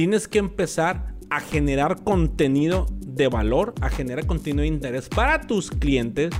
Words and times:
tienes 0.00 0.28
que 0.28 0.38
empezar 0.38 1.12
a 1.28 1.40
generar 1.40 2.02
contenido 2.04 2.86
de 3.04 3.28
valor, 3.28 3.74
a 3.82 3.90
generar 3.90 4.24
contenido 4.24 4.62
de 4.62 4.68
interés 4.68 5.10
para 5.10 5.42
tus 5.42 5.70
clientes, 5.70 6.30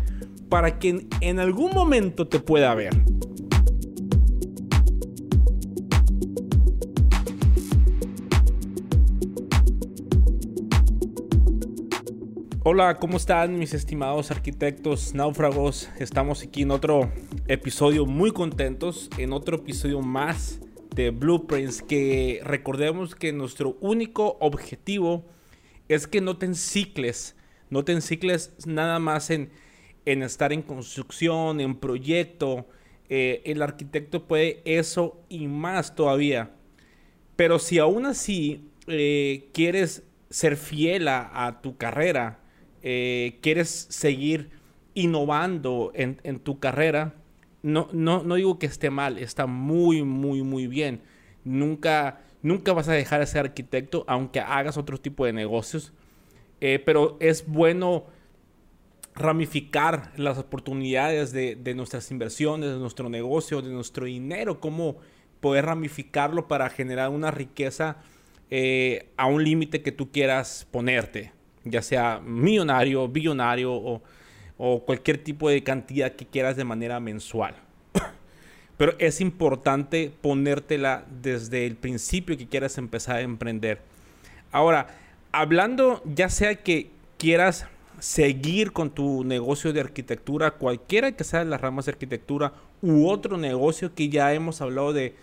para 0.48 0.78
que 0.78 1.06
en 1.20 1.38
algún 1.40 1.70
momento 1.74 2.26
te 2.26 2.40
pueda 2.40 2.74
ver. 2.74 2.94
Hola, 12.64 12.96
¿cómo 12.98 13.18
están 13.18 13.58
mis 13.58 13.74
estimados 13.74 14.30
arquitectos 14.30 15.14
náufragos? 15.14 15.90
Estamos 15.98 16.42
aquí 16.42 16.62
en 16.62 16.70
otro 16.70 17.12
episodio 17.46 18.06
muy 18.06 18.32
contentos, 18.32 19.10
en 19.18 19.34
otro 19.34 19.58
episodio 19.58 20.00
más 20.00 20.60
de 20.94 21.10
Blueprints, 21.10 21.82
que 21.82 22.40
recordemos 22.44 23.14
que 23.14 23.32
nuestro 23.32 23.76
único 23.80 24.36
objetivo 24.40 25.24
es 25.88 26.06
que 26.06 26.20
no 26.20 26.36
te 26.36 26.46
encicles, 26.46 27.36
no 27.68 27.84
te 27.84 27.92
encicles 27.92 28.54
nada 28.66 28.98
más 28.98 29.30
en, 29.30 29.50
en 30.04 30.22
estar 30.22 30.52
en 30.52 30.62
construcción, 30.62 31.60
en 31.60 31.76
proyecto. 31.76 32.66
Eh, 33.08 33.42
el 33.44 33.62
arquitecto 33.62 34.26
puede 34.26 34.62
eso 34.64 35.20
y 35.28 35.46
más 35.46 35.94
todavía. 35.94 36.50
Pero 37.36 37.58
si 37.58 37.78
aún 37.78 38.06
así 38.06 38.70
eh, 38.86 39.48
quieres 39.52 40.04
ser 40.28 40.56
fiel 40.56 41.08
a 41.08 41.60
tu 41.62 41.76
carrera, 41.76 42.40
eh, 42.82 43.38
quieres 43.42 43.68
seguir 43.90 44.50
innovando 44.94 45.92
en, 45.94 46.38
tu 46.40 46.58
carrera, 46.58 47.14
no, 47.62 47.88
no, 47.92 48.22
no, 48.22 48.34
digo 48.36 48.58
que 48.58 48.66
esté 48.66 48.90
mal, 48.90 49.18
está 49.18 49.46
muy, 49.46 50.02
muy, 50.02 50.42
muy 50.42 50.66
bien. 50.66 51.02
Nunca, 51.44 52.20
nunca 52.42 52.72
vas 52.72 52.88
a 52.88 52.92
dejar 52.92 53.20
de 53.20 53.26
ser 53.26 53.46
arquitecto, 53.46 54.04
aunque 54.06 54.40
hagas 54.40 54.76
otro 54.76 54.98
tipo 54.98 55.24
de 55.26 55.32
negocios. 55.32 55.92
Eh, 56.60 56.82
pero 56.84 57.16
es 57.20 57.46
bueno 57.46 58.04
ramificar 59.14 60.12
las 60.16 60.38
oportunidades 60.38 61.32
de, 61.32 61.74
nuestras 61.74 62.10
inversiones, 62.10 62.70
de 62.70 62.78
nuestro 62.78 63.08
negocio, 63.08 63.62
de 63.62 63.70
nuestro 63.70 64.06
dinero, 64.06 64.60
cómo 64.60 64.96
poder 65.40 65.66
ramificarlo 65.66 66.48
para 66.48 66.68
generar 66.70 67.10
una 67.10 67.30
riqueza 67.30 67.96
eh, 68.50 69.10
a 69.16 69.26
un 69.26 69.42
límite 69.42 69.82
que 69.82 69.92
tú 69.92 70.10
quieras 70.10 70.66
ponerte 70.70 71.32
ya 71.64 71.82
sea 71.82 72.20
millonario, 72.20 73.08
billonario 73.08 73.72
o, 73.72 74.02
cualquier 74.84 75.22
tipo 75.24 75.48
de 75.48 75.62
cantidad 75.62 76.12
que 76.12 76.26
quieras 76.26 76.56
de 76.56 76.64
manera 76.64 77.00
mensual. 77.00 77.54
Pero 78.76 78.94
es 78.98 79.20
importante 79.20 80.12
ponértela 80.20 81.06
desde 81.22 81.66
el 81.66 81.76
principio 81.76 82.36
que 82.36 82.46
quieras 82.46 82.76
empezar 82.76 83.16
a 83.16 83.20
emprender. 83.22 83.80
Ahora, 84.52 84.88
hablando 85.32 86.02
ya 86.04 86.28
sea 86.28 86.56
que 86.56 86.90
quieras 87.16 87.66
seguir 88.00 88.72
con 88.72 88.90
tu 88.90 89.24
negocio 89.24 89.72
de 89.72 89.80
arquitectura, 89.80 90.52
cualquiera 90.52 91.12
que 91.12 91.24
sea 91.24 91.44
las 91.44 91.60
ramas 91.60 91.86
de 91.86 91.92
arquitectura 91.92 92.52
u 92.82 93.08
otro 93.08 93.36
negocio 93.36 93.94
que 93.94 94.08
ya 94.08 94.32
hemos 94.34 94.60
hablado 94.60 94.92
de, 94.92 95.14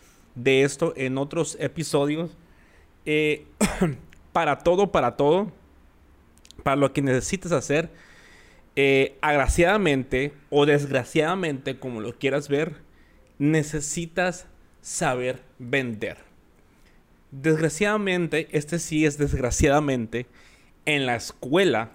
esto 0.43 0.93
en 0.95 1.17
otros 1.17 1.57
episodios, 1.59 2.31
eh, 3.05 3.45
para 4.31 4.59
todo, 4.59 4.91
para 4.91 5.15
todo, 5.15 5.51
para 6.63 6.75
lo 6.75 6.93
que 6.93 7.01
necesitas 7.01 7.51
hacer, 7.51 7.89
eh, 8.79 9.17
agraciadamente 9.21 10.33
o 10.51 10.67
desgraciadamente, 10.67 11.79
como 11.79 11.99
lo 11.99 12.15
quieras 12.15 12.47
ver, 12.47 12.75
necesitas 13.39 14.45
saber 14.81 15.41
vender. 15.57 16.17
Desgraciadamente, 17.31 18.47
este 18.51 18.77
sí 18.77 19.03
es 19.03 19.17
desgraciadamente, 19.17 20.27
en 20.85 21.07
la 21.07 21.15
escuela, 21.15 21.89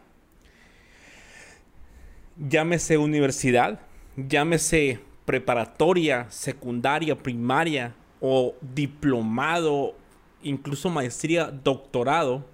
llámese 2.37 2.99
universidad, 2.99 3.79
llámese 4.17 4.99
preparatoria, 5.25 6.27
secundaria, 6.31 7.17
primaria 7.17 7.95
o 8.21 8.57
diplomado, 8.61 9.95
incluso 10.43 10.91
maestría, 10.91 11.47
doctorado, 11.47 12.45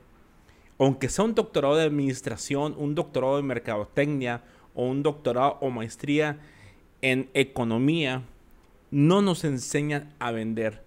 aunque 0.78 1.08
sea 1.08 1.24
un 1.24 1.34
doctorado 1.34 1.76
de 1.76 1.84
administración, 1.84 2.74
un 2.78 2.94
doctorado 2.94 3.36
de 3.36 3.42
mercadotecnia 3.42 4.42
o 4.74 4.86
un 4.86 5.02
doctorado 5.02 5.58
o 5.60 5.70
maestría 5.70 6.38
en 7.02 7.28
economía, 7.34 8.22
no 8.90 9.20
nos 9.20 9.44
enseñan 9.44 10.14
a 10.18 10.30
vender. 10.30 10.82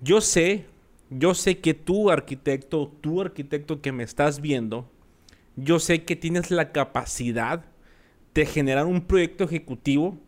Yo 0.00 0.20
sé, 0.20 0.66
yo 1.10 1.34
sé 1.34 1.58
que 1.58 1.74
tú 1.74 2.10
arquitecto, 2.10 2.92
tú 3.00 3.20
arquitecto 3.20 3.80
que 3.80 3.92
me 3.92 4.04
estás 4.04 4.40
viendo, 4.40 4.88
yo 5.56 5.80
sé 5.80 6.04
que 6.04 6.16
tienes 6.16 6.50
la 6.50 6.72
capacidad 6.72 7.64
de 8.32 8.46
generar 8.46 8.86
un 8.86 9.02
proyecto 9.02 9.44
ejecutivo 9.44 10.18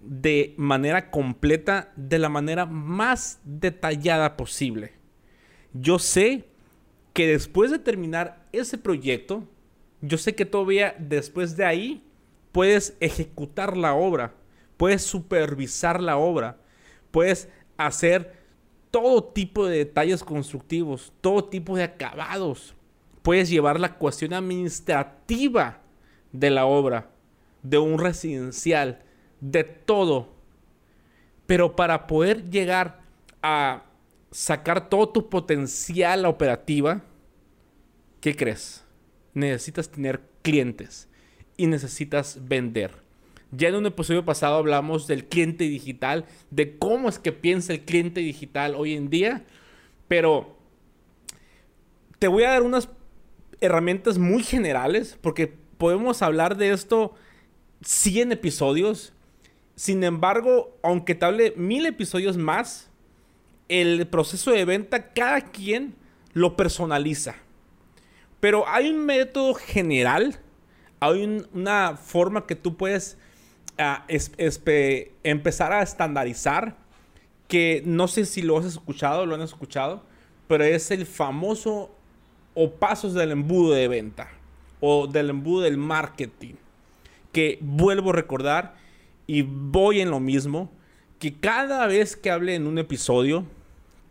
de 0.00 0.54
manera 0.56 1.10
completa, 1.10 1.92
de 1.96 2.18
la 2.18 2.28
manera 2.28 2.66
más 2.66 3.40
detallada 3.44 4.36
posible. 4.36 4.92
Yo 5.72 5.98
sé 5.98 6.44
que 7.18 7.26
después 7.26 7.72
de 7.72 7.80
terminar 7.80 8.46
ese 8.52 8.78
proyecto, 8.78 9.42
yo 10.00 10.18
sé 10.18 10.36
que 10.36 10.44
todavía 10.44 10.94
después 11.00 11.56
de 11.56 11.64
ahí 11.64 12.04
puedes 12.52 12.96
ejecutar 13.00 13.76
la 13.76 13.94
obra, 13.94 14.34
puedes 14.76 15.02
supervisar 15.02 16.00
la 16.00 16.16
obra, 16.16 16.58
puedes 17.10 17.48
hacer 17.76 18.36
todo 18.92 19.24
tipo 19.24 19.66
de 19.66 19.78
detalles 19.78 20.22
constructivos, 20.22 21.12
todo 21.20 21.42
tipo 21.42 21.76
de 21.76 21.82
acabados. 21.82 22.76
Puedes 23.22 23.50
llevar 23.50 23.80
la 23.80 23.96
cuestión 23.96 24.32
administrativa 24.32 25.80
de 26.30 26.50
la 26.50 26.66
obra, 26.66 27.10
de 27.64 27.78
un 27.78 27.98
residencial, 27.98 29.02
de 29.40 29.64
todo. 29.64 30.28
Pero 31.46 31.74
para 31.74 32.06
poder 32.06 32.48
llegar 32.48 33.00
a 33.42 33.87
sacar 34.30 34.88
todo 34.88 35.08
tu 35.08 35.28
potencial 35.28 36.26
operativa, 36.26 37.02
¿qué 38.20 38.36
crees? 38.36 38.84
Necesitas 39.34 39.90
tener 39.90 40.20
clientes 40.42 41.08
y 41.56 41.66
necesitas 41.66 42.38
vender. 42.42 43.08
Ya 43.50 43.68
en 43.68 43.76
un 43.76 43.86
episodio 43.86 44.24
pasado 44.24 44.56
hablamos 44.56 45.06
del 45.06 45.26
cliente 45.26 45.64
digital, 45.64 46.26
de 46.50 46.76
cómo 46.78 47.08
es 47.08 47.18
que 47.18 47.32
piensa 47.32 47.72
el 47.72 47.84
cliente 47.84 48.20
digital 48.20 48.74
hoy 48.74 48.94
en 48.94 49.08
día, 49.08 49.44
pero 50.06 50.58
te 52.18 52.28
voy 52.28 52.44
a 52.44 52.50
dar 52.50 52.62
unas 52.62 52.90
herramientas 53.60 54.18
muy 54.18 54.42
generales 54.42 55.18
porque 55.20 55.46
podemos 55.78 56.20
hablar 56.22 56.56
de 56.56 56.72
esto 56.72 57.14
100 57.82 58.32
episodios. 58.32 59.12
Sin 59.76 60.04
embargo, 60.04 60.76
aunque 60.82 61.14
te 61.14 61.24
hable 61.24 61.54
mil 61.56 61.86
episodios 61.86 62.36
más, 62.36 62.87
el 63.68 64.06
proceso 64.06 64.50
de 64.50 64.64
venta 64.64 65.12
cada 65.12 65.40
quien 65.40 65.94
lo 66.32 66.56
personaliza. 66.56 67.36
Pero 68.40 68.68
hay 68.68 68.90
un 68.90 69.04
método 69.04 69.54
general, 69.54 70.38
hay 71.00 71.44
una 71.52 71.96
forma 71.96 72.46
que 72.46 72.54
tú 72.54 72.76
puedes 72.76 73.18
ah, 73.78 74.06
empezar 75.22 75.72
a 75.72 75.82
estandarizar, 75.82 76.76
que 77.48 77.82
no 77.84 78.08
sé 78.08 78.26
si 78.26 78.42
lo 78.42 78.58
has 78.58 78.66
escuchado, 78.66 79.26
lo 79.26 79.34
han 79.34 79.42
escuchado, 79.42 80.02
pero 80.46 80.64
es 80.64 80.90
el 80.90 81.06
famoso 81.06 81.90
o 82.54 82.70
pasos 82.70 83.14
del 83.14 83.32
embudo 83.32 83.74
de 83.74 83.88
venta 83.88 84.28
o 84.80 85.06
del 85.06 85.30
embudo 85.30 85.62
del 85.62 85.76
marketing, 85.76 86.54
que 87.32 87.58
vuelvo 87.60 88.10
a 88.10 88.14
recordar 88.14 88.76
y 89.26 89.42
voy 89.42 90.00
en 90.00 90.10
lo 90.10 90.20
mismo, 90.20 90.70
que 91.18 91.34
cada 91.34 91.86
vez 91.86 92.16
que 92.16 92.30
hable 92.30 92.54
en 92.54 92.66
un 92.66 92.78
episodio, 92.78 93.44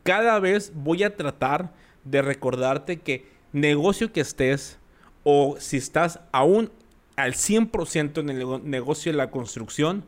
cada 0.08 0.40
vez 0.40 0.72
voy 0.74 1.04
a 1.04 1.18
tratar 1.18 1.74
de 2.06 2.22
recordarte 2.22 3.02
que 3.02 3.26
negocio 3.52 4.14
que 4.14 4.22
estés 4.22 4.80
o 5.26 5.58
si 5.60 5.76
estás 5.76 6.22
aún 6.32 6.72
al 7.18 7.34
100% 7.34 8.22
en 8.22 8.30
el 8.30 8.70
negocio 8.70 9.12
de 9.12 9.18
la 9.18 9.32
construcción, 9.32 10.06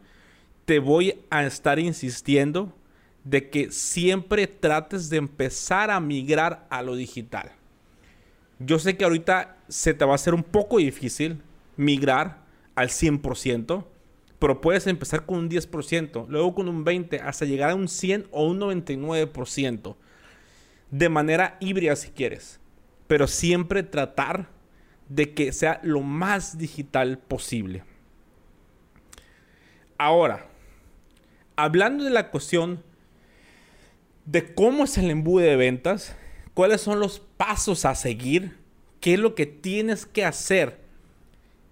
te 0.63 0.79
voy 0.79 1.19
a 1.29 1.43
estar 1.43 1.79
insistiendo 1.79 2.73
de 3.25 3.49
que 3.49 3.73
siempre 3.73 4.47
trates 4.47 5.09
de 5.09 5.17
empezar 5.17 5.91
a 5.91 5.99
migrar 5.99 6.65
a 6.69 6.81
lo 6.81 6.95
digital. 6.95 7.51
Yo 8.59 8.79
sé 8.79 8.95
que 8.95 9.03
ahorita 9.03 9.57
se 9.67 9.93
te 9.93 10.05
va 10.05 10.13
a 10.13 10.15
hacer 10.15 10.33
un 10.33 10.43
poco 10.43 10.77
difícil 10.77 11.41
migrar 11.75 12.45
al 12.75 12.87
100%, 12.87 13.83
pero 14.39 14.61
puedes 14.61 14.87
empezar 14.87 15.25
con 15.25 15.37
un 15.39 15.49
10%, 15.49 16.25
luego 16.29 16.55
con 16.55 16.69
un 16.69 16.85
20%, 16.85 17.21
hasta 17.23 17.45
llegar 17.45 17.71
a 17.71 17.75
un 17.75 17.89
100 17.89 18.27
o 18.31 18.45
un 18.45 18.59
99%. 18.59 19.95
De 20.89 21.09
manera 21.09 21.57
híbrida 21.59 21.95
si 21.95 22.09
quieres. 22.09 22.59
Pero 23.07 23.27
siempre 23.27 23.83
tratar 23.83 24.47
de 25.09 25.33
que 25.33 25.51
sea 25.51 25.81
lo 25.83 26.01
más 26.01 26.57
digital 26.57 27.17
posible. 27.17 27.83
Ahora, 29.97 30.47
hablando 31.57 32.05
de 32.05 32.11
la 32.11 32.31
cuestión 32.31 32.81
de 34.25 34.53
cómo 34.53 34.85
es 34.85 34.97
el 34.97 35.11
embudo 35.11 35.43
de 35.43 35.57
ventas, 35.57 36.15
cuáles 36.53 36.79
son 36.79 36.99
los 36.99 37.19
pasos 37.19 37.83
a 37.83 37.95
seguir, 37.95 38.57
qué 39.01 39.15
es 39.15 39.19
lo 39.19 39.35
que 39.35 39.45
tienes 39.45 40.05
que 40.05 40.23
hacer 40.23 40.88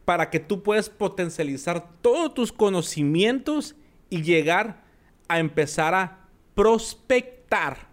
para 0.08 0.30
que 0.30 0.40
tú 0.40 0.64
puedas 0.64 0.90
potencializar 0.90 1.92
todos 2.02 2.34
tus 2.34 2.54
conocimientos 2.54 3.76
y 4.10 4.22
llegar 4.22 4.86
a 5.28 5.40
empezar 5.40 5.94
a 5.94 6.30
prospectar 6.56 7.90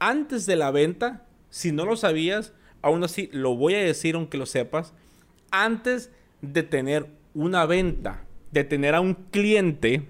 antes 0.00 0.46
de 0.46 0.56
la 0.56 0.72
venta. 0.72 1.28
Si 1.48 1.70
no 1.70 1.84
lo 1.84 1.96
sabías, 1.96 2.54
aún 2.82 3.04
así 3.04 3.30
lo 3.30 3.54
voy 3.54 3.76
a 3.76 3.84
decir 3.84 4.16
aunque 4.16 4.36
lo 4.36 4.46
sepas, 4.46 4.94
antes 5.52 6.10
de 6.42 6.64
tener 6.64 7.06
una 7.34 7.66
venta, 7.66 8.24
de 8.50 8.64
tener 8.64 8.96
a 8.96 9.00
un 9.00 9.14
cliente, 9.14 10.08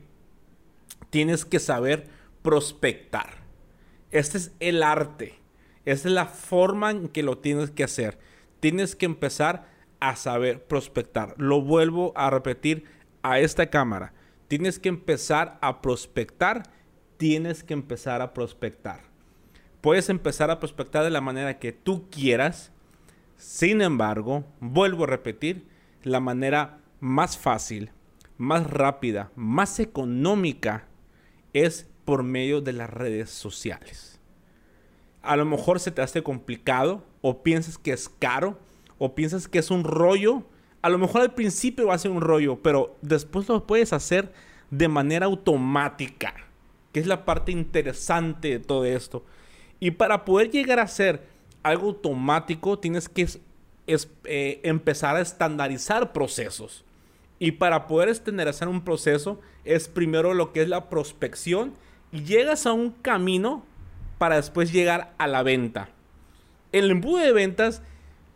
tienes 1.11 1.45
que 1.45 1.59
saber 1.59 2.07
prospectar. 2.41 3.35
Este 4.13 4.39
es 4.39 4.53
el 4.61 4.83
arte. 4.83 5.35
Esta 5.85 6.09
es 6.09 6.15
la 6.15 6.25
forma 6.25 6.91
en 6.91 7.09
que 7.09 7.23
lo 7.23 7.37
tienes 7.37 7.71
que 7.71 7.85
hacer. 7.85 8.19
Tienes 8.61 8.97
que 8.97 9.05
empezar 9.05 9.77
a 10.01 10.17
saber 10.17 10.65
prospectar. 10.65 11.35
Lo 11.39 11.61
vuelvo 11.61 12.13
a 12.17 12.31
repetir 12.31 12.85
a 13.23 13.39
esta 13.41 13.69
cámara. 13.71 14.13
Tienes 14.49 14.79
que 14.79 14.89
empezar 14.89 15.59
a 15.61 15.81
prospectar. 15.83 16.63
Tienes 17.17 17.65
que 17.65 17.75
empezar 17.75 18.23
a 18.23 18.33
prospectar. 18.33 19.03
Puedes 19.81 20.09
empezar 20.09 20.51
a 20.51 20.59
prospectar 20.59 21.05
de 21.05 21.11
la 21.11 21.21
manera 21.21 21.59
que 21.59 21.73
tú 21.73 22.09
quieras. 22.11 22.73
Sin 23.37 23.83
embargo, 23.83 24.45
vuelvo 24.61 25.05
a 25.05 25.09
repetir, 25.09 25.67
la 26.03 26.21
manera 26.21 26.79
más 27.01 27.37
fácil, 27.39 27.91
más 28.37 28.69
rápida, 28.69 29.31
más 29.35 29.79
económica 29.81 30.87
es 31.53 31.89
por 32.05 32.23
medio 32.23 32.61
de 32.61 32.73
las 32.73 32.91
redes 32.91 33.31
sociales. 33.31 34.21
A 35.23 35.37
lo 35.37 35.45
mejor 35.45 35.81
se 35.81 35.91
te 35.91 36.03
hace 36.03 36.23
complicado 36.23 37.05
o 37.21 37.43
piensas 37.43 37.79
que 37.79 37.93
es 37.93 38.09
caro 38.09 38.59
o 38.99 39.15
piensas 39.15 39.49
que 39.49 39.59
es 39.59 39.71
un 39.71 39.85
rollo. 39.85 40.43
A 40.83 40.89
lo 40.89 40.99
mejor 40.99 41.23
al 41.23 41.35
principio 41.35 41.87
va 41.89 41.95
a 41.95 41.99
ser 41.99 42.11
un 42.11 42.21
rollo, 42.21 42.61
pero 42.63 42.97
después 43.03 43.49
lo 43.49 43.67
puedes 43.67 43.93
hacer 43.93 44.33
de 44.71 44.89
manera 44.89 45.27
automática, 45.27 46.35
que 46.93 47.01
es 47.01 47.07
la 47.07 47.25
parte 47.25 47.53
interesante 47.53 48.49
de 48.49 48.59
todo 48.59 48.85
esto. 48.85 49.25
Y 49.81 49.93
para 49.93 50.25
poder 50.25 50.51
llegar 50.51 50.81
a 50.81 50.87
ser 50.87 51.23
algo 51.63 51.89
automático, 51.89 52.79
tienes 52.79 53.09
que 53.09 53.27
eh, 53.87 54.61
empezar 54.63 55.17
a 55.17 55.21
estandarizar 55.21 56.13
procesos. 56.13 56.85
Y 57.39 57.53
para 57.53 57.87
poder 57.87 58.09
estandarizar 58.09 58.69
un 58.69 58.83
proceso, 58.83 59.41
es 59.65 59.89
primero 59.89 60.35
lo 60.35 60.53
que 60.53 60.63
es 60.63 60.69
la 60.69 60.89
prospección 60.89 61.75
y 62.11 62.25
llegas 62.25 62.67
a 62.67 62.73
un 62.73 62.91
camino 62.91 63.65
para 64.19 64.37
después 64.37 64.73
llegar 64.73 65.15
a 65.19 65.27
la 65.27 65.43
venta. 65.43 65.91
El 66.73 66.91
embudo 66.91 67.19
de 67.19 67.33
ventas, 67.33 67.83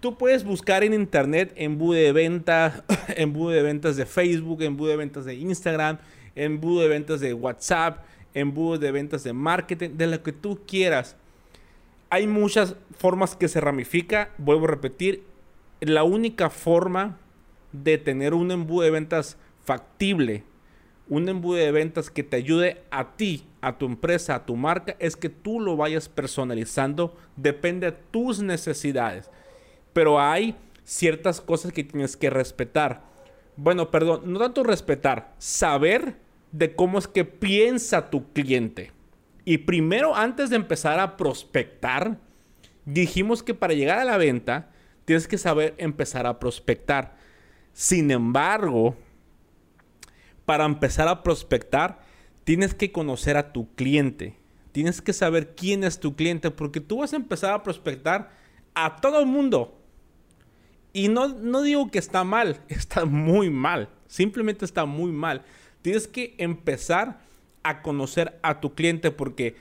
tú 0.02 0.18
puedes 0.18 0.42
buscar 0.42 0.82
en 0.82 0.94
internet 0.94 1.52
embudo 1.54 1.92
de 1.92 2.10
ventas, 2.10 2.82
embudo 3.16 3.50
de 3.50 3.62
ventas 3.62 3.96
de 3.96 4.04
Facebook, 4.04 4.60
embudo 4.62 4.90
de 4.90 4.96
ventas 4.96 5.24
de 5.24 5.36
Instagram, 5.36 5.98
embudo 6.34 6.82
de 6.82 6.88
ventas 6.88 7.20
de 7.20 7.32
WhatsApp, 7.32 8.04
embudo 8.34 8.78
de 8.78 8.90
ventas 8.90 9.22
de 9.22 9.32
marketing, 9.32 9.90
de 9.90 10.08
lo 10.08 10.20
que 10.24 10.32
tú 10.32 10.58
quieras. 10.66 11.14
Hay 12.10 12.26
muchas 12.26 12.74
formas 12.98 13.36
que 13.36 13.46
se 13.46 13.60
ramifica, 13.60 14.30
vuelvo 14.38 14.64
a 14.64 14.70
repetir, 14.70 15.22
la 15.80 16.02
única 16.02 16.50
forma 16.50 17.18
de 17.70 17.96
tener 17.96 18.34
un 18.34 18.50
embudo 18.50 18.82
de 18.82 18.90
ventas 18.90 19.38
factible, 19.64 20.42
un 21.08 21.28
embudo 21.28 21.58
de 21.58 21.70
ventas 21.70 22.10
que 22.10 22.24
te 22.24 22.38
ayude 22.38 22.82
a 22.90 23.12
ti, 23.12 23.46
a 23.60 23.78
tu 23.78 23.86
empresa, 23.86 24.34
a 24.34 24.46
tu 24.46 24.56
marca, 24.56 24.96
es 24.98 25.14
que 25.14 25.28
tú 25.28 25.60
lo 25.60 25.76
vayas 25.76 26.08
personalizando, 26.08 27.16
depende 27.36 27.92
de 27.92 27.96
tus 28.10 28.42
necesidades. 28.42 29.30
Pero 29.92 30.20
hay 30.20 30.56
ciertas 30.84 31.40
cosas 31.40 31.72
que 31.72 31.84
tienes 31.84 32.16
que 32.16 32.30
respetar. 32.30 33.02
Bueno, 33.56 33.90
perdón, 33.90 34.22
no 34.32 34.38
tanto 34.38 34.62
respetar, 34.62 35.34
saber 35.38 36.16
de 36.52 36.74
cómo 36.74 36.98
es 36.98 37.06
que 37.06 37.24
piensa 37.24 38.10
tu 38.10 38.32
cliente. 38.32 38.92
Y 39.44 39.58
primero, 39.58 40.14
antes 40.14 40.50
de 40.50 40.56
empezar 40.56 41.00
a 41.00 41.16
prospectar, 41.16 42.18
dijimos 42.84 43.42
que 43.42 43.54
para 43.54 43.74
llegar 43.74 43.98
a 43.98 44.04
la 44.04 44.16
venta, 44.16 44.70
tienes 45.04 45.26
que 45.26 45.38
saber 45.38 45.74
empezar 45.78 46.26
a 46.26 46.38
prospectar. 46.38 47.16
Sin 47.72 48.10
embargo, 48.10 48.96
para 50.44 50.64
empezar 50.64 51.08
a 51.08 51.22
prospectar, 51.22 52.00
tienes 52.44 52.74
que 52.74 52.92
conocer 52.92 53.36
a 53.36 53.52
tu 53.52 53.74
cliente. 53.74 54.36
Tienes 54.72 55.02
que 55.02 55.12
saber 55.12 55.54
quién 55.54 55.84
es 55.84 56.00
tu 56.00 56.14
cliente, 56.14 56.50
porque 56.50 56.80
tú 56.80 56.98
vas 56.98 57.12
a 57.12 57.16
empezar 57.16 57.52
a 57.52 57.62
prospectar 57.62 58.30
a 58.74 58.96
todo 58.96 59.20
el 59.20 59.26
mundo. 59.26 59.81
Y 60.92 61.08
no, 61.08 61.28
no 61.28 61.62
digo 61.62 61.90
que 61.90 61.98
está 61.98 62.24
mal, 62.24 62.60
está 62.68 63.04
muy 63.04 63.50
mal. 63.50 63.88
Simplemente 64.06 64.64
está 64.64 64.84
muy 64.84 65.10
mal. 65.10 65.42
Tienes 65.80 66.06
que 66.06 66.34
empezar 66.38 67.20
a 67.62 67.82
conocer 67.82 68.38
a 68.42 68.60
tu 68.60 68.74
cliente, 68.74 69.10
porque 69.10 69.56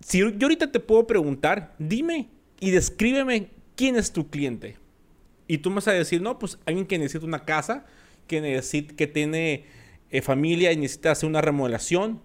si 0.00 0.18
yo 0.18 0.28
ahorita 0.40 0.70
te 0.70 0.80
puedo 0.80 1.06
preguntar, 1.06 1.74
dime 1.78 2.28
y 2.60 2.70
descríbeme 2.70 3.50
quién 3.74 3.96
es 3.96 4.12
tu 4.12 4.28
cliente. 4.30 4.76
Y 5.48 5.58
tú 5.58 5.70
me 5.70 5.76
vas 5.76 5.88
a 5.88 5.92
decir, 5.92 6.22
no, 6.22 6.38
pues 6.38 6.58
alguien 6.64 6.86
que 6.86 6.98
necesita 6.98 7.26
una 7.26 7.44
casa, 7.44 7.86
que, 8.26 8.40
necesita, 8.40 8.94
que 8.94 9.06
tiene 9.06 9.64
eh, 10.10 10.22
familia 10.22 10.72
y 10.72 10.76
necesita 10.76 11.10
hacer 11.10 11.28
una 11.28 11.40
remodelación. 11.40 12.20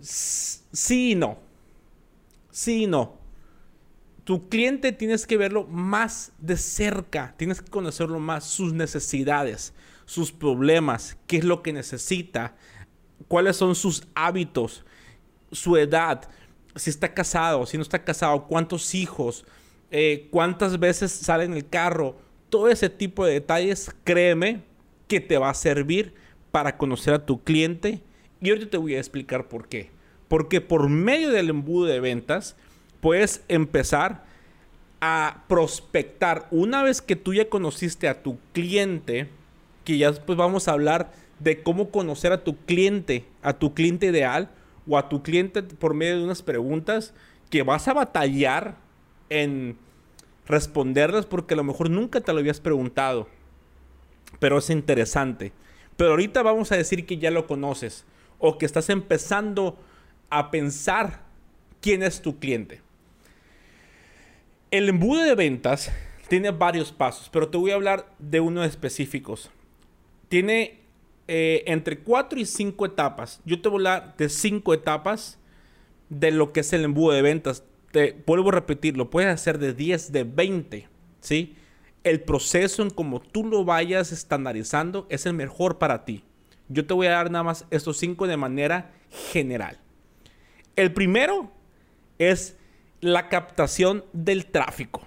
Sí 0.00 1.12
y 1.12 1.14
no. 1.14 1.38
Sí 2.50 2.84
y 2.84 2.86
no. 2.86 3.21
Tu 4.24 4.48
cliente 4.48 4.92
tienes 4.92 5.26
que 5.26 5.36
verlo 5.36 5.66
más 5.66 6.32
de 6.38 6.56
cerca, 6.56 7.34
tienes 7.36 7.60
que 7.60 7.70
conocerlo 7.70 8.20
más, 8.20 8.44
sus 8.44 8.72
necesidades, 8.72 9.74
sus 10.04 10.30
problemas, 10.30 11.16
qué 11.26 11.38
es 11.38 11.44
lo 11.44 11.62
que 11.62 11.72
necesita, 11.72 12.54
cuáles 13.26 13.56
son 13.56 13.74
sus 13.74 14.06
hábitos, 14.14 14.84
su 15.50 15.76
edad, 15.76 16.28
si 16.76 16.90
está 16.90 17.12
casado, 17.12 17.66
si 17.66 17.76
no 17.76 17.82
está 17.82 18.04
casado, 18.04 18.46
cuántos 18.46 18.94
hijos, 18.94 19.44
eh, 19.90 20.28
cuántas 20.30 20.78
veces 20.78 21.10
sale 21.10 21.44
en 21.44 21.54
el 21.54 21.68
carro, 21.68 22.16
todo 22.48 22.68
ese 22.68 22.90
tipo 22.90 23.24
de 23.24 23.34
detalles, 23.34 23.90
créeme 24.04 24.62
que 25.08 25.20
te 25.20 25.38
va 25.38 25.50
a 25.50 25.54
servir 25.54 26.14
para 26.50 26.76
conocer 26.76 27.14
a 27.14 27.26
tu 27.26 27.42
cliente. 27.42 28.02
Y 28.40 28.50
ahorita 28.50 28.70
te 28.70 28.76
voy 28.76 28.94
a 28.94 28.98
explicar 28.98 29.48
por 29.48 29.68
qué. 29.68 29.90
Porque 30.28 30.60
por 30.60 30.88
medio 30.88 31.30
del 31.30 31.50
embudo 31.50 31.86
de 31.86 32.00
ventas, 32.00 32.56
puedes 33.02 33.42
empezar 33.48 34.24
a 35.00 35.42
prospectar. 35.48 36.46
Una 36.52 36.84
vez 36.84 37.02
que 37.02 37.16
tú 37.16 37.34
ya 37.34 37.48
conociste 37.48 38.08
a 38.08 38.22
tu 38.22 38.38
cliente, 38.52 39.28
que 39.84 39.98
ya 39.98 40.12
después 40.12 40.38
vamos 40.38 40.68
a 40.68 40.72
hablar 40.72 41.10
de 41.40 41.64
cómo 41.64 41.90
conocer 41.90 42.30
a 42.30 42.44
tu 42.44 42.56
cliente, 42.64 43.26
a 43.42 43.54
tu 43.54 43.74
cliente 43.74 44.06
ideal 44.06 44.50
o 44.86 44.96
a 44.96 45.08
tu 45.08 45.24
cliente 45.24 45.64
por 45.64 45.94
medio 45.94 46.18
de 46.18 46.24
unas 46.24 46.42
preguntas 46.42 47.12
que 47.50 47.64
vas 47.64 47.88
a 47.88 47.94
batallar 47.94 48.76
en 49.28 49.76
responderlas 50.46 51.26
porque 51.26 51.54
a 51.54 51.56
lo 51.56 51.64
mejor 51.64 51.90
nunca 51.90 52.20
te 52.20 52.32
lo 52.32 52.38
habías 52.38 52.60
preguntado. 52.60 53.26
Pero 54.38 54.58
es 54.58 54.70
interesante. 54.70 55.52
Pero 55.96 56.10
ahorita 56.10 56.42
vamos 56.42 56.70
a 56.70 56.76
decir 56.76 57.04
que 57.04 57.18
ya 57.18 57.32
lo 57.32 57.48
conoces 57.48 58.04
o 58.38 58.58
que 58.58 58.66
estás 58.66 58.90
empezando 58.90 59.76
a 60.30 60.52
pensar 60.52 61.22
quién 61.80 62.04
es 62.04 62.22
tu 62.22 62.38
cliente. 62.38 62.81
El 64.72 64.88
embudo 64.88 65.22
de 65.22 65.34
ventas 65.34 65.92
tiene 66.28 66.50
varios 66.50 66.90
pasos, 66.92 67.28
pero 67.30 67.48
te 67.48 67.58
voy 67.58 67.70
a 67.70 67.74
hablar 67.74 68.12
de 68.18 68.40
uno 68.40 68.64
específicos. 68.64 69.50
Tiene 70.30 70.80
eh, 71.28 71.62
entre 71.66 71.98
4 71.98 72.40
y 72.40 72.46
5 72.46 72.86
etapas. 72.86 73.42
Yo 73.44 73.60
te 73.60 73.68
voy 73.68 73.86
a 73.86 73.96
hablar 73.96 74.16
de 74.16 74.30
5 74.30 74.72
etapas 74.72 75.38
de 76.08 76.30
lo 76.30 76.52
que 76.52 76.60
es 76.60 76.72
el 76.72 76.84
embudo 76.84 77.12
de 77.12 77.20
ventas 77.20 77.64
te 77.92 78.16
vuelvo 78.26 78.48
a 78.48 78.52
repetir, 78.52 78.96
lo 78.96 79.10
puedes 79.10 79.30
hacer 79.32 79.58
de 79.58 79.74
10, 79.74 80.12
de 80.12 80.24
20, 80.24 80.88
¿sí? 81.20 81.54
El 82.02 82.22
proceso 82.22 82.82
en 82.82 82.90
como 82.90 83.20
tú 83.20 83.44
lo 83.44 83.64
vayas 83.64 84.10
estandarizando 84.10 85.06
es 85.10 85.26
el 85.26 85.34
mejor 85.34 85.78
para 85.78 86.04
ti. 86.04 86.24
Yo 86.68 86.86
te 86.86 86.94
voy 86.94 87.06
a 87.06 87.10
dar 87.10 87.30
nada 87.30 87.44
más 87.44 87.66
estos 87.70 87.98
cinco 87.98 88.26
de 88.26 88.38
manera 88.38 88.92
general. 89.10 89.78
El 90.74 90.92
primero 90.92 91.52
es 92.18 92.56
la 93.02 93.28
captación 93.28 94.06
del 94.14 94.46
tráfico. 94.46 95.02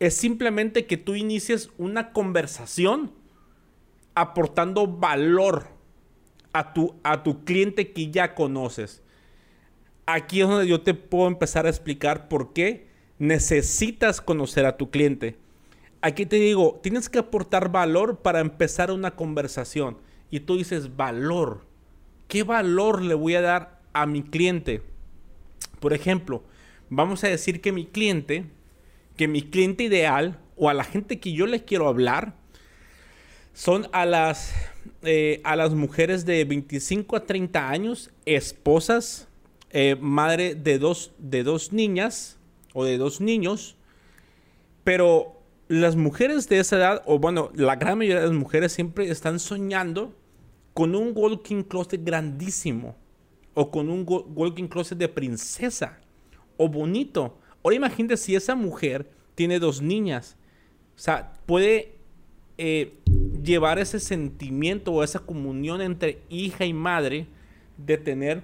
Es 0.00 0.14
simplemente 0.14 0.84
que 0.84 0.98
tú 0.98 1.14
inicies 1.14 1.70
una 1.78 2.12
conversación 2.12 3.12
aportando 4.14 4.86
valor 4.86 5.68
a 6.52 6.74
tu, 6.74 6.94
a 7.02 7.22
tu 7.22 7.44
cliente 7.44 7.92
que 7.92 8.10
ya 8.10 8.34
conoces 8.34 9.04
aquí 10.06 10.40
es 10.40 10.48
donde 10.48 10.66
yo 10.66 10.80
te 10.82 10.94
puedo 10.94 11.26
empezar 11.26 11.66
a 11.66 11.70
explicar 11.70 12.28
por 12.28 12.52
qué 12.52 12.88
necesitas 13.18 14.20
conocer 14.20 14.66
a 14.66 14.76
tu 14.76 14.90
cliente. 14.90 15.36
Aquí 16.00 16.26
te 16.26 16.36
digo, 16.36 16.80
tienes 16.82 17.08
que 17.08 17.18
aportar 17.18 17.70
valor 17.70 18.18
para 18.18 18.40
empezar 18.40 18.90
una 18.90 19.12
conversación. 19.12 19.96
Y 20.30 20.40
tú 20.40 20.56
dices, 20.56 20.96
valor. 20.96 21.64
¿Qué 22.28 22.42
valor 22.42 23.02
le 23.02 23.14
voy 23.14 23.36
a 23.36 23.40
dar 23.40 23.80
a 23.92 24.06
mi 24.06 24.22
cliente? 24.22 24.82
Por 25.80 25.92
ejemplo, 25.92 26.42
vamos 26.90 27.24
a 27.24 27.28
decir 27.28 27.60
que 27.60 27.72
mi 27.72 27.86
cliente, 27.86 28.44
que 29.16 29.28
mi 29.28 29.42
cliente 29.42 29.84
ideal 29.84 30.38
o 30.56 30.68
a 30.68 30.74
la 30.74 30.84
gente 30.84 31.20
que 31.20 31.32
yo 31.32 31.46
le 31.46 31.64
quiero 31.64 31.88
hablar, 31.88 32.34
son 33.52 33.86
a 33.92 34.04
las, 34.04 34.52
eh, 35.02 35.40
a 35.44 35.56
las 35.56 35.74
mujeres 35.74 36.26
de 36.26 36.44
25 36.44 37.16
a 37.16 37.24
30 37.24 37.68
años, 37.68 38.10
esposas, 38.26 39.28
eh, 39.70 39.96
madre 40.00 40.54
de 40.54 40.78
dos, 40.78 41.12
de 41.18 41.42
dos 41.42 41.72
niñas 41.72 42.38
o 42.72 42.84
de 42.84 42.98
dos 42.98 43.20
niños, 43.20 43.76
pero 44.82 45.40
las 45.68 45.96
mujeres 45.96 46.48
de 46.48 46.58
esa 46.58 46.76
edad, 46.76 47.02
o 47.06 47.18
bueno, 47.18 47.50
la 47.54 47.76
gran 47.76 47.98
mayoría 47.98 48.20
de 48.20 48.26
las 48.26 48.36
mujeres 48.36 48.72
siempre 48.72 49.08
están 49.10 49.38
soñando 49.38 50.14
con 50.74 50.94
un 50.94 51.12
walking 51.14 51.62
closet 51.62 52.04
grandísimo 52.04 52.96
o 53.54 53.70
con 53.70 53.88
un 53.88 54.04
walking 54.06 54.66
closet 54.66 54.98
de 54.98 55.08
princesa 55.08 56.00
o 56.56 56.68
bonito. 56.68 57.38
Ahora 57.62 57.76
imagínate 57.76 58.16
si 58.16 58.34
esa 58.34 58.54
mujer 58.54 59.10
tiene 59.34 59.58
dos 59.58 59.82
niñas. 59.82 60.36
O 60.96 60.98
sea, 60.98 61.32
puede 61.46 61.94
eh, 62.58 62.94
llevar 63.42 63.78
ese 63.78 64.00
sentimiento 64.00 64.92
o 64.92 65.02
esa 65.02 65.18
comunión 65.18 65.80
entre 65.80 66.20
hija 66.28 66.64
y 66.64 66.72
madre 66.72 67.26
de 67.76 67.98
tener 67.98 68.42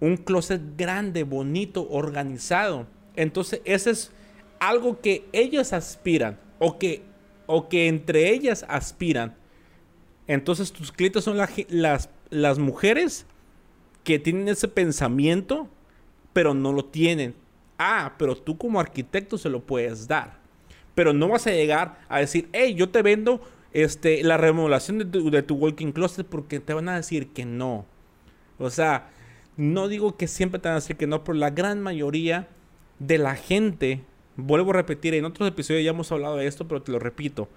un 0.00 0.16
closet 0.16 0.60
grande, 0.76 1.24
bonito, 1.24 1.88
organizado. 1.90 2.86
Entonces, 3.16 3.60
ese 3.64 3.90
es 3.90 4.12
algo 4.58 5.00
que 5.00 5.24
ellas 5.32 5.72
aspiran 5.72 6.38
o 6.58 6.78
que, 6.78 7.02
o 7.46 7.68
que 7.68 7.88
entre 7.88 8.30
ellas 8.30 8.64
aspiran. 8.68 9.36
Entonces 10.26 10.72
tus 10.72 10.90
clientes 10.90 11.24
son 11.24 11.36
las, 11.36 12.08
las 12.30 12.58
mujeres 12.58 13.26
que 14.04 14.18
tienen 14.18 14.48
ese 14.48 14.68
pensamiento, 14.68 15.68
pero 16.34 16.52
no 16.52 16.74
lo 16.74 16.84
tienen. 16.84 17.34
Ah, 17.78 18.12
pero 18.18 18.36
tú 18.36 18.58
como 18.58 18.78
arquitecto 18.78 19.38
se 19.38 19.48
lo 19.48 19.60
puedes 19.60 20.06
dar. 20.06 20.38
Pero 20.94 21.14
no 21.14 21.28
vas 21.28 21.46
a 21.46 21.52
llegar 21.52 21.98
a 22.10 22.18
decir, 22.18 22.50
hey, 22.52 22.74
yo 22.74 22.90
te 22.90 23.00
vendo 23.00 23.40
este, 23.72 24.22
la 24.22 24.36
remodelación 24.36 24.98
de 24.98 25.06
tu, 25.06 25.30
de 25.30 25.42
tu 25.42 25.54
walking 25.54 25.92
closet 25.92 26.26
porque 26.26 26.60
te 26.60 26.74
van 26.74 26.90
a 26.90 26.96
decir 26.96 27.28
que 27.28 27.46
no. 27.46 27.86
O 28.58 28.68
sea, 28.68 29.08
no 29.56 29.88
digo 29.88 30.18
que 30.18 30.28
siempre 30.28 30.60
te 30.60 30.68
van 30.68 30.76
a 30.76 30.80
decir 30.80 30.96
que 30.96 31.06
no, 31.06 31.24
pero 31.24 31.38
la 31.38 31.50
gran 31.50 31.82
mayoría 31.82 32.48
de 32.98 33.16
la 33.16 33.34
gente 33.34 34.02
vuelvo 34.36 34.70
a 34.70 34.74
repetir, 34.74 35.14
en 35.14 35.24
otros 35.24 35.48
episodios 35.48 35.84
ya 35.84 35.90
hemos 35.90 36.10
hablado 36.12 36.36
de 36.36 36.46
esto, 36.46 36.66
pero 36.66 36.82
te 36.82 36.92
lo 36.92 36.98
repito. 36.98 37.48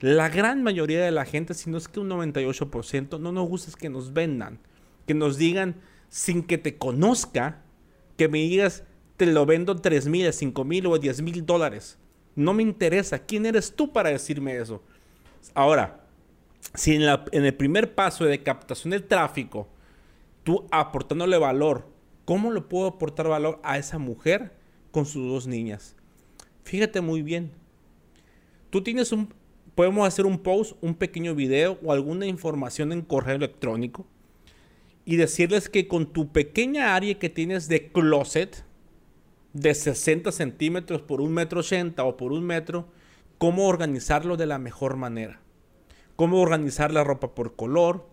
La 0.00 0.28
gran 0.28 0.62
mayoría 0.62 1.04
de 1.04 1.10
la 1.10 1.24
gente, 1.24 1.54
si 1.54 1.70
no 1.70 1.78
es 1.78 1.88
que 1.88 2.00
un 2.00 2.10
98%, 2.10 3.18
no 3.20 3.32
nos 3.32 3.48
gusta 3.48 3.70
es 3.70 3.76
que 3.76 3.88
nos 3.88 4.12
vendan, 4.12 4.58
que 5.06 5.14
nos 5.14 5.38
digan 5.38 5.76
sin 6.08 6.42
que 6.42 6.58
te 6.58 6.76
conozca, 6.76 7.62
que 8.16 8.28
me 8.28 8.38
digas, 8.38 8.84
te 9.16 9.26
lo 9.26 9.46
vendo 9.46 9.76
3 9.76 10.06
mil, 10.08 10.32
5 10.32 10.64
mil 10.64 10.86
o 10.86 10.98
10 10.98 11.22
mil 11.22 11.44
dólares. 11.46 11.98
No 12.34 12.52
me 12.52 12.62
interesa. 12.62 13.18
¿Quién 13.18 13.46
eres 13.46 13.74
tú 13.74 13.92
para 13.92 14.10
decirme 14.10 14.56
eso? 14.56 14.82
Ahora, 15.54 16.04
si 16.74 16.94
en, 16.94 17.02
el 17.02 17.54
primer 17.54 17.94
paso 17.94 18.24
de 18.24 18.42
captación 18.42 18.90
del 18.90 19.04
tráfico, 19.04 19.68
tú 20.42 20.66
aportándole 20.70 21.38
valor, 21.38 21.86
¿cómo 22.24 22.52
le 22.52 22.60
puedo 22.60 22.86
aportar 22.86 23.28
valor 23.28 23.60
a 23.62 23.78
esa 23.78 23.98
mujer 23.98 24.52
con 24.90 25.06
sus 25.06 25.28
dos 25.28 25.46
niñas? 25.46 25.94
Fíjate 26.64 27.00
muy 27.00 27.22
bien. 27.22 27.52
Tú 28.70 28.82
tienes 28.82 29.12
un... 29.12 29.32
Podemos 29.74 30.06
hacer 30.06 30.24
un 30.24 30.38
post, 30.38 30.76
un 30.80 30.94
pequeño 30.94 31.34
video 31.34 31.78
o 31.82 31.92
alguna 31.92 32.26
información 32.26 32.92
en 32.92 33.02
correo 33.02 33.34
electrónico 33.34 34.06
y 35.04 35.16
decirles 35.16 35.68
que 35.68 35.86
con 35.86 36.12
tu 36.12 36.32
pequeña 36.32 36.94
área 36.94 37.18
que 37.18 37.28
tienes 37.28 37.68
de 37.68 37.88
closet 37.88 38.64
de 39.52 39.74
60 39.74 40.32
centímetros 40.32 41.02
por 41.02 41.20
un 41.20 41.32
metro 41.32 41.60
80 41.60 42.02
o 42.04 42.16
por 42.16 42.32
un 42.32 42.44
metro, 42.44 42.88
cómo 43.38 43.68
organizarlo 43.68 44.36
de 44.36 44.46
la 44.46 44.58
mejor 44.58 44.96
manera. 44.96 45.40
Cómo 46.16 46.40
organizar 46.40 46.92
la 46.92 47.04
ropa 47.04 47.34
por 47.34 47.56
color. 47.56 48.08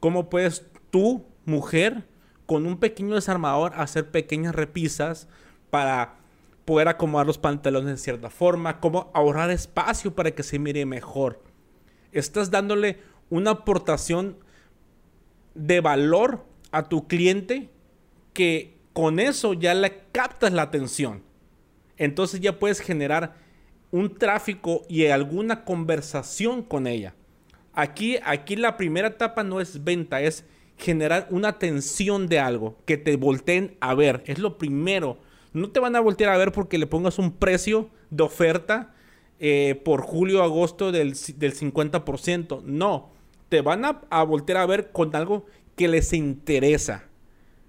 Cómo 0.00 0.28
puedes 0.28 0.66
tú, 0.90 1.26
mujer, 1.44 2.06
con 2.46 2.66
un 2.66 2.78
pequeño 2.78 3.14
desarmador 3.14 3.72
hacer 3.74 4.10
pequeñas 4.10 4.54
repisas 4.54 5.28
para 5.70 6.16
poder 6.64 6.88
acomodar 6.88 7.26
los 7.26 7.38
pantalones 7.38 7.90
de 7.90 7.96
cierta 7.96 8.30
forma, 8.30 8.80
cómo 8.80 9.10
ahorrar 9.14 9.50
espacio 9.50 10.14
para 10.14 10.32
que 10.32 10.42
se 10.42 10.58
mire 10.58 10.84
mejor. 10.84 11.42
Estás 12.12 12.50
dándole 12.50 12.98
una 13.30 13.52
aportación 13.52 14.36
de 15.56 15.80
valor 15.80 16.44
a 16.70 16.88
tu 16.88 17.06
cliente 17.08 17.70
que 18.32 18.76
con 18.92 19.18
eso 19.18 19.54
ya 19.54 19.74
le 19.74 20.02
captas 20.12 20.52
la 20.52 20.62
atención. 20.62 21.22
Entonces 21.96 22.40
ya 22.40 22.58
puedes 22.58 22.80
generar 22.80 23.34
un 23.90 24.14
tráfico 24.14 24.82
y 24.88 25.06
alguna 25.06 25.64
conversación 25.64 26.62
con 26.62 26.86
ella. 26.86 27.14
Aquí, 27.72 28.18
aquí 28.24 28.56
la 28.56 28.76
primera 28.76 29.08
etapa 29.08 29.42
no 29.42 29.60
es 29.60 29.84
venta, 29.84 30.20
es 30.20 30.44
generar 30.76 31.26
una 31.30 31.48
atención 31.48 32.26
de 32.26 32.38
algo, 32.38 32.76
que 32.84 32.96
te 32.96 33.16
volteen 33.16 33.76
a 33.80 33.94
ver. 33.94 34.22
Es 34.26 34.38
lo 34.38 34.58
primero 34.58 35.18
no 35.56 35.70
te 35.70 35.80
van 35.80 35.96
a 35.96 36.00
voltear 36.00 36.30
a 36.30 36.36
ver 36.36 36.52
porque 36.52 36.76
le 36.76 36.86
pongas 36.86 37.18
un 37.18 37.32
precio 37.32 37.88
de 38.10 38.22
oferta 38.22 38.94
eh, 39.40 39.80
por 39.86 40.02
julio, 40.02 40.42
agosto 40.42 40.92
del, 40.92 41.14
del 41.36 41.54
50%. 41.54 42.62
No, 42.62 43.10
te 43.48 43.60
van 43.60 43.84
a, 43.84 44.02
a 44.10 44.22
voltear 44.22 44.58
a 44.58 44.66
ver 44.66 44.90
con 44.92 45.14
algo 45.14 45.46
que 45.76 45.88
les 45.88 46.12
interesa. 46.12 47.04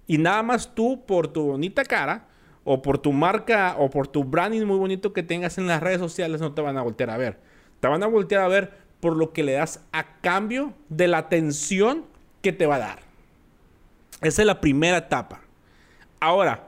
Y 0.08 0.18
nada 0.18 0.42
más 0.44 0.74
tú, 0.74 1.06
por 1.06 1.28
tu 1.28 1.44
bonita 1.44 1.84
cara, 1.84 2.28
o 2.64 2.82
por 2.82 2.98
tu 2.98 3.14
marca, 3.14 3.76
o 3.78 3.90
por 3.90 4.08
tu 4.08 4.24
branding 4.24 4.66
muy 4.66 4.78
bonito 4.78 5.14
que 5.14 5.24
tengas 5.24 5.58
en 5.58 5.68
las 5.68 5.82
redes 5.82 6.00
sociales, 6.00 6.42
no 6.42 6.54
te 6.54 6.62
van 6.62 6.78
a 6.78 6.82
voltear 6.82 7.10
a 7.10 7.18
ver. 7.18 7.40
Te 7.80 7.88
van 7.88 8.04
a 8.04 8.08
voltear 8.08 8.42
a 8.42 8.48
ver 8.48 8.74
por 9.00 9.16
lo 9.16 9.32
que 9.32 9.44
le 9.44 9.54
das 9.54 9.82
a 9.92 10.20
cambio 10.22 10.74
de 10.90 11.08
la 11.08 11.20
atención 11.20 12.06
que 12.42 12.52
te 12.52 12.66
va 12.66 12.76
a 12.76 12.80
dar. 12.80 13.00
Esa 14.22 14.42
es 14.42 14.46
la 14.46 14.60
primera 14.60 14.98
etapa. 14.98 15.42
Ahora, 16.20 16.68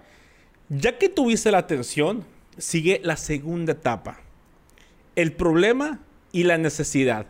ya 0.70 0.98
que 0.98 1.10
tuviste 1.10 1.52
la 1.52 1.58
atención, 1.58 2.24
sigue 2.58 3.02
la 3.04 3.18
segunda 3.18 3.74
etapa. 3.74 4.20
El 5.16 5.34
problema 5.34 6.00
y 6.32 6.44
la 6.44 6.58
necesidad. 6.58 7.26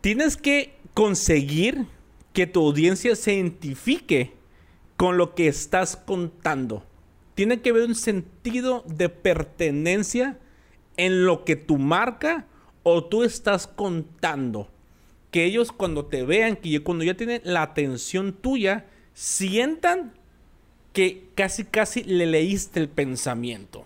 Tienes 0.00 0.36
que 0.36 0.74
conseguir 0.94 1.86
que 2.32 2.46
tu 2.46 2.60
audiencia 2.60 3.16
se 3.16 3.34
identifique 3.34 4.32
con 4.96 5.16
lo 5.16 5.34
que 5.34 5.48
estás 5.48 5.96
contando. 5.96 6.84
Tiene 7.34 7.60
que 7.60 7.70
haber 7.70 7.84
un 7.84 7.94
sentido 7.94 8.84
de 8.86 9.08
pertenencia 9.08 10.38
en 10.96 11.24
lo 11.24 11.44
que 11.44 11.56
tu 11.56 11.78
marca 11.78 12.46
o 12.82 13.04
tú 13.04 13.22
estás 13.22 13.66
contando. 13.66 14.68
Que 15.30 15.44
ellos 15.44 15.72
cuando 15.72 16.06
te 16.06 16.24
vean, 16.24 16.56
que 16.56 16.82
cuando 16.82 17.04
ya 17.04 17.14
tienen 17.14 17.40
la 17.44 17.62
atención 17.62 18.32
tuya, 18.32 18.86
sientan 19.14 20.12
que 20.92 21.28
casi 21.34 21.64
casi 21.64 22.02
le 22.02 22.26
leíste 22.26 22.80
el 22.80 22.88
pensamiento. 22.88 23.84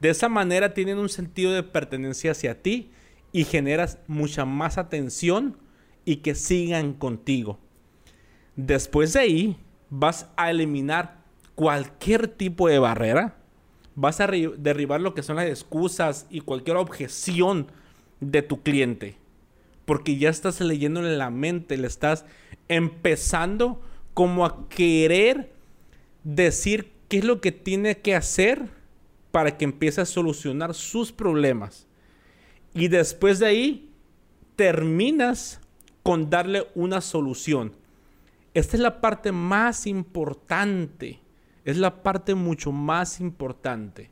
De 0.00 0.10
esa 0.10 0.28
manera 0.28 0.74
tienen 0.74 0.98
un 0.98 1.08
sentido 1.08 1.52
de 1.52 1.62
pertenencia 1.62 2.32
hacia 2.32 2.62
ti 2.62 2.90
y 3.36 3.44
generas 3.44 3.98
mucha 4.06 4.46
más 4.46 4.78
atención 4.78 5.58
y 6.06 6.16
que 6.16 6.34
sigan 6.34 6.94
contigo. 6.94 7.58
Después 8.56 9.12
de 9.12 9.20
ahí 9.20 9.56
vas 9.90 10.30
a 10.38 10.50
eliminar 10.50 11.18
cualquier 11.54 12.28
tipo 12.28 12.66
de 12.66 12.78
barrera, 12.78 13.36
vas 13.94 14.22
a 14.22 14.26
derribar 14.26 15.02
lo 15.02 15.12
que 15.12 15.22
son 15.22 15.36
las 15.36 15.50
excusas 15.50 16.26
y 16.30 16.40
cualquier 16.40 16.78
objeción 16.78 17.70
de 18.20 18.40
tu 18.40 18.62
cliente, 18.62 19.18
porque 19.84 20.16
ya 20.16 20.30
estás 20.30 20.62
leyéndole 20.62 21.14
la 21.18 21.28
mente, 21.28 21.76
le 21.76 21.88
estás 21.88 22.24
empezando 22.68 23.82
como 24.14 24.46
a 24.46 24.66
querer 24.70 25.52
decir 26.24 26.90
qué 27.08 27.18
es 27.18 27.24
lo 27.24 27.42
que 27.42 27.52
tiene 27.52 27.98
que 27.98 28.14
hacer 28.14 28.62
para 29.30 29.58
que 29.58 29.66
empiece 29.66 30.00
a 30.00 30.06
solucionar 30.06 30.72
sus 30.72 31.12
problemas. 31.12 31.86
Y 32.76 32.88
después 32.88 33.38
de 33.38 33.46
ahí, 33.46 33.90
terminas 34.54 35.60
con 36.02 36.28
darle 36.28 36.66
una 36.74 37.00
solución. 37.00 37.72
Esta 38.52 38.76
es 38.76 38.82
la 38.82 39.00
parte 39.00 39.32
más 39.32 39.86
importante. 39.86 41.20
Es 41.64 41.78
la 41.78 42.02
parte 42.02 42.34
mucho 42.34 42.72
más 42.72 43.18
importante. 43.18 44.10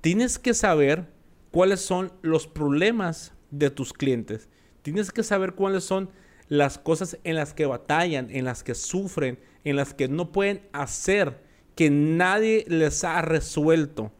Tienes 0.00 0.38
que 0.38 0.54
saber 0.54 1.12
cuáles 1.50 1.82
son 1.82 2.12
los 2.22 2.46
problemas 2.46 3.34
de 3.50 3.68
tus 3.68 3.92
clientes. 3.92 4.48
Tienes 4.80 5.12
que 5.12 5.22
saber 5.22 5.52
cuáles 5.52 5.84
son 5.84 6.08
las 6.48 6.78
cosas 6.78 7.18
en 7.24 7.36
las 7.36 7.52
que 7.52 7.66
batallan, 7.66 8.30
en 8.30 8.46
las 8.46 8.64
que 8.64 8.74
sufren, 8.74 9.38
en 9.64 9.76
las 9.76 9.92
que 9.92 10.08
no 10.08 10.32
pueden 10.32 10.66
hacer, 10.72 11.42
que 11.74 11.90
nadie 11.90 12.64
les 12.68 13.04
ha 13.04 13.20
resuelto. 13.20 14.12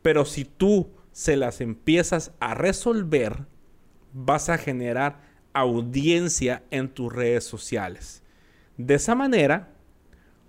Pero 0.00 0.24
si 0.24 0.46
tú 0.46 0.96
se 1.16 1.34
las 1.38 1.62
empiezas 1.62 2.32
a 2.40 2.52
resolver, 2.52 3.46
vas 4.12 4.50
a 4.50 4.58
generar 4.58 5.22
audiencia 5.54 6.62
en 6.70 6.90
tus 6.90 7.10
redes 7.10 7.42
sociales. 7.44 8.22
De 8.76 8.96
esa 8.96 9.14
manera, 9.14 9.70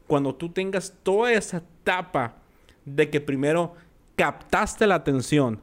cuando 0.07 0.35
tú 0.35 0.49
tengas 0.49 0.93
toda 1.03 1.31
esa 1.31 1.59
etapa 1.59 2.39
de 2.83 3.09
que 3.09 3.21
primero 3.21 3.75
captaste 4.17 4.87
la 4.87 4.95
atención, 4.95 5.61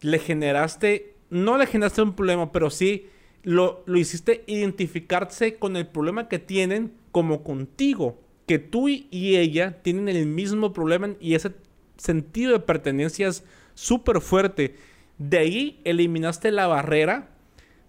le 0.00 0.18
generaste, 0.18 1.14
no 1.30 1.56
le 1.56 1.68
generaste 1.68 2.02
un 2.02 2.16
problema, 2.16 2.50
pero 2.50 2.68
sí 2.68 3.06
lo, 3.44 3.84
lo 3.86 3.96
hiciste 3.96 4.42
identificarse 4.48 5.54
con 5.54 5.76
el 5.76 5.86
problema 5.86 6.26
que 6.26 6.40
tienen 6.40 6.92
como 7.12 7.44
contigo, 7.44 8.20
que 8.48 8.58
tú 8.58 8.88
y 8.88 9.36
ella 9.36 9.80
tienen 9.82 10.08
el 10.08 10.26
mismo 10.26 10.72
problema 10.72 11.10
y 11.20 11.36
ese 11.36 11.52
sentido 11.96 12.50
de 12.50 12.58
pertenencia 12.58 13.28
es 13.28 13.44
súper 13.74 14.20
fuerte. 14.20 14.76
De 15.18 15.38
ahí 15.38 15.80
eliminaste 15.84 16.50
la 16.50 16.66
barrera 16.66 17.28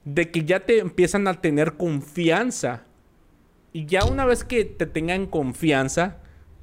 de 0.05 0.31
que 0.31 0.43
ya 0.43 0.61
te 0.61 0.79
empiezan 0.79 1.27
a 1.27 1.41
tener 1.41 1.77
confianza. 1.77 2.83
Y 3.71 3.85
ya 3.85 4.05
una 4.05 4.25
vez 4.25 4.43
que 4.43 4.65
te 4.65 4.85
tengan 4.85 5.25
confianza, 5.25 6.17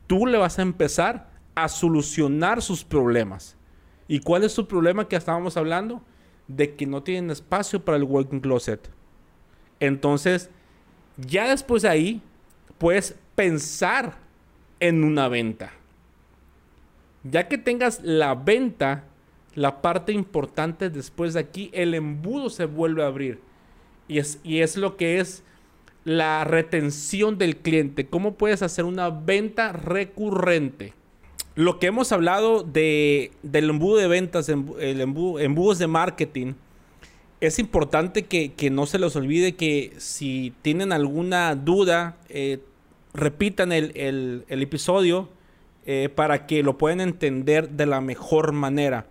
tú 0.07 0.27
le 0.27 0.39
vas 0.39 0.59
a 0.59 0.63
empezar 0.63 1.31
a 1.55 1.69
solucionar 1.69 2.63
sus 2.63 2.85
problemas. 2.85 3.57
¿Y 4.09 4.21
cuál 4.21 4.45
es 4.45 4.53
su 4.53 4.67
problema 4.67 5.09
que 5.09 5.17
estábamos 5.17 5.57
hablando? 5.57 6.03
De 6.49 6.75
que 6.75 6.87
no 6.87 7.03
tienen 7.03 7.31
espacio 7.31 7.85
para 7.85 7.97
el 7.97 8.05
walking 8.05 8.41
closet. 8.41 8.91
Entonces, 9.79 10.51
ya 11.17 11.49
después 11.49 11.83
de 11.83 11.89
ahí, 11.89 12.23
puedes 12.79 13.17
pensar 13.35 14.19
en 14.81 15.05
una 15.05 15.29
venta. 15.29 15.73
Ya 17.23 17.49
que 17.49 17.59
tengas 17.59 18.03
la 18.03 18.35
venta, 18.35 19.05
la 19.55 19.83
parte 19.83 20.13
importante 20.13 20.91
después 20.91 21.35
de 21.35 21.41
aquí, 21.41 21.71
el 21.73 21.95
embudo 21.95 22.51
se 22.51 22.67
vuelve 22.67 23.03
a 23.03 23.09
abrir. 23.09 23.41
Y 24.09 24.19
es, 24.19 24.41
y 24.43 24.61
es 24.61 24.77
lo 24.77 24.97
que 24.97 25.21
es 25.21 25.43
la 26.05 26.45
retención 26.45 27.39
del 27.39 27.57
cliente. 27.57 28.07
¿Cómo 28.07 28.35
puedes 28.35 28.63
hacer 28.63 28.85
una 28.85 29.11
venta 29.11 29.73
recurrente? 29.73 30.95
Lo 31.55 31.79
que 31.79 31.89
hemos 31.89 32.13
hablado 32.13 32.63
de, 32.63 33.33
del 33.43 33.71
embudo 33.71 33.97
de 33.97 34.09
ventas, 34.09 34.49
el 34.49 35.01
embudo, 35.01 35.41
embudos 35.41 35.79
de 35.79 35.87
marketing, 35.87 36.55
es 37.41 37.59
importante 37.59 38.27
que, 38.27 38.71
no 38.71 38.87
se 38.87 38.99
les 38.99 39.17
olvide 39.17 39.57
que 39.57 39.95
si 39.97 40.53
tienen 40.63 40.93
alguna 40.93 41.55
duda, 41.55 42.19
eh, 42.29 42.61
repitan 43.15 43.73
el, 43.73 44.45
episodio 44.49 45.31
eh, 45.87 46.11
para 46.15 46.47
que 46.47 46.63
lo 46.63 46.77
puedan 46.77 47.01
entender 47.01 47.71
de 47.71 47.87
la 47.87 48.01
mejor 48.01 48.53
manera. 48.53 49.07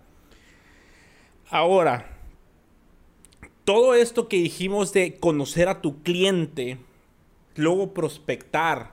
Ahora, 1.51 2.05
todo 3.65 3.95
esto 3.95 4.27
que 4.27 4.37
dijimos 4.37 4.93
de 4.93 5.17
conocer 5.17 5.67
a 5.67 5.81
tu 5.81 6.03
cliente, 6.03 6.77
luego 7.55 7.91
prospectar 7.93 8.91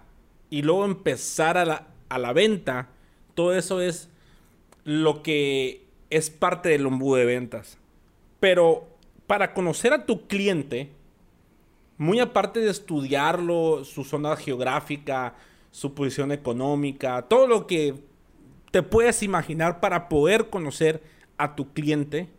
y 0.48 0.62
luego 0.62 0.86
empezar 0.86 1.58
a 1.58 1.66
la, 1.66 1.88
a 2.08 2.18
la 2.18 2.32
venta, 2.32 2.88
todo 3.34 3.54
eso 3.54 3.82
es 3.82 4.08
lo 4.84 5.22
que 5.22 5.84
es 6.08 6.30
parte 6.30 6.70
del 6.70 6.86
embudo 6.86 7.16
de 7.16 7.26
ventas. 7.26 7.76
Pero 8.40 8.88
para 9.26 9.52
conocer 9.52 9.92
a 9.92 10.06
tu 10.06 10.26
cliente, 10.26 10.90
muy 11.98 12.20
aparte 12.20 12.60
de 12.60 12.70
estudiarlo, 12.70 13.84
su 13.84 14.02
zona 14.02 14.34
geográfica, 14.34 15.34
su 15.72 15.92
posición 15.92 16.32
económica, 16.32 17.20
todo 17.28 17.46
lo 17.46 17.66
que 17.66 17.96
te 18.70 18.82
puedes 18.82 19.22
imaginar 19.22 19.78
para 19.80 20.08
poder 20.08 20.48
conocer 20.48 21.02
a 21.36 21.54
tu 21.54 21.74
cliente, 21.74 22.30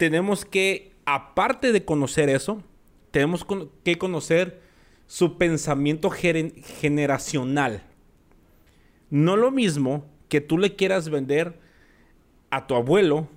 tenemos 0.00 0.46
que, 0.46 0.94
aparte 1.04 1.72
de 1.72 1.84
conocer 1.84 2.30
eso, 2.30 2.62
tenemos 3.10 3.46
que 3.84 3.98
conocer 3.98 4.62
su 5.06 5.36
pensamiento 5.36 6.08
generacional. 6.08 7.82
No 9.10 9.36
lo 9.36 9.50
mismo 9.50 10.06
que 10.30 10.40
tú 10.40 10.56
le 10.56 10.74
quieras 10.74 11.10
vender 11.10 11.60
a 12.48 12.66
tu 12.66 12.76
abuelo, 12.76 13.28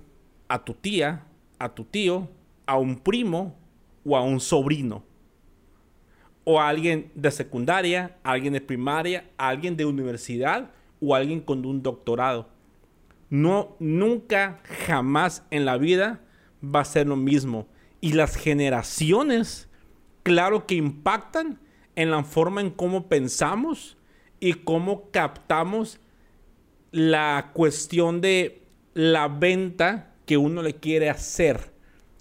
a 0.48 0.64
tu 0.64 0.72
tía, 0.72 1.26
a 1.58 1.74
tu 1.74 1.84
tío, 1.84 2.30
a 2.64 2.78
un 2.78 2.98
primo 2.98 3.54
o 4.02 4.16
a 4.16 4.22
un 4.22 4.40
sobrino. 4.40 5.04
O 6.44 6.62
a 6.62 6.70
alguien 6.70 7.10
de 7.14 7.30
secundaria, 7.30 8.16
a 8.22 8.30
alguien 8.30 8.54
de 8.54 8.62
primaria, 8.62 9.30
a 9.36 9.48
alguien 9.48 9.76
de 9.76 9.84
universidad 9.84 10.70
o 10.98 11.14
a 11.14 11.18
alguien 11.18 11.42
con 11.42 11.66
un 11.66 11.82
doctorado. 11.82 12.48
No, 13.28 13.76
nunca, 13.80 14.62
jamás 14.86 15.44
en 15.50 15.66
la 15.66 15.76
vida 15.76 16.22
va 16.64 16.80
a 16.80 16.84
ser 16.84 17.06
lo 17.06 17.16
mismo. 17.16 17.66
Y 18.00 18.12
las 18.12 18.36
generaciones, 18.36 19.68
claro 20.22 20.66
que 20.66 20.74
impactan 20.74 21.58
en 21.96 22.10
la 22.10 22.22
forma 22.24 22.60
en 22.60 22.70
cómo 22.70 23.08
pensamos 23.08 23.96
y 24.40 24.54
cómo 24.54 25.10
captamos 25.10 26.00
la 26.90 27.50
cuestión 27.54 28.20
de 28.20 28.62
la 28.94 29.28
venta 29.28 30.12
que 30.26 30.36
uno 30.36 30.62
le 30.62 30.74
quiere 30.74 31.10
hacer 31.10 31.72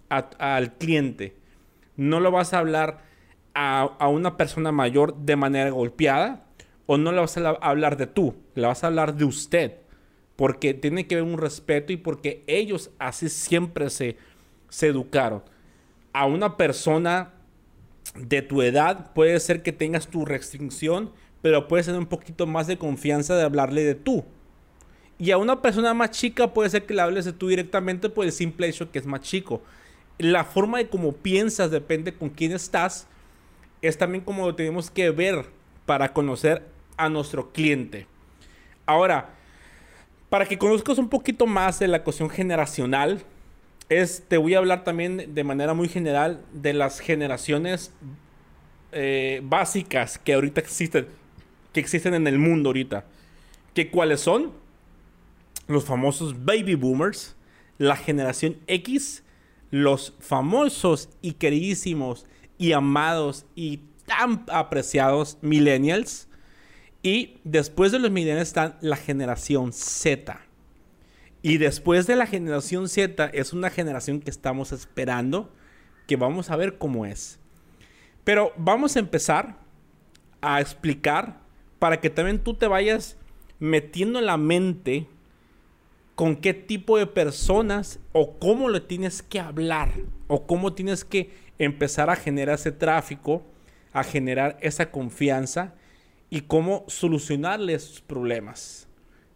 al 0.09 0.73
cliente. 0.77 1.35
No 1.95 2.19
lo 2.19 2.31
vas 2.31 2.53
a 2.53 2.59
hablar 2.59 3.03
a, 3.53 4.07
una 4.07 4.37
persona 4.37 4.71
mayor 4.71 5.15
de 5.15 5.35
manera 5.35 5.69
golpeada 5.69 6.45
o 6.85 6.97
no 6.97 7.11
le 7.11 7.19
vas 7.19 7.37
a 7.37 7.49
hablar 7.49 7.97
de 7.97 8.07
tú, 8.07 8.35
le 8.55 8.67
vas 8.67 8.83
a 8.83 8.87
hablar 8.87 9.15
de 9.15 9.25
usted. 9.25 9.77
Porque 10.35 10.73
tiene 10.73 11.05
que 11.05 11.15
haber 11.15 11.31
un 11.31 11.37
respeto 11.37 11.93
y 11.93 11.97
porque 11.97 12.43
ellos 12.47 12.89
así 12.97 13.29
siempre 13.29 13.89
se, 13.91 14.17
se 14.73 14.87
educaron. 14.87 15.43
A 16.13 16.25
una 16.25 16.57
persona 16.57 17.31
de 18.15 18.41
tu 18.41 18.63
edad 18.63 19.13
puede 19.13 19.39
ser 19.39 19.61
que 19.61 19.71
tengas 19.71 20.07
tu 20.07 20.25
restricción, 20.25 21.11
pero 21.43 21.67
puede 21.67 21.83
ser 21.83 21.95
un 21.95 22.07
poquito 22.07 22.47
más 22.47 22.65
de 22.65 22.79
confianza 22.79 23.35
de 23.35 23.43
hablarle 23.43 23.83
de 23.83 23.93
tú. 23.93 24.25
Y 25.19 25.29
a 25.29 25.37
una 25.37 25.61
persona 25.61 25.93
más 25.93 26.09
chica 26.09 26.55
puede 26.55 26.71
ser 26.71 26.87
que 26.87 26.95
le 26.95 27.03
hables 27.03 27.25
de 27.25 27.33
tú 27.33 27.49
directamente 27.49 28.09
por 28.09 28.25
el 28.25 28.31
simple 28.31 28.67
hecho 28.67 28.91
que 28.91 28.97
es 28.97 29.05
más 29.05 29.21
chico. 29.21 29.61
La 30.17 30.43
forma 30.43 30.79
de 30.79 30.89
cómo 30.89 31.11
piensas 31.11 31.69
depende 31.69 32.15
con 32.15 32.29
quién 32.29 32.51
estás. 32.51 33.05
Es 33.83 33.99
también 33.99 34.23
como 34.23 34.47
lo 34.47 34.55
tenemos 34.55 34.89
que 34.89 35.11
ver 35.11 35.45
para 35.85 36.13
conocer 36.13 36.63
a 36.97 37.09
nuestro 37.09 37.51
cliente. 37.51 38.07
Ahora, 38.87 39.35
para 40.29 40.47
que 40.47 40.57
conozcas 40.57 40.97
un 40.97 41.09
poquito 41.09 41.45
más 41.45 41.77
de 41.77 41.87
la 41.87 42.03
cuestión 42.03 42.27
generacional, 42.27 43.23
es, 43.89 44.23
te 44.27 44.37
voy 44.37 44.55
a 44.55 44.59
hablar 44.59 44.83
también 44.83 45.33
de 45.33 45.43
manera 45.43 45.73
muy 45.73 45.87
general 45.87 46.43
de 46.53 46.73
las 46.73 46.99
generaciones 46.99 47.93
eh, 48.91 49.41
básicas 49.43 50.17
que 50.17 50.33
ahorita 50.33 50.61
existen, 50.61 51.07
que 51.71 51.79
existen 51.79 52.13
en 52.13 52.27
el 52.27 52.39
mundo 52.39 52.69
ahorita. 52.69 53.05
¿Que 53.73 53.89
¿Cuáles 53.89 54.21
son? 54.21 54.51
Los 55.67 55.85
famosos 55.85 56.45
baby 56.45 56.75
boomers, 56.75 57.35
la 57.77 57.95
generación 57.95 58.57
X, 58.67 59.23
los 59.71 60.13
famosos 60.19 61.09
y 61.21 61.33
queridísimos 61.33 62.27
y 62.57 62.73
amados 62.73 63.45
y 63.55 63.81
tan 64.05 64.45
apreciados 64.49 65.37
millennials, 65.41 66.27
y 67.01 67.37
después 67.43 67.91
de 67.91 67.99
los 67.99 68.11
millennials 68.11 68.49
están 68.49 68.77
la 68.81 68.95
generación 68.95 69.73
Z. 69.73 70.39
Y 71.45 71.57
después 71.57 72.07
de 72.07 72.15
la 72.15 72.25
generación 72.25 72.87
Z 72.87 73.25
es 73.33 73.51
una 73.51 73.69
generación 73.69 74.21
que 74.21 74.31
estamos 74.31 74.71
esperando, 74.71 75.51
que 76.07 76.15
vamos 76.15 76.49
a 76.49 76.55
ver 76.55 76.77
cómo 76.77 77.05
es. 77.05 77.37
Pero 78.23 78.53
vamos 78.55 78.95
a 78.95 78.99
empezar 78.99 79.57
a 80.41 80.61
explicar 80.61 81.41
para 81.79 81.99
que 81.99 82.09
también 82.09 82.39
tú 82.39 82.53
te 82.53 82.65
vayas 82.67 83.17
metiendo 83.59 84.19
en 84.19 84.25
la 84.25 84.37
mente 84.37 85.07
con 86.15 86.37
qué 86.37 86.53
tipo 86.53 86.97
de 86.97 87.07
personas 87.07 87.99
o 88.13 88.39
cómo 88.39 88.69
le 88.69 88.79
tienes 88.79 89.21
que 89.21 89.41
hablar 89.41 89.91
o 90.27 90.47
cómo 90.47 90.73
tienes 90.73 91.03
que 91.03 91.31
empezar 91.59 92.09
a 92.09 92.15
generar 92.15 92.55
ese 92.55 92.71
tráfico, 92.71 93.43
a 93.91 94.05
generar 94.05 94.57
esa 94.61 94.91
confianza 94.91 95.73
y 96.29 96.41
cómo 96.41 96.85
solucionarle 96.87 97.77
sus 97.79 97.99
problemas. 97.99 98.87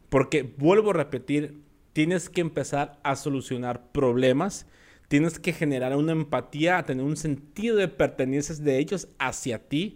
Porque 0.08 0.43
vuelvo 0.43 0.91
a 0.91 0.93
repetir, 0.93 1.66
tienes 1.97 2.29
que 2.29 2.41
empezar 2.41 2.99
a 3.01 3.15
solucionar 3.15 3.91
problemas, 3.91 4.67
tienes 5.07 5.39
que 5.39 5.51
generar 5.51 5.95
una 5.95 6.12
empatía, 6.12 6.77
a 6.77 6.86
tener 6.86 7.03
un 7.03 7.17
sentido 7.17 7.75
de 7.75 7.88
pertenencia 7.88 8.53
de 8.53 8.77
ellos 8.77 9.07
hacia 9.17 9.67
ti 9.67 9.95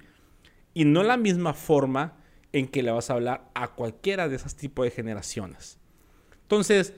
y 0.73 0.85
no 0.85 1.03
la 1.03 1.15
misma 1.15 1.53
forma 1.53 2.17
en 2.53 2.67
que 2.67 2.81
le 2.81 2.89
vas 2.89 3.11
a 3.11 3.13
hablar 3.13 3.51
a 3.53 3.75
cualquiera 3.75 4.29
de 4.29 4.37
esos 4.37 4.55
tipos 4.55 4.83
de 4.83 4.89
generaciones. 4.89 5.77
Entonces, 6.41 6.95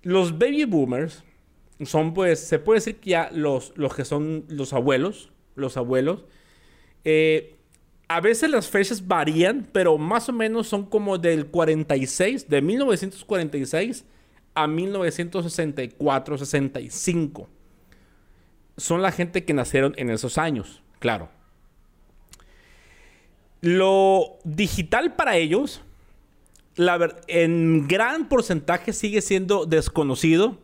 los 0.00 0.38
baby 0.38 0.64
boomers 0.64 1.22
son 1.82 2.14
pues, 2.14 2.40
se 2.40 2.58
puede 2.58 2.78
decir 2.78 2.96
que 3.00 3.10
ya 3.10 3.28
los, 3.30 3.74
los 3.76 3.94
que 3.94 4.06
son 4.06 4.46
los 4.48 4.72
abuelos, 4.72 5.34
los 5.54 5.76
abuelos, 5.76 6.24
eh, 7.04 7.56
a 8.08 8.22
veces 8.22 8.48
las 8.48 8.70
fechas 8.70 9.06
varían, 9.06 9.68
pero 9.70 9.98
más 9.98 10.30
o 10.30 10.32
menos 10.32 10.66
son 10.66 10.86
como 10.86 11.18
del 11.18 11.48
46, 11.48 12.48
de 12.48 12.62
1946 12.62 14.06
a 14.54 14.66
1964, 14.66 16.38
65. 16.38 17.48
Son 18.76 19.02
la 19.02 19.12
gente 19.12 19.44
que 19.44 19.54
nacieron 19.54 19.94
en 19.96 20.10
esos 20.10 20.38
años, 20.38 20.82
claro. 20.98 21.28
Lo 23.60 24.38
digital 24.44 25.14
para 25.14 25.36
ellos 25.36 25.80
la 26.76 27.16
en 27.28 27.86
gran 27.86 28.28
porcentaje 28.28 28.92
sigue 28.92 29.20
siendo 29.20 29.66
desconocido. 29.66 30.58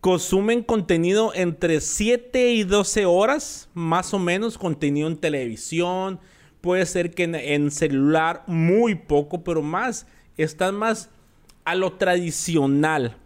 Consumen 0.00 0.62
contenido 0.62 1.32
entre 1.34 1.80
7 1.80 2.52
y 2.52 2.64
12 2.64 3.06
horas, 3.06 3.68
más 3.74 4.14
o 4.14 4.18
menos, 4.18 4.58
contenido 4.58 5.08
en 5.08 5.16
televisión. 5.16 6.20
Puede 6.60 6.86
ser 6.86 7.12
que 7.12 7.24
en, 7.24 7.70
celular 7.70 8.44
muy 8.46 8.94
poco, 8.94 9.44
pero 9.44 9.62
más, 9.62 10.06
están 10.36 10.74
más 10.74 11.10
a 11.64 11.74
lo 11.74 11.92
tradicional. 11.92 13.16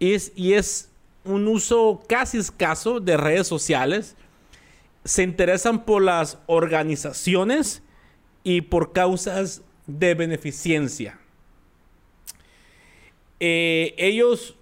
Es, 0.00 0.32
y 0.36 0.54
es 0.54 0.90
un 1.24 1.46
uso 1.48 2.02
casi 2.08 2.38
escaso 2.38 3.00
de 3.00 3.16
redes 3.16 3.46
sociales. 3.46 4.16
Se 5.04 5.22
interesan 5.22 5.84
por 5.84 6.02
las 6.02 6.38
organizaciones 6.46 7.82
y 8.42 8.62
por 8.62 8.92
causas 8.92 9.62
de 9.86 10.14
beneficencia. 10.14 11.18
Eh, 13.40 13.94
ellos 13.96 14.56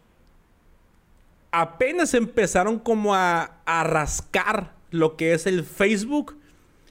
apenas 1.50 2.12
empezaron 2.14 2.78
como 2.78 3.14
a, 3.14 3.60
a, 3.64 3.84
rascar 3.84 4.74
lo 4.90 5.16
que 5.16 5.32
es 5.32 5.46
el 5.46 5.64
Facebook 5.64 6.36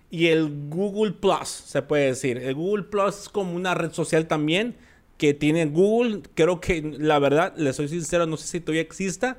y 0.09 0.27
el 0.27 0.69
Google 0.69 1.11
Plus, 1.11 1.47
se 1.47 1.83
puede 1.83 2.07
decir. 2.07 2.37
El 2.37 2.55
Google 2.55 2.83
Plus 2.83 3.21
es 3.21 3.29
como 3.29 3.53
una 3.53 3.75
red 3.75 3.91
social 3.91 4.27
también 4.27 4.75
que 5.17 5.33
tiene 5.33 5.65
Google. 5.65 6.21
Creo 6.33 6.59
que 6.59 6.81
la 6.81 7.19
verdad, 7.19 7.53
le 7.57 7.73
soy 7.73 7.87
sincero, 7.87 8.25
no 8.25 8.37
sé 8.37 8.47
si 8.47 8.59
todavía 8.59 8.81
exista 8.81 9.37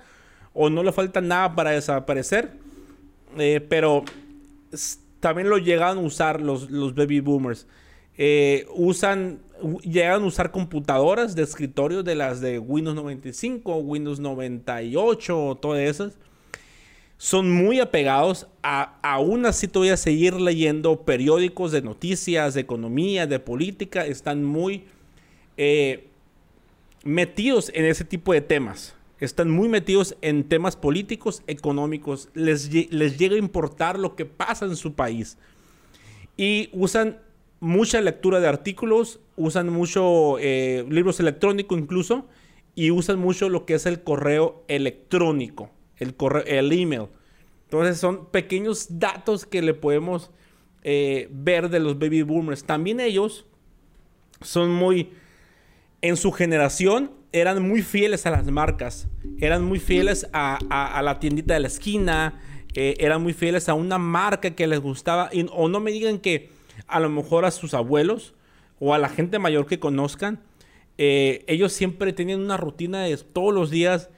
o 0.55 0.71
no 0.71 0.83
le 0.83 0.93
falta 0.93 1.21
nada 1.21 1.55
para 1.55 1.71
desaparecer. 1.71 2.53
Eh, 3.39 3.61
pero 3.69 4.05
también 5.21 5.51
lo 5.51 5.59
llegan 5.59 5.99
a 5.99 6.01
usar 6.01 6.41
los, 6.41 6.71
los 6.71 6.95
baby 6.95 7.21
boomers. 7.21 7.67
Eh, 8.19 8.67
usan, 8.75 9.41
llegan 9.83 10.23
a 10.23 10.27
usar 10.27 10.51
computadoras 10.51 11.35
de 11.35 11.43
escritorio 11.43 12.03
de 12.03 12.15
las 12.15 12.41
de 12.41 12.59
Windows 12.59 12.97
95, 12.97 13.77
Windows 13.77 14.21
98, 14.21 15.59
todas 15.61 15.81
esas. 15.81 16.19
Son 17.19 17.51
muy 17.51 17.81
apegados 17.81 18.47
a, 18.63 18.99
aún 19.03 19.47
así 19.47 19.69
todavía 19.69 19.97
seguir 19.97 20.35
leyendo 20.35 21.03
periódicos 21.03 21.73
de 21.73 21.83
noticias, 21.83 22.55
de 22.55 22.61
economía, 22.61 23.27
de 23.27 23.39
política. 23.39 24.07
Están 24.07 24.45
muy 24.45 24.85
eh, 25.57 26.09
metidos 27.05 27.71
en 27.75 27.85
ese 27.85 28.05
tipo 28.05 28.33
de 28.33 28.41
temas. 28.41 28.95
Están 29.19 29.51
muy 29.51 29.69
metidos 29.69 30.17
en 30.21 30.45
temas 30.45 30.77
políticos, 30.77 31.43
económicos. 31.47 32.29
Les, 32.35 32.71
les 32.93 33.19
llega 33.19 33.37
a 33.37 33.39
importar 33.39 33.99
lo 33.99 34.15
que 34.15 34.27
pasa 34.27 34.67
en 34.67 34.77
su 34.77 34.95
país. 34.95 35.39
Y 36.37 36.69
usan 36.73 37.19
mucha 37.61 38.01
lectura 38.01 38.41
de 38.41 38.49
artículos, 38.49 39.21
usan 39.37 39.71
mucho 39.71 40.39
eh, 40.39 40.85
libros 40.89 41.21
electrónicos 41.21 41.79
incluso, 41.79 42.27
y 42.75 42.91
usan 42.91 43.19
mucho 43.19 43.49
lo 43.49 43.65
que 43.65 43.75
es 43.75 43.87
el 43.87 44.03
correo 44.03 44.63
electrónico, 44.69 45.71
el, 45.97 46.15
correo, 46.15 46.45
el 46.47 46.71
email. 46.73 47.07
Entonces 47.65 47.99
son 47.99 48.27
pequeños 48.27 48.87
datos 48.99 49.47
que 49.47 49.63
le 49.63 49.75
podemos 49.75 50.31
eh, 50.83 51.29
ver 51.33 51.71
de 51.71 51.81
los 51.81 51.99
baby 51.99 52.23
boomers. 52.23 52.65
También 52.65 53.01
ellos 53.01 53.47
son 54.43 54.73
muy, 54.73 55.11
en 56.09 56.17
su 56.17 56.31
generación, 56.31 57.11
eran 57.33 57.67
muy 57.67 57.83
fieles 57.83 58.27
a 58.27 58.31
las 58.31 58.47
marcas, 58.47 59.09
eran 59.41 59.65
muy 59.65 59.81
fieles 59.81 60.29
a, 60.33 61.01
la 61.03 61.19
tiendita 61.19 61.55
de 61.55 61.61
la 61.61 61.67
esquina, 61.67 62.41
eh, 62.75 62.95
eran 63.01 63.23
muy 63.23 63.33
fieles 63.33 63.69
a 63.69 63.75
una 63.75 63.99
marca 63.99 64.55
que 64.55 64.69
les 64.69 64.79
gustaba. 64.79 65.31
o 65.53 65.69
no 65.69 65.81
me 65.81 65.91
digan 65.91 66.19
que 66.21 66.51
a 66.87 67.01
lo 67.01 67.11
mejor 67.11 67.45
a 67.45 67.51
sus 67.51 67.75
abuelos 67.75 68.35
o 68.79 68.95
a 68.95 68.99
la 68.99 69.09
gente 69.09 69.41
mayor 69.41 69.67
que 69.67 69.81
conozcan, 69.81 70.39
eh, 70.97 71.45
ellos 71.49 71.73
siempre 71.73 72.13
tenían 72.13 72.41
una 72.41 72.57
rutina 72.57 73.03
de 73.03 73.17
todos 73.17 73.53
los 73.53 73.71
días 73.71 74.09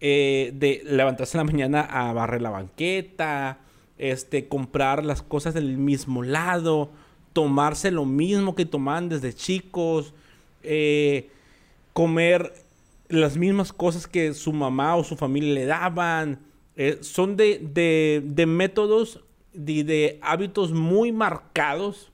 eh, 0.00 0.52
de 0.54 0.82
levantarse 0.84 1.38
en 1.38 1.46
la 1.46 1.52
mañana 1.52 1.80
a 1.80 2.12
barrer 2.12 2.42
la 2.42 2.50
banqueta, 2.50 3.60
este, 3.96 4.48
comprar 4.48 5.02
las 5.02 5.22
cosas 5.22 5.54
del 5.54 5.78
mismo 5.78 6.22
lado, 6.22 6.90
tomarse 7.32 7.90
lo 7.90 8.04
mismo 8.04 8.54
que 8.54 8.66
tomaban 8.66 9.08
desde 9.08 9.32
chicos, 9.32 10.12
comer 11.98 12.54
las 13.08 13.36
mismas 13.36 13.72
cosas 13.72 14.06
que 14.06 14.32
su 14.32 14.52
mamá 14.52 14.94
o 14.94 15.02
su 15.02 15.16
familia 15.16 15.52
le 15.52 15.66
daban. 15.66 16.38
son 17.00 17.36
de, 17.36 17.58
de, 17.58 18.22
de 18.24 18.46
métodos 18.46 19.24
y 19.52 19.82
de 19.82 20.20
hábitos 20.22 20.70
muy 20.70 21.10
marcados 21.10 22.12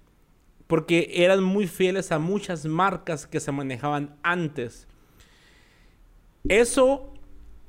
porque 0.68 1.10
eran 1.12 1.44
muy 1.44 1.66
fieles 1.66 2.12
a 2.12 2.18
muchas 2.18 2.64
marcas 2.64 3.26
que 3.26 3.40
se 3.40 3.52
manejaban 3.52 4.16
antes. 4.22 4.88
Eso 6.48 7.12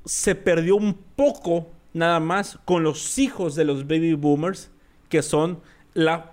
se 0.06 0.34
perdió 0.34 0.76
un 0.76 0.94
poco 0.94 1.68
nada 1.92 2.18
más 2.18 2.58
con 2.64 2.82
los 2.82 3.18
hijos 3.18 3.54
de 3.56 3.66
los 3.66 3.86
baby 3.86 4.14
boomers, 4.14 4.70
que 5.10 5.20
son 5.20 5.60
la, 5.92 6.32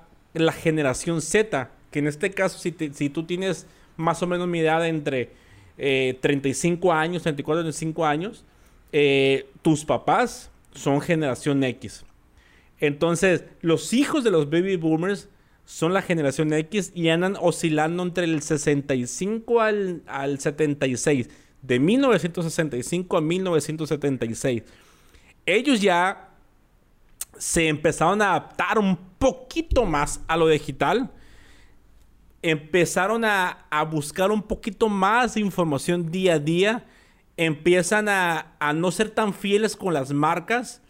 generación 0.61 1.21
Z, 1.21 1.71
que 1.91 1.99
en 1.99 2.07
este 2.07 2.31
caso 2.31 2.57
si, 2.57 2.73
si, 2.93 3.09
tú 3.09 3.25
tienes 3.25 3.67
más 3.97 4.23
o 4.23 4.27
menos 4.27 4.47
mi 4.47 4.61
edad 4.61 4.87
entre 4.87 5.42
35 5.77 6.87
eh, 6.87 6.95
años, 6.95 7.23
34, 7.23 7.63
35 7.63 8.05
años, 8.05 8.45
eh, 8.91 9.47
tus 9.61 9.85
papás 9.85 10.51
son 10.73 11.01
generación 11.01 11.63
X. 11.63 12.05
Entonces, 12.79 13.45
los 13.61 13.93
hijos 13.93 14.23
de 14.23 14.31
los 14.31 14.49
baby 14.49 14.75
boomers 14.75 15.29
son 15.65 15.93
la 15.93 16.01
generación 16.01 16.51
X 16.53 16.91
y 16.93 17.09
andan 17.09 17.37
oscilando 17.39 18.03
entre 18.03 18.25
el 18.25 18.41
65 18.41 19.61
al, 19.61 20.03
al 20.05 20.39
76. 20.39 21.29
De 21.61 21.79
1965 21.79 23.17
a 23.17 23.21
1976. 23.21 24.63
Ellos 25.45 25.81
ya 25.81 26.29
se 27.37 27.67
empezaron 27.67 28.21
a 28.21 28.31
adaptar 28.31 28.79
un 28.79 28.97
poquito 29.17 29.85
más 29.85 30.21
a 30.27 30.37
lo 30.37 30.47
digital. 30.47 31.09
Empezaron 32.43 33.25
a, 33.25 33.65
a 33.71 33.83
buscar 33.83 34.31
un 34.31 34.43
poquito 34.43 34.89
más 34.89 35.33
de 35.33 35.41
información 35.41 36.11
día 36.11 36.35
a 36.35 36.39
día. 36.39 36.85
Empiezan 37.35 38.07
a, 38.09 38.53
a 38.59 38.73
no 38.73 38.91
ser 38.91 39.09
tan 39.09 39.33
fieles 39.33 39.75
con 39.75 39.93
las 39.93 40.11
marcas 40.11 40.83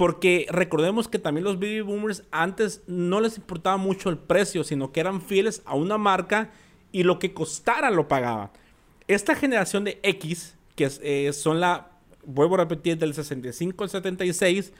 porque 0.00 0.46
recordemos 0.48 1.08
que 1.08 1.18
también 1.18 1.44
los 1.44 1.56
baby 1.56 1.82
boomers 1.82 2.22
antes 2.30 2.82
no 2.86 3.20
les 3.20 3.36
importaba 3.36 3.76
mucho 3.76 4.08
el 4.08 4.16
precio, 4.16 4.64
sino 4.64 4.92
que 4.92 5.00
eran 5.00 5.20
fieles 5.20 5.60
a 5.66 5.74
una 5.74 5.98
marca 5.98 6.50
y 6.90 7.02
lo 7.02 7.18
que 7.18 7.34
costara 7.34 7.90
lo 7.90 8.08
pagaban. 8.08 8.48
Esta 9.08 9.34
generación 9.34 9.84
de 9.84 10.00
X, 10.02 10.56
que 10.74 10.90
eh, 11.02 11.34
son 11.34 11.60
la, 11.60 11.90
vuelvo 12.24 12.54
a 12.54 12.58
repetir, 12.60 12.96
del 12.96 13.12
65 13.12 13.84
al 13.84 13.90
76, 13.90 14.72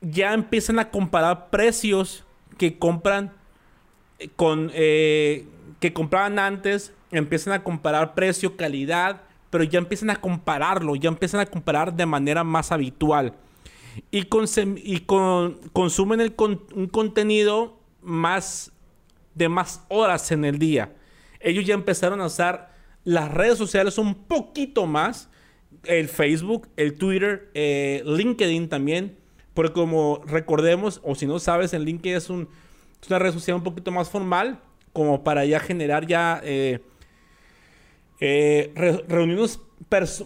ya 0.00 0.34
empiezan 0.34 0.80
a 0.80 0.90
comparar 0.90 1.50
precios 1.50 2.24
que 2.58 2.76
compran 2.80 3.32
con 4.36 4.70
eh, 4.74 5.46
que 5.80 5.92
compraban 5.92 6.38
antes, 6.38 6.92
empiezan 7.10 7.52
a 7.52 7.62
comparar 7.62 8.14
precio, 8.14 8.56
calidad, 8.56 9.22
pero 9.50 9.64
ya 9.64 9.78
empiezan 9.78 10.10
a 10.10 10.16
compararlo, 10.16 10.96
ya 10.96 11.08
empiezan 11.08 11.40
a 11.40 11.46
comparar 11.46 11.94
de 11.94 12.06
manera 12.06 12.42
más 12.44 12.72
habitual 12.72 13.34
y, 14.10 14.26
y 14.76 15.00
consumen 15.00 16.20
el 16.20 16.34
un 16.38 16.88
contenido 16.88 17.78
más 18.02 18.72
de 19.34 19.48
más 19.48 19.84
horas 19.88 20.30
en 20.32 20.44
el 20.44 20.58
día. 20.58 20.92
Ellos 21.40 21.64
ya 21.64 21.74
empezaron 21.74 22.20
a 22.20 22.26
usar 22.26 22.72
las 23.04 23.32
redes 23.32 23.58
sociales 23.58 23.98
un 23.98 24.14
poquito 24.14 24.86
más, 24.86 25.28
el 25.84 26.08
Facebook, 26.08 26.68
el 26.76 26.94
Twitter, 26.94 27.50
eh, 27.54 28.02
LinkedIn 28.06 28.68
también, 28.68 29.16
porque 29.52 29.72
como 29.72 30.22
recordemos, 30.26 31.00
o 31.04 31.14
si 31.14 31.26
no 31.26 31.38
sabes, 31.38 31.74
el 31.74 31.84
LinkedIn 31.84 32.16
es, 32.16 32.30
un, 32.30 32.48
una 33.08 33.18
red 33.18 33.32
social 33.32 33.56
un 33.56 33.62
poquito 33.62 33.90
más 33.90 34.08
formal, 34.08 34.60
como 34.92 35.24
para 35.24 35.44
ya 35.44 35.60
generar 35.60 36.06
ya 36.06 36.40
eh, 36.44 36.80
eh, 38.20 39.02
reuniones 39.08 39.60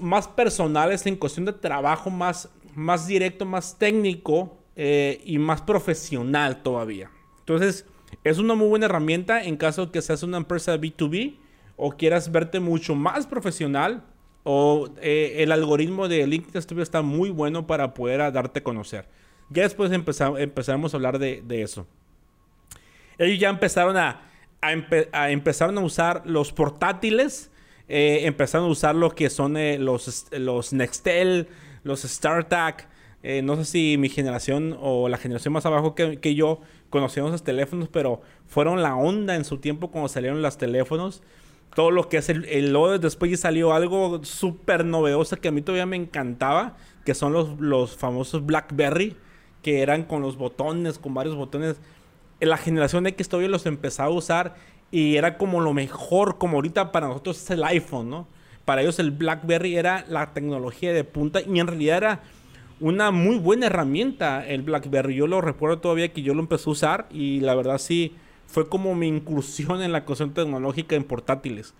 más 0.00 0.28
personales 0.28 1.04
en 1.06 1.16
cuestión 1.16 1.46
de 1.46 1.52
trabajo 1.52 2.10
más 2.10 2.48
más 2.74 3.08
directo, 3.08 3.44
más 3.44 3.76
técnico 3.76 4.56
eh, 4.76 5.20
y 5.24 5.38
más 5.38 5.60
profesional 5.62 6.62
todavía. 6.62 7.10
Entonces, 7.40 7.84
es 8.22 8.38
una 8.38 8.54
muy 8.54 8.68
buena 8.68 8.86
herramienta 8.86 9.42
en 9.42 9.56
caso 9.56 9.90
que 9.90 10.00
seas 10.00 10.22
una 10.22 10.36
empresa 10.36 10.76
B2B 10.76 11.38
o 11.76 11.90
quieras 11.92 12.30
verte 12.30 12.60
mucho 12.60 12.94
más 12.94 13.26
profesional 13.26 14.04
o 14.44 14.88
el 15.02 15.50
algoritmo 15.50 16.06
de 16.08 16.26
LinkedIn 16.26 16.80
está 16.80 17.02
muy 17.02 17.30
bueno 17.30 17.66
para 17.66 17.94
poder 17.94 18.32
darte 18.32 18.60
a 18.60 18.62
conocer. 18.62 19.08
Ya 19.50 19.62
después 19.62 19.90
empezamos 19.92 20.92
a 20.92 20.96
hablar 20.96 21.18
de, 21.18 21.42
eso. 21.62 21.86
Ellos 23.18 23.38
ya 23.38 23.48
empezaron 23.50 23.96
a, 23.96 24.22
a, 24.60 25.30
empezaron 25.30 25.78
a 25.78 25.80
usar 25.80 26.22
los 26.24 26.52
portátiles, 26.52 27.50
eh, 27.88 28.20
empezaron 28.24 28.68
a 28.68 28.70
usar 28.70 28.94
lo 28.94 29.14
que 29.14 29.30
son 29.30 29.56
los, 29.84 30.26
los 30.32 30.72
Nextel, 30.72 31.48
los 31.82 32.02
StarTAC. 32.02 32.88
Eh, 33.22 33.42
no 33.42 33.56
sé 33.56 33.64
si 33.64 33.96
mi 33.98 34.08
generación 34.08 34.76
o 34.80 35.08
la 35.08 35.18
generación 35.18 35.52
más 35.52 35.66
abajo 35.66 35.94
que, 35.94 36.34
yo 36.34 36.60
conocíamos 36.88 37.32
los 37.32 37.42
teléfonos, 37.42 37.88
pero 37.88 38.22
fueron 38.46 38.82
la 38.82 38.94
onda 38.94 39.34
en 39.34 39.44
su 39.44 39.58
tiempo 39.58 39.90
cuando 39.90 40.08
salieron 40.08 40.40
los 40.40 40.56
teléfonos. 40.56 41.22
todo 41.74 41.90
lo 41.90 42.08
que 42.08 42.18
es 42.18 42.28
el, 42.28 42.44
el 42.46 42.72
logo. 42.72 42.98
Después 42.98 43.30
ya 43.30 43.36
salió 43.36 43.72
algo 43.72 44.24
súper 44.24 44.84
novedoso 44.84 45.36
que 45.36 45.48
a 45.48 45.52
mí 45.52 45.62
todavía 45.62 45.86
me 45.86 45.96
encantaba, 45.96 46.76
que 47.04 47.14
son 47.14 47.32
los, 47.32 47.60
los 47.60 47.96
famosos 47.96 48.46
BlackBerry, 48.46 49.16
que 49.62 49.82
eran 49.82 50.04
con 50.04 50.22
los 50.22 50.36
botones, 50.36 50.98
con 50.98 51.14
varios 51.14 51.36
botones. 51.36 51.76
La 52.40 52.56
generación 52.56 53.06
X 53.06 53.28
todavía 53.28 53.48
los 53.48 53.66
empezaba 53.66 54.08
a 54.08 54.12
usar 54.12 54.54
y 54.90 55.16
era 55.16 55.36
como 55.38 55.60
lo 55.60 55.74
mejor, 55.74 56.38
como 56.38 56.56
ahorita 56.56 56.92
para 56.92 57.08
nosotros 57.08 57.42
es 57.42 57.50
el 57.50 57.64
iPhone, 57.64 58.10
¿no? 58.10 58.26
Para 58.64 58.82
ellos 58.82 58.98
el 58.98 59.10
BlackBerry 59.10 59.76
era 59.76 60.04
la 60.08 60.32
tecnología 60.32 60.92
de 60.92 61.04
punta 61.04 61.40
y 61.40 61.58
en 61.58 61.66
realidad 61.66 61.96
era 61.96 62.20
una 62.80 63.10
muy 63.10 63.38
buena 63.38 63.66
herramienta 63.66 64.46
el 64.46 64.62
BlackBerry. 64.62 65.16
Yo 65.16 65.26
lo 65.26 65.40
recuerdo 65.40 65.78
todavía 65.78 66.12
que 66.12 66.22
yo 66.22 66.34
lo 66.34 66.40
empecé 66.40 66.68
a 66.68 66.72
usar 66.72 67.08
y 67.10 67.40
la 67.40 67.54
verdad 67.54 67.78
sí 67.78 68.14
fue 68.46 68.68
como 68.68 68.94
mi 68.94 69.08
incursión 69.08 69.82
en 69.82 69.92
la 69.92 70.04
cuestión 70.04 70.32
tecnológica 70.32 70.96
en 70.96 71.04
portátiles. 71.04 71.74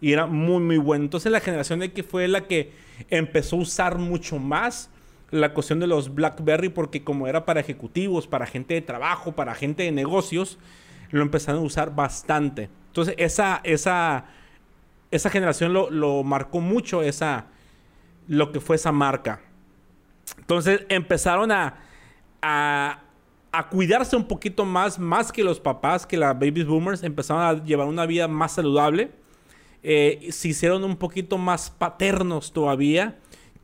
Y 0.00 0.12
era 0.12 0.26
muy, 0.26 0.62
muy 0.62 0.78
bueno. 0.78 1.04
Entonces 1.04 1.30
la 1.30 1.40
generación 1.40 1.82
X 1.82 2.04
fue 2.08 2.28
la 2.28 2.46
que 2.46 2.72
empezó 3.10 3.56
a 3.56 3.60
usar 3.60 3.98
mucho 3.98 4.38
más 4.38 4.90
la 5.30 5.52
cuestión 5.52 5.80
de 5.80 5.86
los 5.86 6.14
BlackBerry 6.14 6.68
porque 6.70 7.04
como 7.04 7.26
era 7.26 7.44
para 7.44 7.60
ejecutivos, 7.60 8.26
para 8.26 8.46
gente 8.46 8.74
de 8.74 8.82
trabajo, 8.82 9.32
para 9.32 9.54
gente 9.54 9.82
de 9.82 9.92
negocios, 9.92 10.58
lo 11.10 11.22
empezaron 11.22 11.62
a 11.62 11.64
usar 11.64 11.94
bastante. 11.94 12.70
Entonces 12.88 13.14
esa, 13.18 13.60
esa, 13.64 14.26
esa 15.10 15.30
generación 15.30 15.72
lo, 15.72 15.90
lo 15.90 16.22
marcó 16.22 16.60
mucho 16.60 17.02
esa, 17.02 17.46
lo 18.26 18.52
que 18.52 18.60
fue 18.60 18.76
esa 18.76 18.92
marca. 18.92 19.40
Entonces 20.38 20.82
empezaron 20.88 21.52
a, 21.52 21.78
a, 22.42 23.00
cuidarse 23.70 24.16
un 24.16 24.24
poquito 24.24 24.64
más, 24.64 24.98
más 24.98 25.32
que 25.32 25.42
los 25.42 25.60
papás, 25.60 26.06
que 26.06 26.16
las 26.16 26.34
baby 26.34 26.64
boomers, 26.64 27.02
empezaron 27.02 27.42
a 27.42 27.64
llevar 27.64 27.86
una 27.86 28.06
vida 28.06 28.28
más 28.28 28.52
saludable. 28.52 29.10
Eh, 29.82 30.28
se 30.30 30.48
hicieron 30.48 30.84
un 30.84 30.96
poquito 30.96 31.38
más 31.38 31.70
paternos 31.70 32.52
todavía, 32.52 33.18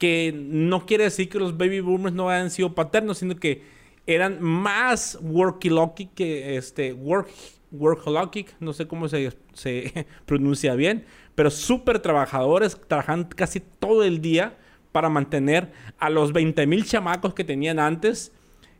que 0.04 0.34
no 0.36 0.84
quiere 0.84 1.04
decir 1.04 1.30
que 1.30 1.38
los 1.38 1.56
baby 1.56 1.80
boomers 1.80 2.14
no 2.14 2.28
hayan 2.28 2.50
sido 2.50 2.74
paternos, 2.74 3.16
sino 3.16 3.36
que 3.36 3.62
eran 4.06 4.36
más 4.42 5.18
workaholic 5.22 6.12
que 6.12 6.58
este 6.58 6.92
work 6.92 7.30
workaholic, 7.70 8.54
no 8.60 8.74
sé 8.74 8.86
cómo 8.86 9.08
se, 9.08 9.32
se 9.54 10.06
pronuncia 10.26 10.74
bien, 10.74 11.06
pero 11.34 11.50
súper 11.50 12.00
trabajadores, 12.00 12.78
trabajan 12.86 13.24
casi 13.24 13.60
todo 13.60 14.04
el 14.04 14.20
día 14.20 14.58
para 14.92 15.08
mantener 15.08 15.72
a 15.98 16.10
los 16.10 16.34
20 16.34 16.66
mil 16.66 16.84
chamacos 16.84 17.32
que 17.32 17.42
tenían 17.42 17.78
antes. 17.78 18.30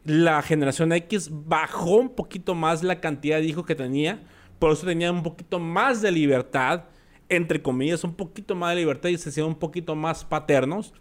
La 0.05 0.43
generación 0.43 0.93
X 0.93 1.31
bajó 1.33 1.97
un 1.97 2.11
poquito 2.11 2.55
más 2.55 2.83
la 2.83 3.01
cantidad 3.01 3.39
de 3.39 3.47
hijos 3.47 3.65
que 3.65 3.75
tenía, 3.75 4.23
por 4.59 4.73
eso 4.73 4.85
tenían 4.85 5.15
un 5.15 5.23
poquito 5.23 5.59
más 5.59 6.03
de 6.03 6.13
libertad, 6.13 6.85
entre 7.31 7.63
comillas, 7.63 8.05
un 8.05 8.15
poquito 8.15 8.55
más 8.55 8.75
de 8.75 8.83
libertad 8.83 9.09
y 9.09 9.17
se 9.17 9.31
hacían 9.31 9.47
un 9.47 9.55
poquito 9.55 9.97
más 9.97 10.23
paternos 10.23 10.93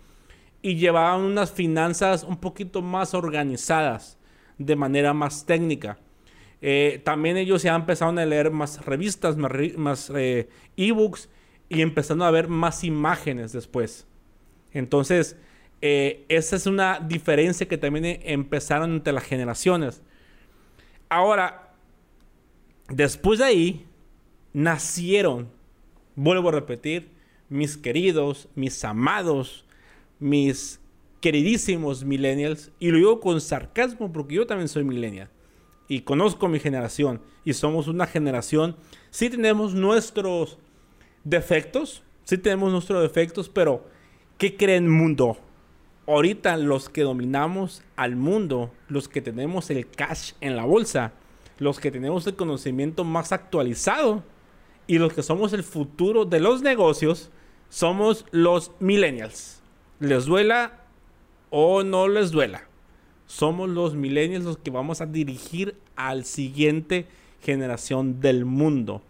y 0.64 0.76
llevaban 0.76 1.22
unas 1.22 1.52
finanzas 1.52 2.24
un 2.24 2.38
poquito 2.38 2.82
más 2.82 3.14
organizadas, 3.14 4.18
de 4.58 4.76
manera 4.76 5.14
más 5.14 5.46
técnica. 5.46 6.00
Eh, 6.62 7.02
también 7.04 7.36
ellos 7.36 7.62
ya 7.62 7.76
empezaron 7.76 8.18
a 8.18 8.26
leer 8.26 8.50
más 8.50 8.84
revistas, 8.86 9.36
más, 9.36 9.52
más 9.76 10.10
eh, 10.16 10.48
ebooks 10.78 11.30
y 11.68 11.82
empezaron 11.82 12.22
a 12.22 12.32
ver 12.32 12.48
más 12.48 12.86
imágenes 12.86 13.52
después. 13.52 14.08
Entonces, 14.72 15.36
eh, 15.82 16.24
esa 16.30 16.56
es 16.56 16.66
una 16.66 17.02
diferencia 17.02 17.68
que 17.68 17.78
también 17.78 18.06
e, 18.06 18.22
empezaron 18.24 18.94
entre 18.94 19.12
las 19.12 19.26
generaciones. 19.26 20.02
Ahora, 21.10 21.74
después 22.88 23.40
de 23.40 23.46
ahí, 23.46 23.86
nacieron, 24.54 25.50
vuelvo 26.16 26.48
a 26.48 26.54
repetir, 26.54 27.12
mis 27.50 27.76
queridos, 27.76 28.48
mis 28.56 28.82
amados, 28.86 29.66
mis 30.24 30.80
queridísimos 31.22 32.04
millennials, 32.04 32.72
y 32.80 32.90
lo 32.90 32.98
digo 32.98 33.20
con 33.20 33.40
sarcasmo 33.40 34.12
porque 34.12 34.36
yo 34.36 34.48
también 34.48 34.68
soy 34.68 34.84
millennial 34.84 35.30
y 35.88 36.02
conozco 36.02 36.48
mi 36.48 36.60
generación 36.60 37.22
y 37.46 37.54
somos 37.54 37.88
una 37.88 38.08
generación, 38.08 38.76
sí 39.10 39.30
tenemos 39.30 39.74
nuestros 39.74 40.58
defectos, 41.24 42.04
sí 42.24 42.38
tenemos 42.38 42.72
nuestros 42.72 43.02
defectos, 43.02 43.48
pero 43.48 43.86
¿Qué 44.44 44.58
cree 44.58 44.76
el 44.76 44.90
mundo? 44.90 45.38
Ahorita 46.06 46.58
los 46.58 46.90
que 46.90 47.04
dominamos 47.04 47.82
al 47.96 48.18
mundo, 48.18 48.74
los 48.90 49.08
que 49.08 49.22
tenemos 49.22 49.70
el 49.70 49.90
cash 49.90 50.34
en 50.42 50.58
la 50.58 50.66
bolsa, 50.66 51.14
los 51.60 51.80
que 51.80 51.92
tenemos 51.92 52.28
el 52.28 52.36
conocimiento 52.36 53.06
más 53.06 53.32
actualizado 53.32 54.22
y 54.86 54.98
los 54.98 55.14
que 55.14 55.24
somos 55.24 55.54
el 55.54 55.64
futuro 55.64 56.26
de 56.26 56.42
los 56.42 56.62
negocios, 56.62 57.32
somos 57.70 58.26
los 58.32 58.72
millennials. 58.82 59.63
Les 60.00 60.26
duela 60.26 60.82
o 61.50 61.84
no 61.84 62.08
les 62.08 62.32
duela. 62.32 62.64
Somos 63.28 63.70
los 63.70 63.96
millennials 63.96 64.46
los 64.46 64.58
que 64.58 64.72
vamos 64.72 65.02
a 65.02 65.06
dirigir 65.06 65.76
al 65.96 66.26
siguiente 66.26 67.08
generación 67.42 68.20
del 68.20 68.46
mundo. 68.46 69.02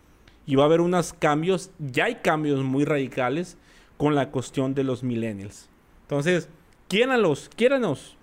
Y 0.45 0.55
va 0.55 0.63
a 0.63 0.65
haber 0.65 0.81
unos 0.81 1.13
cambios, 1.13 1.71
ya 1.79 2.05
hay 2.05 2.15
cambios 2.15 2.63
muy 2.63 2.85
radicales 2.85 3.57
con 3.97 4.15
la 4.15 4.29
cuestión 4.29 4.73
de 4.73 4.83
los 4.83 5.03
millennials. 5.03 5.69
Entonces, 6.01 6.49
quiéranlos, 6.87 7.49
quiéranos 7.55 8.17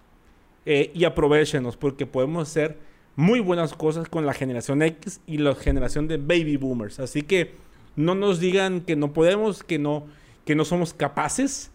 eh, 0.66 0.90
y 0.94 1.04
aprovechenos 1.04 1.76
porque 1.76 2.06
podemos 2.06 2.48
hacer 2.48 2.78
muy 3.16 3.40
buenas 3.40 3.74
cosas 3.74 4.08
con 4.08 4.26
la 4.26 4.34
generación 4.34 4.82
X 4.82 5.20
y 5.26 5.38
la 5.38 5.54
generación 5.54 6.08
de 6.08 6.18
baby 6.18 6.56
boomers. 6.56 7.00
Así 7.00 7.22
que 7.22 7.54
no 7.96 8.14
nos 8.14 8.40
digan 8.40 8.82
que 8.82 8.96
no 8.96 9.12
podemos, 9.12 9.62
que 9.62 9.78
no, 9.78 10.06
que 10.44 10.54
no 10.54 10.64
somos 10.64 10.94
capaces. 10.94 11.70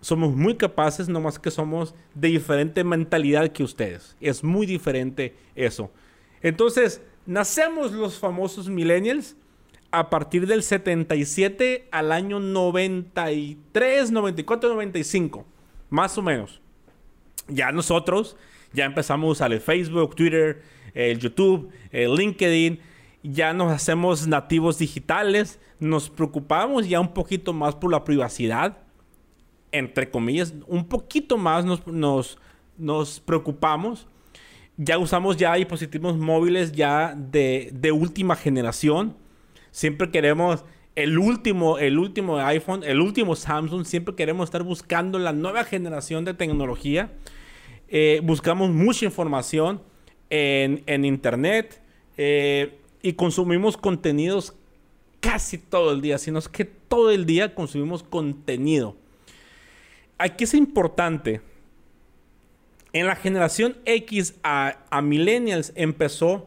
Somos 0.00 0.34
muy 0.34 0.56
capaces, 0.56 1.08
nomás 1.08 1.38
que 1.38 1.50
somos 1.50 1.94
de 2.14 2.28
diferente 2.28 2.84
mentalidad 2.84 3.52
que 3.52 3.62
ustedes. 3.62 4.16
Es 4.20 4.42
muy 4.42 4.66
diferente 4.66 5.34
eso. 5.54 5.90
Entonces, 6.42 7.02
nacemos 7.26 7.92
los 7.92 8.18
famosos 8.18 8.68
millennials 8.68 9.36
a 9.90 10.08
partir 10.08 10.46
del 10.46 10.62
77 10.62 11.88
al 11.90 12.12
año 12.12 12.40
93, 12.40 14.10
94, 14.10 14.68
95, 14.70 15.44
más 15.90 16.16
o 16.16 16.22
menos. 16.22 16.60
Ya 17.48 17.72
nosotros 17.72 18.36
ya 18.72 18.84
empezamos 18.84 19.28
a 19.28 19.32
usar 19.32 19.52
el 19.52 19.60
Facebook, 19.60 20.14
Twitter, 20.14 20.62
el 20.94 21.18
YouTube, 21.18 21.70
el 21.90 22.14
LinkedIn, 22.14 22.80
ya 23.22 23.52
nos 23.52 23.72
hacemos 23.72 24.26
nativos 24.26 24.78
digitales, 24.78 25.58
nos 25.78 26.08
preocupamos 26.08 26.88
ya 26.88 27.00
un 27.00 27.12
poquito 27.12 27.52
más 27.52 27.74
por 27.74 27.90
la 27.90 28.04
privacidad, 28.04 28.78
entre 29.72 30.10
comillas, 30.10 30.54
un 30.66 30.86
poquito 30.86 31.36
más 31.36 31.64
nos, 31.64 32.38
nos, 32.76 33.20
preocupamos. 33.20 34.06
Ya 34.76 34.98
usamos 34.98 35.36
ya 35.36 35.54
dispositivos 35.54 36.16
móviles 36.16 36.72
ya 36.72 37.14
de, 37.14 37.70
de 37.72 37.92
última 37.92 38.34
generación 38.34 39.14
Siempre 39.70 40.10
queremos 40.10 40.64
el 40.96 41.18
último, 41.18 41.78
el 41.78 41.98
último 41.98 42.38
iPhone, 42.38 42.82
el 42.84 43.00
último 43.00 43.36
Samsung. 43.36 43.84
Siempre 43.84 44.14
queremos 44.14 44.44
estar 44.44 44.62
buscando 44.62 45.18
la 45.18 45.32
nueva 45.32 45.64
generación 45.64 46.24
de 46.24 46.34
tecnología. 46.34 47.12
Eh, 47.88 48.20
buscamos 48.22 48.70
mucha 48.70 49.04
información 49.04 49.80
en, 50.28 51.04
Internet 51.04 51.80
eh, 52.16 52.78
y 53.02 53.14
consumimos 53.14 53.76
contenidos 53.76 54.54
casi 55.20 55.58
todo 55.58 55.92
el 55.92 56.00
día, 56.00 56.18
sino 56.18 56.38
es 56.38 56.48
que 56.48 56.64
todo 56.64 57.10
el 57.10 57.26
día 57.26 57.54
consumimos 57.54 58.02
contenido. 58.02 58.96
Aquí 60.20 60.44
es 60.44 60.52
importante. 60.52 61.40
En 62.92 63.06
la 63.06 63.16
generación 63.16 63.78
X 63.86 64.34
a, 64.42 65.00
millennials 65.02 65.72
empezó 65.76 66.46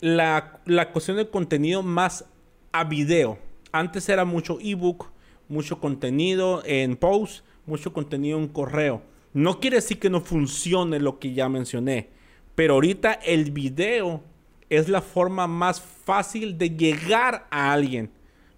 la, 0.00 0.62
la 0.64 0.90
cuestión 0.90 1.18
de 1.18 1.28
contenido 1.28 1.82
más 1.82 2.24
a 2.72 2.84
video. 2.84 3.38
Antes 3.70 4.08
era 4.08 4.24
mucho 4.24 4.56
ebook, 4.62 5.10
mucho 5.46 5.78
contenido 5.78 6.62
en 6.64 6.96
post, 6.96 7.44
mucho 7.66 7.92
contenido 7.92 8.38
en 8.38 8.48
correo. 8.48 9.02
No 9.34 9.60
quiere 9.60 9.76
decir 9.76 9.98
que 9.98 10.08
no 10.08 10.22
funcione 10.22 11.00
lo 11.00 11.18
que 11.18 11.34
ya 11.34 11.50
mencioné, 11.50 12.08
pero 12.54 12.72
ahorita 12.74 13.12
el 13.12 13.50
video 13.50 14.22
es 14.70 14.88
la 14.88 15.02
forma 15.02 15.46
más 15.46 15.82
fácil 15.82 16.56
de 16.56 16.70
llegar 16.70 17.46
a 17.50 17.74
alguien. 17.74 18.10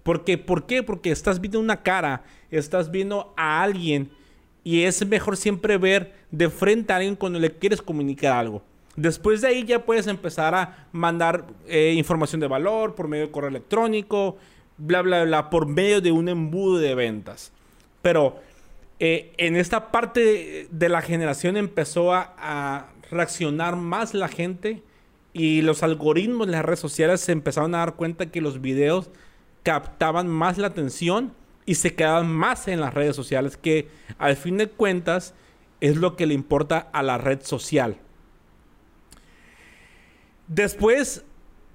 Porque, 0.02 0.38
¿Por 0.38 0.66
qué? 0.66 0.82
Porque 0.82 1.10
estás 1.10 1.40
viendo 1.40 1.60
una 1.60 1.82
cara, 1.82 2.24
estás 2.50 2.90
viendo 2.90 3.32
a 3.36 3.62
alguien 3.62 4.10
y 4.64 4.82
es 4.82 5.06
mejor 5.06 5.36
siempre 5.36 5.76
ver 5.76 6.14
de 6.30 6.48
frente 6.48 6.92
a 6.92 6.96
alguien 6.96 7.16
cuando 7.16 7.38
le 7.38 7.52
quieres 7.52 7.82
comunicar 7.82 8.32
algo. 8.32 8.62
Después 8.96 9.40
de 9.40 9.48
ahí 9.48 9.64
ya 9.64 9.84
puedes 9.84 10.06
empezar 10.06 10.54
a 10.54 10.88
mandar 10.92 11.46
eh, 11.66 11.94
información 11.96 12.40
de 12.40 12.46
valor 12.46 12.94
por 12.94 13.08
medio 13.08 13.26
de 13.26 13.32
correo 13.32 13.48
electrónico, 13.48 14.36
bla, 14.76 15.02
bla, 15.02 15.24
bla, 15.24 15.50
por 15.50 15.66
medio 15.66 16.00
de 16.00 16.12
un 16.12 16.28
embudo 16.28 16.78
de 16.78 16.94
ventas. 16.94 17.52
Pero 18.02 18.40
eh, 19.00 19.32
en 19.38 19.56
esta 19.56 19.90
parte 19.90 20.68
de 20.70 20.88
la 20.88 21.00
generación 21.00 21.56
empezó 21.56 22.12
a, 22.12 22.34
a, 22.36 22.88
reaccionar 23.10 23.76
más 23.76 24.14
la 24.14 24.28
gente 24.28 24.82
y 25.34 25.60
los 25.60 25.82
algoritmos 25.82 26.46
de 26.46 26.52
las 26.52 26.64
redes 26.64 26.80
sociales 26.80 27.20
se 27.20 27.32
empezaron 27.32 27.74
a 27.74 27.78
dar 27.78 27.94
cuenta 27.94 28.26
que 28.26 28.40
los 28.40 28.62
videos 28.62 29.10
captaban 29.62 30.28
más 30.28 30.58
la 30.58 30.68
atención 30.68 31.32
y 31.66 31.76
se 31.76 31.94
quedaban 31.94 32.30
más 32.30 32.68
en 32.68 32.80
las 32.80 32.92
redes 32.92 33.14
sociales, 33.14 33.56
que 33.56 33.88
al 34.18 34.36
fin 34.36 34.58
de 34.58 34.68
cuentas 34.68 35.34
es 35.80 35.96
lo 35.96 36.16
que 36.16 36.26
le 36.26 36.34
importa 36.34 36.90
a 36.92 37.02
la 37.02 37.18
red 37.18 37.42
social. 37.42 37.96
Después 40.48 41.24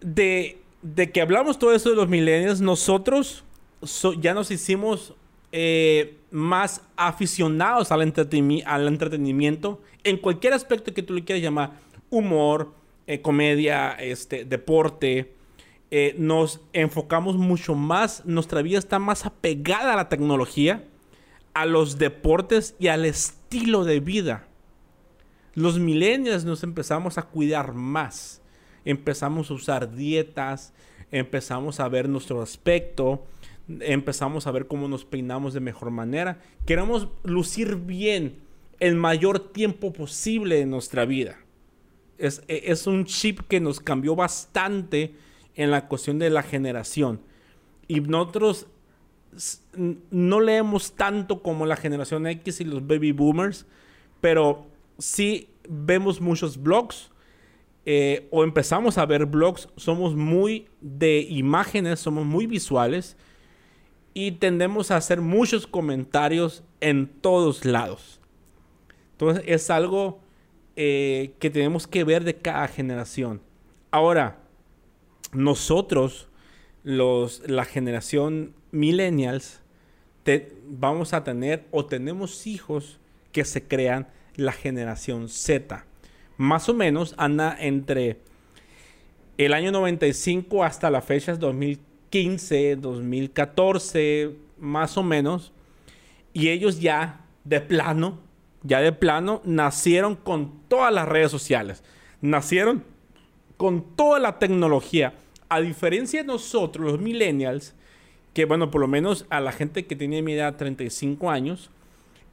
de, 0.02 0.62
que 1.14 1.22
hablamos 1.22 1.58
todo 1.58 1.74
eso 1.74 1.90
de 1.90 1.96
los 1.96 2.08
millennials, 2.08 2.62
nosotros 2.62 3.44
ya 4.20 4.34
nos 4.34 4.52
hicimos 4.52 5.14
eh, 5.52 6.18
más 6.32 6.82
aficionados 6.96 7.92
al, 7.92 8.02
al, 8.02 8.88
entretenimiento 8.88 9.82
en 10.04 10.18
cualquier 10.18 10.54
aspecto 10.54 10.94
que 10.94 11.04
tú 11.04 11.14
le 11.14 11.24
quieras 11.24 11.44
llamar, 11.44 11.80
humor, 12.10 12.74
eh, 13.08 13.22
comedia, 13.22 13.92
este, 13.94 14.46
deporte. 14.46 15.34
Eh, 15.90 16.16
nos 16.18 16.62
enfocamos 16.74 17.38
mucho 17.38 17.76
más, 17.76 18.26
nuestra 18.26 18.62
vida 18.62 18.78
está 18.78 19.00
más 19.00 19.26
apegada 19.26 19.94
a 19.94 19.96
la 19.96 20.10
tecnología, 20.10 20.84
a 21.54 21.66
los 21.66 21.98
deportes 21.98 22.76
y 22.80 22.88
al 22.88 23.06
estilo 23.06 23.84
de 23.86 24.00
vida. 24.00 24.48
Los 25.54 25.80
millennials 25.80 26.46
nos 26.46 26.64
empezamos 26.64 27.18
a 27.18 27.24
cuidar 27.24 27.74
más 27.74 28.42
empezamos 28.88 29.52
a 29.52 29.54
usar 29.54 29.94
dietas, 29.96 30.74
empezamos 31.12 31.82
a 31.82 31.90
ver 31.90 32.08
nuestro 32.08 32.42
aspecto, 32.42 33.26
empezamos 33.68 34.48
a 34.48 34.52
ver 34.52 34.68
cómo 34.68 34.88
nos 34.88 35.04
peinamos 35.04 35.54
de 35.54 35.60
mejor 35.60 35.92
manera. 35.92 36.40
Queremos 36.66 37.10
lucir 37.24 37.76
bien 37.76 38.40
el 38.80 38.96
mayor 38.96 39.40
tiempo 39.52 39.92
posible 39.92 40.62
en 40.62 40.70
nuestra 40.70 41.04
vida. 41.04 41.38
Es, 42.18 42.42
es, 42.48 42.88
un 42.88 43.06
chip 43.06 43.42
que 43.42 43.60
nos 43.60 43.82
cambió 43.82 44.16
bastante 44.16 45.14
en 45.58 45.72
la 45.72 45.88
cuestión 45.90 46.20
de 46.20 46.30
la 46.30 46.44
generación. 46.44 47.20
Y 47.88 48.00
nosotros 48.00 48.68
no 49.74 50.40
leemos 50.40 50.94
tanto 50.94 51.42
como 51.42 51.66
la 51.66 51.76
generación 51.76 52.26
X 52.28 52.62
y 52.62 52.64
los 52.64 52.86
baby 52.88 53.12
boomers, 53.12 53.66
pero 54.22 54.68
sí 54.98 55.50
vemos 55.68 56.22
muchos 56.22 56.62
blogs, 56.62 57.12
eh, 57.86 58.28
o 58.32 58.44
empezamos 58.44 58.98
a 58.98 59.06
ver 59.06 59.26
blogs, 59.26 59.70
somos 59.76 60.16
muy 60.16 60.68
de 60.82 61.22
imágenes, 61.22 62.00
somos 62.00 62.26
muy 62.26 62.46
visuales 62.46 63.18
y 64.14 64.34
tendemos 64.34 64.92
a 64.92 64.98
hacer 64.98 65.22
muchos 65.22 65.68
comentarios 65.68 66.64
en 66.82 67.08
todos 67.08 67.66
lados. 67.66 68.20
Entonces 69.14 69.44
es 69.48 69.70
algo 69.70 70.20
eh, 70.76 71.34
que 71.40 71.50
tenemos 71.50 71.88
que 71.88 72.04
ver 72.04 72.24
de 72.24 72.36
cada 72.36 72.68
generación. 72.68 73.42
Ahora, 73.90 74.47
nosotros, 75.38 76.28
los, 76.84 77.42
la 77.48 77.66
generación 77.66 78.54
millennials, 78.72 79.62
vamos 80.68 81.14
a 81.14 81.24
tener 81.24 81.66
o 81.72 81.86
tenemos 81.86 82.48
hijos 82.48 83.00
que 83.32 83.46
se 83.46 83.64
crean 83.64 84.08
la 84.36 84.52
generación 84.52 85.30
Z 85.30 85.86
más 86.38 86.70
o 86.70 86.74
menos 86.74 87.16
anda 87.18 87.56
entre 87.60 88.20
el 89.38 89.54
año 89.54 89.72
95 89.72 90.64
hasta 90.64 90.90
la 90.90 91.02
fecha 91.02 91.36
2015, 91.36 92.78
2014, 92.78 94.36
más 94.60 94.98
o 94.98 95.04
menos. 95.04 95.52
Y 96.34 96.50
ellos 96.50 96.80
ya 96.80 97.22
de 97.44 97.60
plano, 97.60 98.20
ya 98.64 98.80
de 98.82 98.92
plano, 98.92 99.42
nacieron 99.44 100.16
con 100.16 100.62
todas 100.68 100.94
las 100.94 101.08
redes 101.08 101.32
sociales. 101.32 101.84
Nacieron 102.22 102.84
con 103.58 103.96
toda 103.96 104.20
la 104.20 104.40
tecnología. 104.40 105.14
A 105.50 105.62
diferencia 105.62 106.22
de 106.22 106.28
nosotros, 106.28 106.92
los 106.92 107.00
millennials, 107.00 107.74
que 108.34 108.46
bueno, 108.46 108.70
por 108.70 108.82
lo 108.82 108.88
menos 108.88 109.26
a 109.30 109.40
la 109.40 109.52
gente 109.52 109.86
que 109.86 109.96
tiene 109.96 110.22
mi 110.22 110.34
edad, 110.34 110.56
35 110.58 111.30
años, 111.30 111.70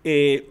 eh, 0.02 0.50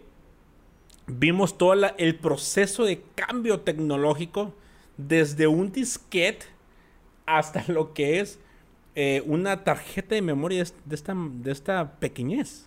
vimos 1.06 1.58
todo 1.58 1.74
el 1.96 2.16
proceso 2.16 2.84
de 2.84 3.02
cambio 3.14 3.60
tecnológico 3.60 4.54
desde 4.96 5.46
un 5.46 5.70
disquete 5.72 6.46
hasta 7.26 7.64
lo 7.68 7.92
que 7.92 8.20
es 8.20 8.38
eh, 8.94 9.22
una 9.26 9.64
tarjeta 9.64 10.14
de 10.14 10.22
memoria 10.22 10.64
de 10.84 10.94
esta, 10.94 11.14
de 11.16 11.52
esta 11.52 11.92
pequeñez. 11.98 12.66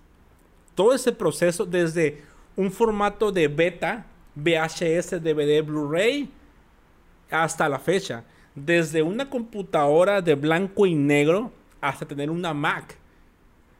Todo 0.75 0.93
ese 0.93 1.11
proceso 1.11 1.65
desde 1.65 2.21
un 2.55 2.71
formato 2.71 3.31
de 3.31 3.47
beta, 3.47 4.05
VHS, 4.35 5.21
DVD, 5.23 5.63
Blu-ray, 5.63 6.29
hasta 7.31 7.69
la 7.69 7.79
fecha. 7.79 8.23
Desde 8.57 9.03
una 9.03 9.29
computadora 9.29 10.19
de 10.23 10.33
blanco 10.33 10.87
y 10.87 10.95
negro 10.95 11.51
hasta 11.79 12.07
tener 12.07 12.31
una 12.31 12.55
Mac. 12.55 12.97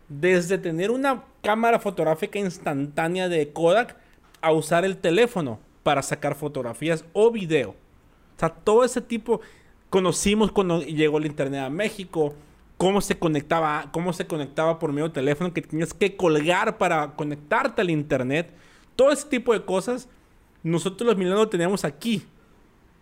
Desde 0.08 0.60
tener 0.60 0.92
una 0.92 1.24
cámara 1.42 1.80
fotográfica 1.80 2.38
instantánea 2.38 3.28
de 3.28 3.52
Kodak 3.52 3.98
a 4.40 4.52
usar 4.52 4.86
el 4.86 4.98
teléfono 4.98 5.60
para 5.82 6.04
sacar 6.04 6.36
fotografías 6.36 7.04
o 7.14 7.32
video. 7.32 7.72
O 7.72 8.40
sea, 8.40 8.50
todo 8.50 8.84
ese 8.84 9.02
tipo 9.02 9.42
conocimos 9.90 10.52
cuando 10.52 10.84
llegó 10.84 11.18
el 11.18 11.26
internet 11.26 11.62
a 11.62 11.72
México, 11.72 12.36
cómo 12.78 13.02
se 13.02 13.18
conectaba, 13.18 13.90
cómo 13.92 14.14
se 14.14 14.28
conectaba 14.28 14.78
por 14.78 14.92
medio 14.92 15.08
de 15.08 15.16
teléfono, 15.16 15.56
que 15.56 15.64
tenías 15.64 15.92
que 15.92 16.16
colgar 16.16 16.78
para 16.78 17.16
conectarte 17.16 17.82
al 17.82 17.90
internet. 17.90 18.54
Todo 18.96 19.12
ese 19.12 19.28
tipo 19.28 19.54
de 19.54 19.66
cosas 19.66 20.08
nosotros 20.62 21.08
los 21.08 21.18
milenios 21.18 21.40
lo 21.40 21.50
teníamos 21.50 21.84
aquí. 21.84 22.28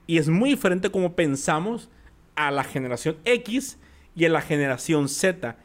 Y 0.08 0.18
es 0.18 0.30
muy 0.30 0.52
diferente 0.52 0.90
como 0.90 1.14
pensamos 1.16 1.90
a 2.36 2.52
la 2.52 2.64
generación 2.64 3.18
X 3.26 3.78
y 4.16 4.26
a 4.26 4.30
la 4.30 4.42
generación 4.42 5.10
Z. 5.10 5.58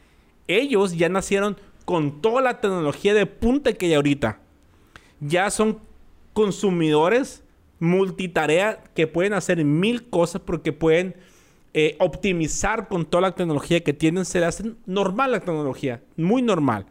Ellos 0.49 0.97
ya 0.97 1.09
nacieron 1.09 1.57
con 1.85 2.21
toda 2.21 2.41
la 2.43 2.61
tecnología 2.61 3.15
de 3.15 3.27
punta 3.27 3.73
que 3.73 3.87
hay 3.87 3.95
ahorita 3.95 4.41
ya 5.21 5.51
son 5.51 5.79
consumidores 6.33 7.45
multitarea 7.79 8.83
que 8.95 9.07
pueden 9.07 9.33
hacer 9.33 9.65
mil 9.65 10.09
cosas 10.09 10.43
porque 10.45 10.73
pueden 10.73 11.17
eh, 11.73 11.97
optimizar 11.99 12.89
con 12.89 13.07
toda 13.07 13.23
la 13.23 13.35
tecnología 13.35 13.81
que 13.81 13.93
tienen. 13.93 14.25
Se 14.25 14.41
le 14.41 14.47
hace 14.47 14.73
normal 14.87 15.33
la 15.33 15.41
tecnología, 15.41 16.03
muy 16.17 16.43
normal. 16.43 16.87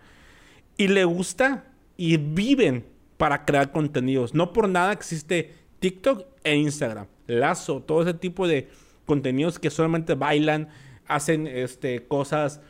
Y 0.77 0.87
le 0.87 1.03
gusta 1.03 1.65
y 1.97 2.17
viven 2.17 2.85
para 3.17 3.45
crear 3.45 3.71
contenidos. 3.71 4.33
No 4.33 4.53
por 4.53 4.69
nada 4.69 4.93
existe 4.93 5.53
TikTok 5.79 6.25
e 6.43 6.55
Instagram. 6.55 7.07
Lazo, 7.29 7.81
todo 7.81 8.01
ese 8.01 8.13
tipo 8.13 8.47
de 8.47 8.69
contenidos 9.05 9.59
que 9.59 9.69
solamente 9.69 10.15
bailan, 10.15 10.69
hacen 11.07 11.47
este, 11.47 12.07
cosas 12.07 12.61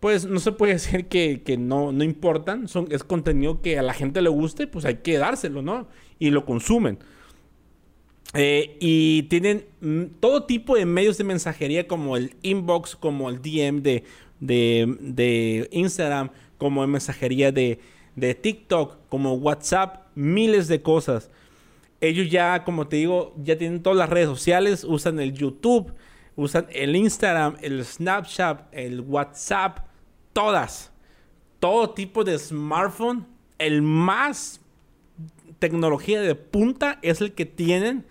pues 0.00 0.26
no 0.26 0.38
se 0.40 0.52
puede 0.52 0.72
decir 0.74 1.06
que, 1.06 1.56
no, 1.58 1.92
no 1.92 2.04
importan. 2.04 2.68
Son, 2.68 2.86
es 2.90 3.04
contenido 3.04 3.60
que 3.60 3.78
a 3.78 3.82
la 3.82 3.94
gente 3.94 4.22
le 4.22 4.28
guste, 4.28 4.66
pues 4.66 4.84
hay 4.84 4.96
que 4.96 5.18
dárselo, 5.18 5.62
¿no? 5.62 5.88
Y 6.18 6.30
lo 6.30 6.44
consumen. 6.44 6.98
Eh, 8.34 8.76
y 8.80 9.22
tienen 9.24 9.64
mm, 9.80 10.04
todo 10.20 10.44
tipo 10.44 10.76
de 10.76 10.84
medios 10.84 11.16
de 11.16 11.24
mensajería 11.24 11.88
como 11.88 12.16
el 12.16 12.34
inbox, 12.42 12.94
como 12.94 13.30
el 13.30 13.40
DM 13.40 13.82
de, 13.82 14.04
de, 14.40 15.68
Instagram, 15.72 16.30
como 16.58 16.86
mensajería 16.86 17.52
de, 17.52 17.80
de 18.16 18.34
TikTok, 18.34 18.98
como 19.08 19.34
WhatsApp, 19.34 20.06
miles 20.14 20.68
de 20.68 20.82
cosas. 20.82 21.30
Ellos 22.00 22.30
ya, 22.30 22.64
como 22.64 22.86
te 22.86 22.96
digo, 22.96 23.34
ya 23.42 23.58
tienen 23.58 23.82
todas 23.82 23.98
las 23.98 24.08
redes 24.08 24.28
sociales, 24.28 24.84
usan 24.84 25.18
el 25.18 25.32
YouTube, 25.32 25.92
usan 26.36 26.66
el 26.70 26.94
Instagram, 26.94 27.56
el 27.60 27.84
Snapchat, 27.84 28.72
el 28.72 29.00
WhatsApp, 29.00 29.80
todas. 30.32 30.92
Todo 31.58 31.90
tipo 31.90 32.22
de 32.22 32.38
smartphone. 32.38 33.26
El 33.58 33.82
más 33.82 34.60
tecnología 35.58 36.20
de 36.20 36.36
punta 36.36 37.00
es 37.02 37.20
el 37.20 37.32
que 37.32 37.44
tienen. 37.44 38.04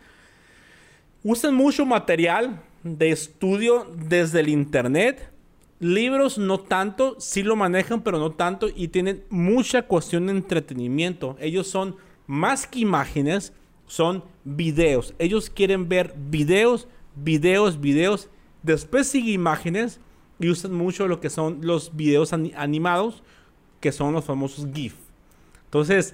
Usan 1.23 1.55
mucho 1.55 1.85
material 1.85 2.61
de 2.83 3.11
estudio 3.11 3.87
desde 3.95 4.41
el 4.41 4.49
internet. 4.49 5.31
Libros 5.79 6.37
no 6.37 6.59
tanto, 6.59 7.15
sí 7.19 7.43
lo 7.43 7.55
manejan, 7.55 8.01
pero 8.01 8.19
no 8.19 8.31
tanto. 8.31 8.67
Y 8.75 8.89
tienen 8.89 9.23
mucha 9.29 9.83
cuestión 9.83 10.27
de 10.27 10.33
entretenimiento. 10.33 11.37
Ellos 11.39 11.67
son 11.67 11.95
más 12.25 12.67
que 12.67 12.79
imágenes, 12.79 13.53
son 13.87 14.23
videos. 14.43 15.13
Ellos 15.17 15.49
quieren 15.49 15.89
ver 15.89 16.13
videos, 16.15 16.87
videos, 17.15 17.79
videos. 17.81 18.29
Después 18.61 19.07
sigue 19.07 19.31
imágenes 19.31 19.99
y 20.39 20.49
usan 20.49 20.73
mucho 20.73 21.07
lo 21.07 21.19
que 21.19 21.29
son 21.29 21.59
los 21.61 21.95
videos 21.95 22.33
animados, 22.33 23.23
que 23.79 23.91
son 23.91 24.13
los 24.13 24.25
famosos 24.25 24.67
GIF. 24.73 24.95
Entonces, 25.65 26.13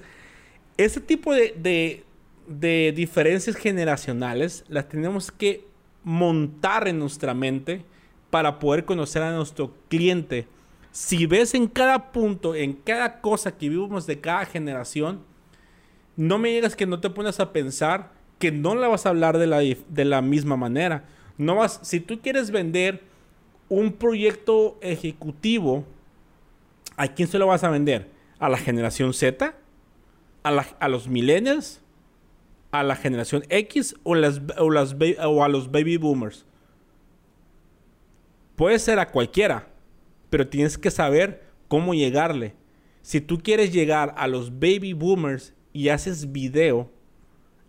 ese 0.78 1.00
tipo 1.02 1.34
de, 1.34 2.04
de, 2.48 2.94
diferencias 2.96 3.56
generacionales 3.56 4.64
las 4.68 4.90
tenemos 4.90 5.32
que 5.32 5.66
montar 6.04 6.88
en 6.88 7.00
nuestra 7.00 7.34
mente 7.34 7.84
para 8.30 8.60
poder 8.60 8.86
conocer 8.86 9.22
a 9.22 9.36
nuestro 9.36 9.74
cliente. 9.90 10.48
Si 10.92 11.26
ves 11.26 11.54
en 11.54 11.68
cada 11.68 12.12
punto, 12.12 12.56
en 12.56 12.74
cada 12.74 13.22
cosa 13.22 13.56
que 13.56 13.70
vivimos 13.70 14.06
de 14.06 14.20
cada 14.20 14.46
generación, 14.46 15.22
no 16.16 16.38
me 16.38 16.50
digas 16.50 16.76
que 16.76 16.86
no 16.86 17.00
te 17.00 17.10
pones 17.10 17.40
a 17.40 17.52
pensar 17.54 18.12
que 18.40 18.52
no 18.52 18.76
la 18.76 18.88
vas 18.88 19.06
a 19.06 19.10
hablar 19.10 19.38
de 19.38 19.48
la, 19.48 19.60
de 19.60 20.06
la 20.06 20.22
misma 20.22 20.58
manera. 20.58 21.06
No 21.38 21.56
vas, 21.56 21.80
si 21.84 22.00
tú 22.00 22.20
quieres 22.20 22.52
vender 22.52 23.02
un 23.70 23.94
proyecto 23.94 24.78
ejecutivo, 24.82 25.86
¿a 26.98 27.08
quién 27.08 27.28
se 27.28 27.40
lo 27.40 27.48
vas 27.48 27.64
a 27.64 27.70
vender? 27.70 28.10
¿A 28.40 28.50
la 28.50 28.58
generación 28.58 29.14
Z? 29.14 29.56
¿A, 30.44 30.88
los 30.90 31.08
millennials? 31.08 31.82
¿A 32.72 32.84
la 32.84 32.96
generación 32.96 33.44
X? 33.50 33.96
¿O, 34.04 34.16
las, 34.16 34.42
o 34.58 35.44
a 35.44 35.48
los 35.48 35.72
baby 35.72 35.98
boomers? 35.98 36.46
Puede 38.56 38.78
ser 38.78 39.00
a 39.00 39.10
cualquiera, 39.10 39.70
pero 40.30 40.48
tienes 40.48 40.78
que 40.78 40.92
saber 40.92 41.44
cómo 41.68 41.94
llegarle. 41.94 42.56
Si 43.02 43.22
tú 43.22 43.40
quieres 43.40 43.74
llegar 43.74 44.14
a 44.18 44.28
los 44.28 44.52
baby 44.60 44.94
boomers 44.94 45.54
y 45.74 45.90
haces 45.90 46.32
video, 46.32 46.90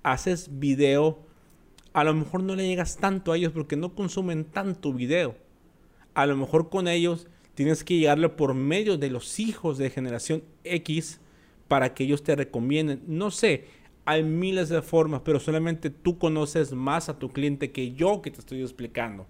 haces 0.03 0.61
video, 0.61 1.19
a 1.95 2.05
lo 2.05 2.13
mejor 2.13 2.43
no 2.43 2.55
le 2.55 2.69
llegas 2.69 2.99
tanto 2.99 3.33
a 3.33 3.37
ellos 3.37 3.53
porque 3.53 3.77
no 3.77 3.95
consumen 3.95 4.45
tanto 4.45 4.93
video. 4.93 5.37
A 6.13 6.27
lo 6.27 6.37
mejor 6.37 6.69
con 6.69 6.87
ellos 6.87 7.27
tienes 7.55 7.83
que 7.83 7.97
llegarle 7.97 8.29
por 8.29 8.55
medio 8.55 8.99
de 8.99 9.11
los 9.11 9.41
hijos 9.41 9.79
de 9.79 9.91
generación 9.91 10.45
X 10.65 11.21
para 11.67 11.95
que 11.95 12.05
ellos 12.05 12.23
te 12.23 12.37
recomienden. 12.37 13.03
No 13.07 13.31
sé, 13.31 13.67
hay 14.05 14.23
miles 14.23 14.69
de 14.69 14.83
formas, 14.83 15.23
pero 15.25 15.41
solamente 15.41 15.89
tú 15.89 16.19
conoces 16.19 16.73
más 16.73 17.09
a 17.09 17.19
tu 17.19 17.31
cliente 17.31 17.73
que 17.73 17.93
yo 17.93 18.21
que 18.23 18.31
te 18.31 18.41
estoy 18.41 18.61
explicando. 18.61 19.27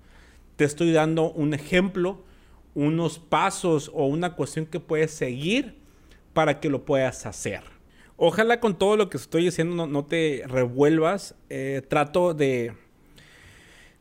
Te 0.57 0.65
estoy 0.65 0.93
dando 0.93 1.31
un 1.33 1.55
ejemplo, 1.55 2.25
unos 2.75 3.19
pasos 3.19 3.91
o 3.95 4.07
una 4.07 4.35
cuestión 4.35 4.67
que 4.67 4.81
puedes 4.81 5.13
seguir 5.13 5.77
para 6.33 6.61
que 6.61 6.71
lo 6.71 6.85
puedas 6.85 7.27
hacer. 7.27 7.74
Ojalá 8.17 8.61
con 8.61 8.79
todo 8.79 8.97
lo 8.97 9.11
que 9.11 9.17
estoy 9.17 9.45
diciendo 9.45 9.87
no, 9.87 10.05
te 10.05 10.45
revuelvas. 10.47 11.35
Eh, 11.51 11.83
trato 11.89 12.33
de, 12.33 12.73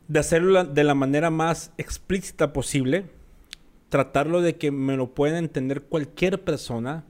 de 0.08 0.20
hacerlo 0.20 0.64
de 0.64 0.84
la 0.84 0.94
manera 0.94 1.32
más 1.32 1.72
explícita 1.78 2.54
posible. 2.54 3.06
Tratarlo 3.90 4.42
de 4.42 4.56
que 4.56 4.72
me 4.72 4.98
lo 4.98 5.14
pueda 5.14 5.40
entender 5.40 5.82
cualquier 5.84 6.44
persona. 6.44 7.06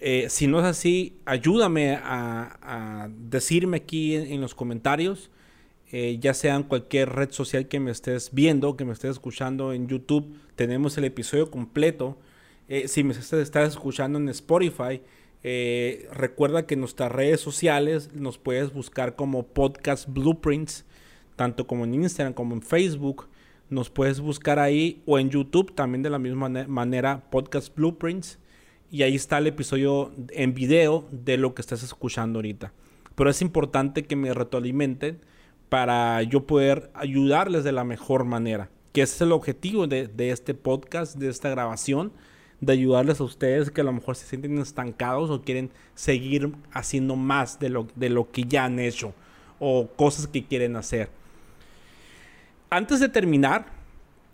Eh, 0.00 0.26
si 0.28 0.48
no 0.48 0.58
es 0.58 0.64
así, 0.64 1.16
ayúdame 1.24 1.98
a, 2.02 3.08
decirme 3.16 3.78
aquí 3.78 4.16
en, 4.16 4.40
los 4.40 4.54
comentarios. 4.54 5.30
Eh, 5.92 6.18
ya 6.20 6.34
sea 6.34 6.56
en 6.56 6.64
cualquier 6.64 7.10
red 7.10 7.30
social 7.30 7.68
que 7.68 7.78
me 7.78 7.92
estés 7.92 8.30
viendo, 8.32 8.76
que 8.76 8.84
me 8.84 8.92
estés 8.92 9.12
escuchando 9.12 9.72
en 9.72 9.86
YouTube, 9.86 10.36
tenemos 10.56 10.98
el 10.98 11.04
episodio 11.04 11.52
completo. 11.52 12.18
si 12.86 13.04
me 13.04 13.12
estás 13.12 13.68
escuchando 13.68 14.18
en 14.18 14.28
Spotify, 14.30 15.00
eh, 15.46 16.08
recuerda 16.10 16.66
que 16.66 16.72
en 16.72 16.80
nuestras 16.80 17.12
redes 17.12 17.38
sociales 17.38 18.10
nos 18.14 18.38
puedes 18.38 18.72
buscar 18.72 19.14
como 19.14 19.42
Podcast 19.42 20.08
Blueprints, 20.08 20.86
tanto 21.36 21.66
como 21.66 21.84
en 21.84 21.92
Instagram 21.92 22.32
como 22.32 22.54
en 22.54 22.62
Facebook. 22.62 23.28
Nos 23.68 23.90
puedes 23.90 24.20
buscar 24.20 24.58
ahí 24.58 25.02
o 25.04 25.18
en 25.18 25.28
YouTube 25.28 25.74
también 25.74 26.02
de 26.02 26.08
la 26.08 26.18
misma 26.18 26.48
manera 26.48 27.28
Podcast 27.30 27.76
Blueprints. 27.76 28.38
Y 28.90 29.02
ahí 29.02 29.16
está 29.16 29.36
el 29.36 29.46
episodio 29.46 30.12
en 30.30 30.54
video 30.54 31.06
de 31.10 31.36
lo 31.36 31.54
que 31.54 31.60
estás 31.60 31.82
escuchando 31.82 32.38
ahorita. 32.38 32.72
Pero 33.14 33.28
es 33.28 33.42
importante 33.42 34.04
que 34.04 34.16
me 34.16 34.32
retroalimenten 34.32 35.20
para 35.68 36.22
yo 36.22 36.46
poder 36.46 36.90
ayudarles 36.94 37.64
de 37.64 37.72
la 37.72 37.84
mejor 37.84 38.24
manera. 38.24 38.70
Que 38.92 39.02
ese 39.02 39.16
es 39.16 39.20
el 39.20 39.32
objetivo 39.32 39.86
de, 39.88 40.08
de 40.08 40.30
este 40.30 40.54
podcast, 40.54 41.16
de 41.16 41.28
esta 41.28 41.50
grabación 41.50 42.12
de 42.64 42.72
ayudarles 42.72 43.20
a 43.20 43.24
ustedes 43.24 43.70
que 43.70 43.80
a 43.80 43.84
lo 43.84 43.92
mejor 43.92 44.16
se 44.16 44.26
sienten 44.26 44.58
estancados 44.58 45.30
o 45.30 45.42
quieren 45.42 45.70
seguir 45.94 46.52
haciendo 46.72 47.16
más 47.16 47.58
de 47.58 47.68
lo, 47.70 47.86
de 47.94 48.10
lo 48.10 48.30
que 48.30 48.44
ya 48.44 48.64
han 48.64 48.78
hecho 48.78 49.14
o 49.58 49.88
cosas 49.88 50.26
que 50.26 50.44
quieren 50.44 50.76
hacer. 50.76 51.08
Antes 52.70 53.00
de 53.00 53.08
terminar, 53.08 53.66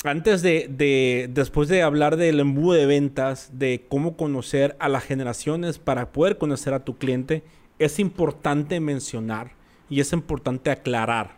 antes 0.05 0.43
de, 0.43 0.66
de, 0.70 1.28
después 1.33 1.68
de 1.68 1.83
hablar 1.83 2.16
del 2.16 2.41
embudo 2.41 2.72
de 2.72 2.87
ventas, 2.87 3.51
de 3.53 3.85
cómo 3.89 4.16
conocer 4.16 4.76
a 4.81 4.89
las 4.89 5.05
generaciones 5.05 5.78
para 5.78 6.11
poder 6.11 6.39
conocer 6.39 6.72
a 6.72 6.85
tu 6.85 6.97
cliente, 6.97 7.43
es 7.78 7.99
importante 7.99 8.81
mencionar 8.81 9.53
y 9.89 10.01
es 10.01 10.12
importante 10.12 10.70
aclarar. 10.70 11.37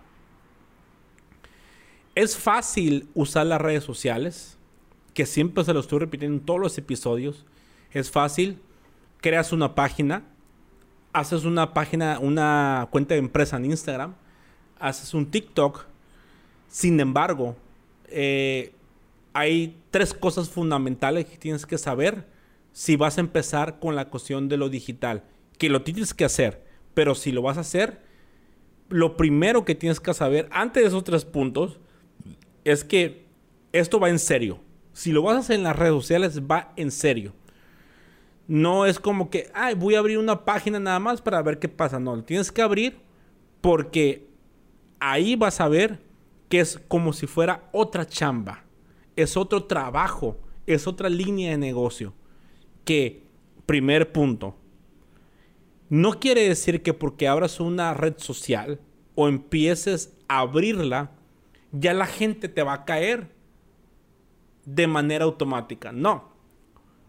Es 2.14 2.36
fácil 2.36 3.08
usar 3.14 3.46
las 3.46 3.60
redes 3.60 3.84
sociales, 3.84 4.58
que 5.14 5.26
siempre 5.26 5.64
se 5.64 5.74
lo 5.74 5.80
estoy 5.80 5.98
repitiendo 5.98 6.38
en 6.38 6.44
todos 6.44 6.60
los 6.60 6.78
episodios. 6.78 7.44
Es 7.92 8.10
fácil. 8.10 8.60
Creas 9.20 9.52
una 9.52 9.74
página. 9.74 10.24
Haces 11.12 11.44
una 11.44 11.74
página, 11.74 12.18
una 12.18 12.88
cuenta 12.90 13.14
de 13.14 13.20
empresa 13.20 13.56
en 13.56 13.66
Instagram. 13.66 14.14
Haces 14.78 15.12
un 15.14 15.30
TikTok. 15.30 15.84
Sin 16.68 16.98
embargo, 17.00 17.56
eh, 18.08 18.72
hay 19.34 19.76
tres 19.90 20.14
cosas 20.14 20.48
fundamentales 20.48 21.26
que 21.26 21.36
tienes 21.36 21.66
que 21.66 21.76
saber 21.76 22.26
si 22.72 22.96
vas 22.96 23.18
a 23.18 23.20
empezar 23.20 23.78
con 23.78 23.94
la 23.94 24.08
cuestión 24.08 24.48
de 24.48 24.56
lo 24.56 24.70
digital. 24.70 25.24
Que 25.58 25.68
lo 25.68 25.82
tienes 25.82 26.14
que 26.14 26.24
hacer. 26.24 26.64
Pero 26.94 27.14
si 27.14 27.32
lo 27.32 27.42
vas 27.42 27.58
a 27.58 27.60
hacer, 27.60 28.00
lo 28.88 29.18
primero 29.18 29.66
que 29.66 29.74
tienes 29.74 30.00
que 30.00 30.14
saber 30.14 30.48
antes 30.50 30.82
de 30.82 30.88
esos 30.88 31.04
tres 31.04 31.26
puntos 31.26 31.78
es 32.64 32.84
que 32.84 33.26
esto 33.72 34.00
va 34.00 34.08
en 34.08 34.18
serio 34.18 34.60
si 34.92 35.12
lo 35.12 35.22
vas 35.22 35.36
a 35.36 35.40
hacer 35.40 35.56
en 35.56 35.64
las 35.64 35.76
redes 35.76 35.94
sociales, 35.94 36.40
va 36.42 36.72
en 36.76 36.90
serio. 36.90 37.34
No 38.46 38.86
es 38.86 38.98
como 38.98 39.30
que, 39.30 39.50
ay, 39.54 39.74
voy 39.74 39.94
a 39.94 40.00
abrir 40.00 40.18
una 40.18 40.44
página 40.44 40.78
nada 40.78 40.98
más 40.98 41.22
para 41.22 41.42
ver 41.42 41.58
qué 41.58 41.68
pasa. 41.68 41.98
No, 41.98 42.16
lo 42.16 42.24
tienes 42.24 42.52
que 42.52 42.62
abrir 42.62 42.98
porque 43.60 44.28
ahí 45.00 45.36
vas 45.36 45.60
a 45.60 45.68
ver 45.68 46.00
que 46.48 46.60
es 46.60 46.78
como 46.88 47.12
si 47.12 47.26
fuera 47.26 47.68
otra 47.72 48.06
chamba. 48.06 48.64
Es 49.16 49.36
otro 49.36 49.64
trabajo. 49.64 50.38
Es 50.66 50.86
otra 50.86 51.08
línea 51.08 51.50
de 51.50 51.58
negocio. 51.58 52.14
Que, 52.84 53.24
primer 53.64 54.12
punto, 54.12 54.56
no 55.88 56.20
quiere 56.20 56.48
decir 56.48 56.82
que 56.82 56.94
porque 56.94 57.28
abras 57.28 57.60
una 57.60 57.94
red 57.94 58.14
social 58.16 58.80
o 59.14 59.28
empieces 59.28 60.14
a 60.28 60.40
abrirla, 60.40 61.12
ya 61.70 61.94
la 61.94 62.06
gente 62.06 62.48
te 62.48 62.62
va 62.62 62.72
a 62.74 62.84
caer 62.84 63.31
de 64.64 64.86
manera 64.86 65.24
automática. 65.24 65.92
No. 65.92 66.32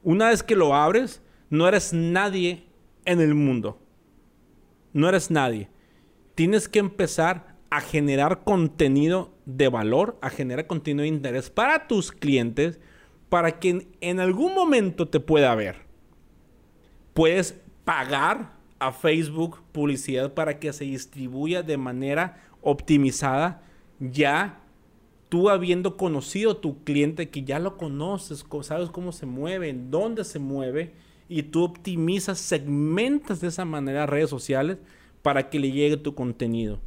Una 0.04 0.30
vez 0.30 0.44
que 0.44 0.56
lo 0.56 0.76
abres, 0.76 1.22
no 1.50 1.68
eres 1.68 1.94
nadie 1.94 2.66
en 3.06 3.22
el 3.22 3.36
mundo. 3.36 3.80
No 4.92 5.10
eres 5.10 5.32
nadie. 5.32 5.70
Tienes 6.36 6.68
que 6.68 6.80
empezar 6.80 7.56
a 7.70 7.82
generar 7.82 8.44
contenido 8.44 9.34
de 9.46 9.68
valor, 9.68 10.18
a 10.22 10.30
generar 10.30 10.68
contenido 10.68 11.04
de 11.04 11.08
interés 11.08 11.50
para 11.50 11.88
tus 11.88 12.12
clientes, 12.12 12.80
para 13.30 13.60
que 13.60 13.88
en, 14.00 14.20
algún 14.20 14.54
momento 14.54 15.08
te 15.08 15.20
pueda 15.20 15.56
ver. 15.56 15.78
Puedes 17.14 17.60
pagar 17.84 18.54
a 18.78 18.92
Facebook 18.92 19.62
publicidad 19.72 20.34
para 20.34 20.60
que 20.60 20.72
se 20.72 20.84
distribuya 20.84 21.64
de 21.64 21.78
manera 21.78 22.44
optimizada 22.62 23.64
ya 24.00 24.62
tú 25.34 25.50
habiendo 25.50 25.98
conocido 25.98 26.52
a 26.52 26.62
tu 26.62 26.84
cliente 26.84 27.30
que 27.30 27.42
ya 27.42 27.58
lo 27.58 27.76
conoces, 27.76 28.46
sabes 28.62 28.92
cómo 28.92 29.12
se 29.12 29.26
mueve, 29.26 29.70
en 29.70 29.90
dónde 29.90 30.26
se 30.26 30.38
mueve, 30.38 30.94
y 31.28 31.42
tú 31.42 31.64
optimizas, 31.64 32.38
segmentas 32.38 33.42
de 33.42 33.48
esa 33.48 33.66
manera 33.66 34.06
redes 34.06 34.30
sociales 34.30 34.78
para 35.24 35.50
que 35.50 35.58
le 35.58 35.72
llegue 35.72 35.98
tu 35.98 36.14
contenido. 36.14 36.78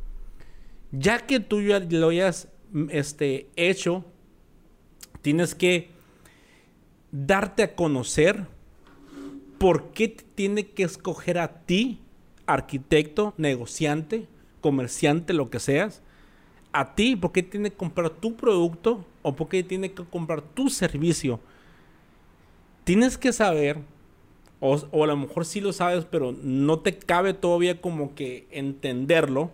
Ya 0.93 1.27
que 1.27 1.41
tú 1.41 1.61
ya 1.61 1.81
lo 1.81 2.11
hayas 2.11 2.47
este, 2.91 3.49
hecho, 3.57 4.05
tienes 5.23 5.57
que 5.57 5.91
darte 7.11 7.65
a 7.65 7.75
conocer 7.75 8.47
por 9.59 9.91
qué 9.91 10.07
tiene 10.37 10.69
que 10.69 10.85
escoger 10.85 11.41
a 11.41 11.65
ti, 11.65 11.99
arquitecto, 12.47 13.35
negociante, 13.39 14.29
comerciante, 14.61 15.33
lo 15.33 15.51
que 15.51 15.59
seas, 15.59 16.01
a 16.77 16.95
ti, 16.95 17.17
por 17.17 17.33
qué 17.33 17.43
tiene 17.43 17.71
que 17.71 17.77
comprar 17.77 18.11
tu 18.11 18.37
producto 18.37 19.03
o 19.23 19.35
por 19.35 19.49
qué 19.49 19.63
tiene 19.63 19.93
que 19.93 20.05
comprar 20.05 20.43
tu 20.43 20.69
servicio. 20.69 21.41
Tienes 22.85 23.17
que 23.17 23.33
saber, 23.33 23.79
o, 24.61 24.75
a 24.75 25.07
lo 25.07 25.17
mejor 25.17 25.47
sí 25.47 25.63
lo 25.63 25.73
sabes, 25.73 26.05
pero 26.05 26.33
no 26.33 26.81
te 26.81 26.99
cabe 26.99 27.33
todavía 27.33 27.81
como 27.81 28.15
que 28.15 28.47
entenderlo, 28.51 29.51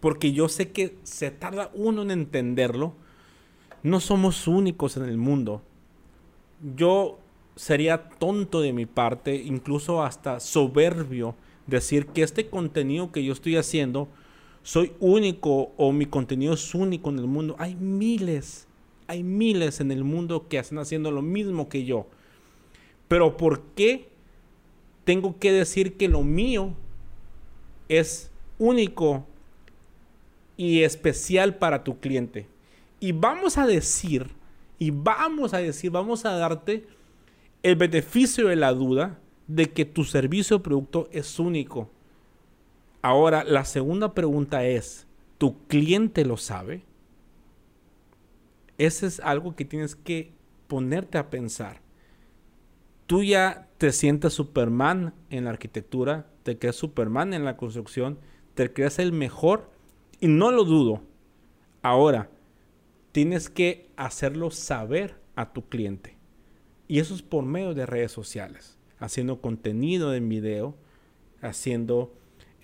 porque 0.00 0.32
yo 0.32 0.48
sé 0.48 0.70
que 0.72 0.96
se 1.02 1.30
tarda 1.30 1.70
uno 1.74 2.00
en 2.00 2.10
entenderlo. 2.10 2.94
No 3.82 4.00
somos 4.00 4.48
únicos 4.48 4.96
en 4.96 5.04
el 5.04 5.18
mundo. 5.18 5.60
Yo 6.74 7.18
sería 7.56 8.08
tonto 8.08 8.62
de 8.62 8.72
mi 8.72 8.86
parte, 8.86 9.36
incluso 9.36 10.02
hasta 10.02 10.40
soberbio, 10.40 11.34
decir 11.66 12.06
que 12.06 12.22
este 12.22 12.48
contenido 12.48 13.12
que 13.12 13.22
yo 13.22 13.34
estoy 13.34 13.56
haciendo 13.56 14.08
soy 14.64 14.92
único 14.98 15.72
o 15.76 15.92
mi 15.92 16.06
contenido 16.06 16.54
es 16.54 16.74
único 16.74 17.10
en 17.10 17.18
el 17.18 17.26
mundo. 17.26 17.54
Hay 17.58 17.76
miles, 17.76 18.66
hay 19.06 19.22
miles 19.22 19.78
en 19.80 19.92
el 19.92 20.04
mundo 20.04 20.48
que 20.48 20.58
están 20.58 20.78
haciendo 20.78 21.10
lo 21.10 21.20
mismo 21.20 21.68
que 21.68 21.84
yo. 21.84 22.06
Pero 23.06 23.36
¿por 23.36 23.60
qué 23.76 24.08
tengo 25.04 25.38
que 25.38 25.52
decir 25.52 25.98
que 25.98 26.08
lo 26.08 26.22
mío 26.22 26.72
es 27.90 28.30
único 28.58 29.26
y 30.56 30.82
especial 30.82 31.56
para 31.56 31.84
tu 31.84 32.00
cliente? 32.00 32.46
Y 33.00 33.12
vamos 33.12 33.58
a 33.58 33.66
decir 33.66 34.30
Y 34.78 34.90
vamos 34.90 35.52
a 35.52 35.58
decir, 35.58 35.90
vamos 35.90 36.24
a 36.24 36.32
darte 36.32 36.86
el 37.62 37.76
beneficio 37.76 38.48
de 38.48 38.56
la 38.56 38.72
duda 38.72 39.20
de 39.46 39.70
que 39.70 39.84
tu 39.84 40.04
servicio 40.04 40.56
o 40.56 40.62
producto 40.62 41.08
es 41.12 41.38
único. 41.38 41.90
Ahora, 43.04 43.44
la 43.44 43.66
segunda 43.66 44.14
pregunta 44.14 44.64
es, 44.64 45.06
¿tu 45.36 45.66
cliente 45.66 46.24
lo 46.24 46.38
sabe? 46.38 46.84
Ese 48.78 49.06
es 49.06 49.20
algo 49.20 49.54
que 49.54 49.66
tienes 49.66 49.94
que 49.94 50.32
ponerte 50.68 51.18
a 51.18 51.28
pensar. 51.28 51.82
Tú 53.06 53.22
ya 53.22 53.68
te 53.76 53.92
sientes 53.92 54.32
Superman 54.32 55.12
en 55.28 55.44
la 55.44 55.50
arquitectura, 55.50 56.30
te 56.44 56.58
crees 56.58 56.76
Superman 56.76 57.34
en 57.34 57.44
la 57.44 57.58
construcción, 57.58 58.18
te 58.54 58.72
crees 58.72 58.98
el 58.98 59.12
mejor 59.12 59.70
y 60.18 60.28
no 60.28 60.50
lo 60.50 60.64
dudo. 60.64 61.02
Ahora, 61.82 62.30
tienes 63.12 63.50
que 63.50 63.90
hacerlo 63.96 64.50
saber 64.50 65.20
a 65.36 65.52
tu 65.52 65.68
cliente. 65.68 66.16
Y 66.88 67.00
eso 67.00 67.14
es 67.14 67.20
por 67.20 67.44
medio 67.44 67.74
de 67.74 67.84
redes 67.84 68.12
sociales, 68.12 68.78
haciendo 68.98 69.42
contenido 69.42 70.14
en 70.14 70.30
video, 70.30 70.74
haciendo 71.42 72.10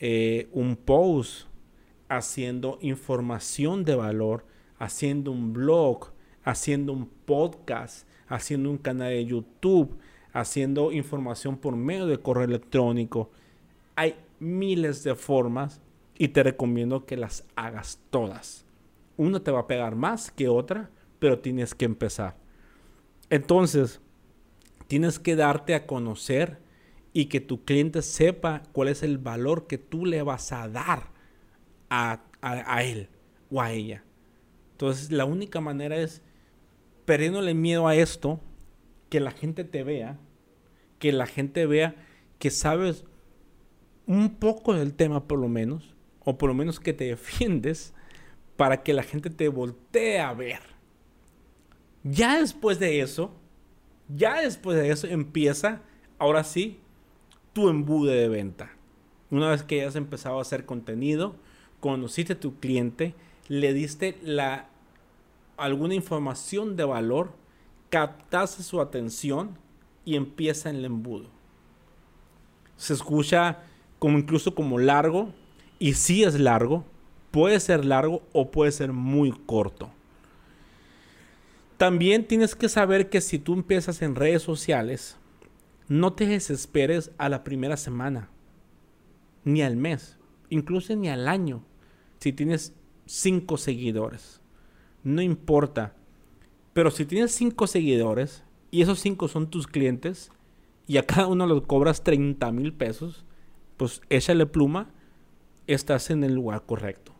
eh, 0.00 0.48
un 0.52 0.76
post, 0.76 1.46
haciendo 2.08 2.78
información 2.80 3.84
de 3.84 3.94
valor, 3.94 4.46
haciendo 4.78 5.30
un 5.30 5.52
blog, 5.52 6.12
haciendo 6.42 6.92
un 6.92 7.06
podcast, 7.06 8.08
haciendo 8.26 8.70
un 8.70 8.78
canal 8.78 9.10
de 9.10 9.24
YouTube, 9.26 9.96
haciendo 10.32 10.90
información 10.90 11.56
por 11.56 11.76
medio 11.76 12.06
de 12.06 12.18
correo 12.18 12.44
electrónico. 12.44 13.30
Hay 13.94 14.16
miles 14.38 15.04
de 15.04 15.14
formas 15.14 15.80
y 16.16 16.28
te 16.28 16.42
recomiendo 16.42 17.04
que 17.04 17.16
las 17.16 17.44
hagas 17.54 18.00
todas. 18.10 18.64
Una 19.16 19.40
te 19.40 19.50
va 19.50 19.60
a 19.60 19.66
pegar 19.66 19.96
más 19.96 20.30
que 20.30 20.48
otra, 20.48 20.90
pero 21.18 21.38
tienes 21.38 21.74
que 21.74 21.84
empezar. 21.84 22.36
Entonces, 23.28 24.00
tienes 24.86 25.18
que 25.18 25.36
darte 25.36 25.74
a 25.74 25.86
conocer 25.86 26.58
y 27.12 27.26
que 27.26 27.40
tu 27.40 27.64
cliente 27.64 28.02
sepa 28.02 28.62
cuál 28.72 28.88
es 28.88 29.02
el 29.02 29.18
valor 29.18 29.66
que 29.66 29.78
tú 29.78 30.06
le 30.06 30.22
vas 30.22 30.52
a 30.52 30.68
dar 30.68 31.10
a, 31.88 32.22
a 32.40 32.84
él 32.84 33.08
o 33.50 33.60
a 33.60 33.72
ella. 33.72 34.04
Entonces, 34.72 35.10
la 35.10 35.24
única 35.24 35.60
manera 35.60 35.96
es 35.96 36.22
perdiéndole 37.04 37.54
miedo 37.54 37.88
a 37.88 37.96
esto, 37.96 38.40
que 39.08 39.20
la 39.20 39.32
gente 39.32 39.64
te 39.64 39.82
vea, 39.82 40.18
que 40.98 41.12
la 41.12 41.26
gente 41.26 41.66
vea 41.66 41.96
que 42.38 42.50
sabes 42.50 43.04
un 44.06 44.36
poco 44.36 44.74
del 44.74 44.94
tema 44.94 45.26
por 45.26 45.38
lo 45.38 45.48
menos, 45.48 45.94
o 46.20 46.38
por 46.38 46.48
lo 46.48 46.54
menos 46.54 46.80
que 46.80 46.92
te 46.92 47.04
defiendes, 47.08 47.92
para 48.56 48.82
que 48.82 48.92
la 48.92 49.02
gente 49.02 49.30
te 49.30 49.48
voltee 49.48 50.20
a 50.20 50.32
ver. 50.32 50.60
Ya 52.02 52.40
después 52.40 52.78
de 52.78 53.00
eso, 53.00 53.34
ya 54.08 54.40
después 54.40 54.76
de 54.76 54.90
eso 54.90 55.06
empieza, 55.06 55.82
ahora 56.18 56.44
sí, 56.44 56.80
tu 57.52 57.68
embude 57.68 58.14
de 58.14 58.28
venta. 58.28 58.70
Una 59.30 59.50
vez 59.50 59.62
que 59.62 59.80
hayas 59.80 59.96
empezado 59.96 60.38
a 60.38 60.42
hacer 60.42 60.66
contenido, 60.66 61.36
conociste 61.80 62.34
a 62.34 62.40
tu 62.40 62.58
cliente, 62.58 63.14
le 63.48 63.72
diste 63.72 64.18
la, 64.22 64.68
alguna 65.56 65.94
información 65.94 66.76
de 66.76 66.84
valor, 66.84 67.32
captaste 67.90 68.62
su 68.62 68.80
atención 68.80 69.58
y 70.04 70.16
empieza 70.16 70.70
en 70.70 70.76
el 70.76 70.84
embudo. 70.84 71.26
Se 72.76 72.94
escucha 72.94 73.58
como 73.98 74.18
incluso 74.18 74.54
como 74.54 74.78
largo 74.78 75.32
y 75.78 75.94
si 75.94 76.24
es 76.24 76.38
largo, 76.38 76.84
puede 77.30 77.60
ser 77.60 77.84
largo 77.84 78.22
o 78.32 78.50
puede 78.50 78.72
ser 78.72 78.92
muy 78.92 79.32
corto. 79.32 79.90
También 81.76 82.26
tienes 82.26 82.54
que 82.54 82.68
saber 82.68 83.08
que 83.08 83.20
si 83.20 83.38
tú 83.38 83.54
empiezas 83.54 84.02
en 84.02 84.14
redes 84.14 84.42
sociales, 84.42 85.16
no 85.90 86.12
te 86.12 86.24
desesperes 86.24 87.10
a 87.18 87.28
la 87.28 87.42
primera 87.42 87.76
semana, 87.76 88.30
ni 89.42 89.60
al 89.60 89.74
mes, 89.76 90.20
incluso 90.48 90.94
ni 90.94 91.08
al 91.08 91.26
año, 91.26 91.64
si 92.20 92.32
tienes 92.32 92.76
cinco 93.06 93.56
seguidores. 93.56 94.40
No 95.02 95.20
importa. 95.20 95.96
Pero 96.74 96.92
si 96.92 97.04
tienes 97.06 97.32
cinco 97.32 97.66
seguidores 97.66 98.44
y 98.70 98.82
esos 98.82 99.00
cinco 99.00 99.26
son 99.26 99.50
tus 99.50 99.66
clientes 99.66 100.30
y 100.86 100.98
a 100.98 101.06
cada 101.06 101.26
uno 101.26 101.44
los 101.44 101.62
cobras 101.62 102.04
30 102.04 102.52
mil 102.52 102.72
pesos, 102.72 103.24
pues 103.76 104.00
échale 104.10 104.46
pluma, 104.46 104.92
estás 105.66 106.10
en 106.10 106.22
el 106.22 106.34
lugar 106.34 106.66
correcto. 106.66 107.16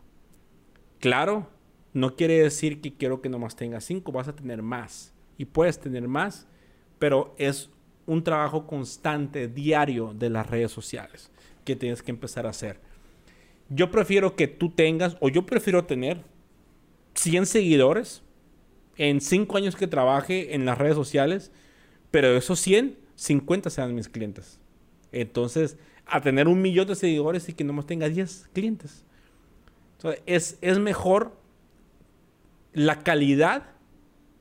Claro, 1.01 1.51
no 1.93 2.14
quiere 2.14 2.41
decir 2.41 2.81
que 2.81 2.95
quiero 2.95 3.21
que 3.21 3.31
nomás 3.31 3.57
tengas 3.57 3.85
cinco, 3.85 4.12
vas 4.12 4.29
a 4.29 4.37
tener 4.37 4.62
más. 4.62 5.12
Y 5.39 5.47
puedes 5.47 5.81
tener 5.81 6.07
más, 6.07 6.47
pero 7.01 7.35
es 7.37 7.68
un 8.11 8.24
trabajo 8.24 8.66
constante, 8.66 9.46
diario 9.46 10.12
de 10.12 10.30
las 10.30 10.50
redes 10.50 10.72
sociales 10.72 11.30
que 11.64 11.76
tienes 11.76 12.02
que 12.02 12.11
empezar 12.11 12.44
a 12.44 12.50
hacer. 12.50 12.80
Yo 13.68 13.92
prefiero 13.92 14.34
que 14.34 14.48
tú 14.48 14.70
tengas, 14.70 15.16
o 15.20 15.28
yo 15.28 15.46
prefiero 15.46 15.84
tener 15.84 16.24
100 17.14 17.46
seguidores 17.46 18.24
en 18.96 19.20
5 19.20 19.56
años 19.56 19.76
que 19.76 19.86
trabaje 19.86 20.56
en 20.56 20.64
las 20.64 20.76
redes 20.76 20.96
sociales, 20.96 21.52
pero 22.11 22.32
de 22.32 22.38
esos 22.38 22.58
100, 22.58 22.98
50 23.14 23.70
sean 23.70 23.94
mis 23.94 24.08
clientes. 24.08 24.58
Entonces, 25.12 25.76
a 26.04 26.20
tener 26.20 26.48
un 26.48 26.61
millón 26.61 26.88
de 26.88 26.96
seguidores 26.96 27.48
y 27.48 27.52
que 27.52 27.62
nomás 27.62 27.86
tenga 27.86 28.08
10 28.08 28.48
clientes. 28.52 29.04
Entonces, 29.98 30.20
es, 30.26 30.58
es 30.62 30.80
mejor 30.80 31.36
la 32.72 33.04
calidad 33.04 33.66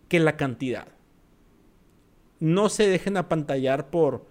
que 0.07 0.20
la 0.20 0.38
cantidad. 0.38 0.88
No 2.40 2.70
se 2.70 2.88
dejen 2.88 3.18
apantallar 3.18 3.90
por 3.90 4.26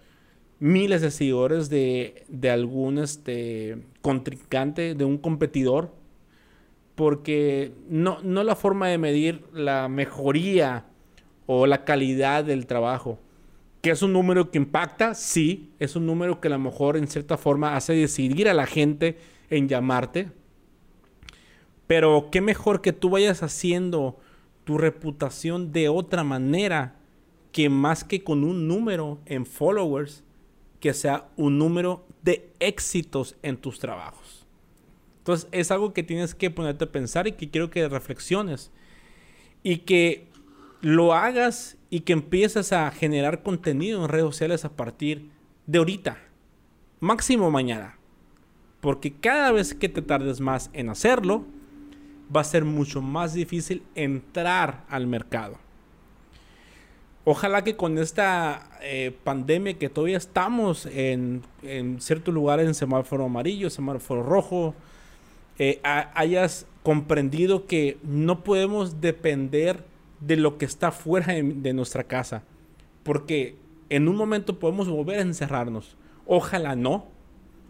miles 0.61 1.03
de 1.03 1.11
seguidores 1.11 1.69
de, 1.71 2.25
de 2.29 2.51
algún 2.51 2.99
este, 2.99 3.79
contrincante, 4.03 4.95
de 4.95 5.05
un 5.05 5.19
competidor, 5.19 5.95
porque 6.95 7.73
no, 7.89 8.19
no 8.23 8.43
la 8.43 8.57
forma 8.57 8.89
de 8.89 8.99
medir 8.99 9.45
la 9.53 9.89
mejoría 9.89 10.87
o 11.47 11.67
la 11.67 11.85
calidad 11.85 12.45
del 12.45 12.67
trabajo. 12.67 13.19
Que 13.81 13.91
es 13.91 14.03
un 14.03 14.13
número 14.13 14.51
que 14.51 14.59
impacta, 14.59 15.15
sí, 15.15 15.71
es 15.79 15.95
un 15.95 16.07
número 16.07 16.41
que 16.41 16.49
a 16.49 16.51
lo 16.51 16.59
mejor 16.59 16.97
en 16.97 17.07
cierta 17.07 17.37
forma 17.37 17.77
hace 17.77 17.93
decidir 17.93 18.49
a 18.49 18.55
la 18.55 18.67
gente 18.67 19.19
en 19.49 19.69
llamarte, 19.69 20.31
pero 21.87 22.29
qué 22.31 22.41
mejor 22.41 22.83
que 22.83 22.93
tú 22.93 23.11
vayas 23.11 23.43
haciendo 23.43 24.19
tu 24.65 24.77
reputación 24.77 25.73
de 25.73 25.89
otra 25.89 26.25
manera 26.25 26.98
que 27.53 27.69
más 27.69 28.05
que 28.05 28.23
con 28.23 28.45
un 28.45 28.69
número 28.69 29.19
en 29.27 29.47
followers, 29.47 30.23
que 30.81 30.95
sea 30.95 31.29
un 31.37 31.59
número 31.59 32.07
de 32.23 32.51
éxitos 32.61 33.37
en 33.43 33.57
tus 33.57 33.79
trabajos. 33.79 34.47
Entonces 35.19 35.49
es 35.53 35.71
algo 35.71 35.93
que 35.93 36.03
tienes 36.03 36.35
que 36.35 36.51
ponerte 36.51 36.85
a 36.85 36.93
pensar 36.93 37.27
y 37.27 37.33
que 37.33 37.51
quiero 37.51 37.71
que 37.71 37.89
reflexiones 37.89 38.71
y 39.63 39.79
que 39.79 40.27
lo 40.81 41.13
hagas 41.13 41.77
y 41.91 42.01
que 42.01 42.13
empieces 42.13 42.73
a 42.73 42.91
generar 42.91 43.43
contenido 43.43 44.03
en 44.03 44.09
redes 44.09 44.27
sociales 44.27 44.65
a 44.65 44.71
partir 44.71 45.31
de 45.67 45.79
ahorita, 45.79 46.19
máximo 47.01 47.51
mañana. 47.51 47.99
Porque 48.81 49.13
cada 49.13 49.53
vez 49.53 49.75
que 49.75 49.89
te 49.89 50.03
tardes 50.03 50.41
más 50.41 50.71
en 50.73 50.89
hacerlo, 50.89 51.45
va 52.35 52.43
a 52.43 52.45
ser 52.45 52.65
mucho 52.65 53.03
más 53.03 53.35
difícil 53.35 53.83
entrar 53.95 54.85
al 54.89 55.07
mercado. 55.07 55.59
Ojalá 57.31 57.63
que 57.63 57.77
con 57.77 57.99
esta 57.99 58.71
eh, 58.81 59.15
pandemia 59.23 59.75
que 59.75 59.91
todavía 59.91 60.17
estamos 60.17 60.87
en, 60.87 61.43
en 61.63 62.01
ciertos 62.01 62.33
lugares 62.33 62.67
en 62.67 62.73
semáforo 62.73 63.27
amarillo, 63.27 63.69
semáforo 63.69 64.23
rojo, 64.23 64.75
eh, 65.59 65.79
hayas 65.83 66.67
comprendido 66.83 67.67
que 67.67 67.99
no 68.03 68.43
podemos 68.45 69.03
depender 69.03 69.85
de 70.21 70.37
lo 70.37 70.57
que 70.57 70.65
está 70.65 70.91
fuera 70.91 71.35
de, 71.35 71.73
nuestra 71.75 72.05
casa. 72.05 72.45
Porque 73.03 73.57
en 73.91 74.09
un 74.09 74.17
momento 74.17 74.59
podemos 74.59 74.89
volver 74.89 75.19
a 75.19 75.21
encerrarnos. 75.21 75.99
Ojalá 76.25 76.77
no. 76.77 77.09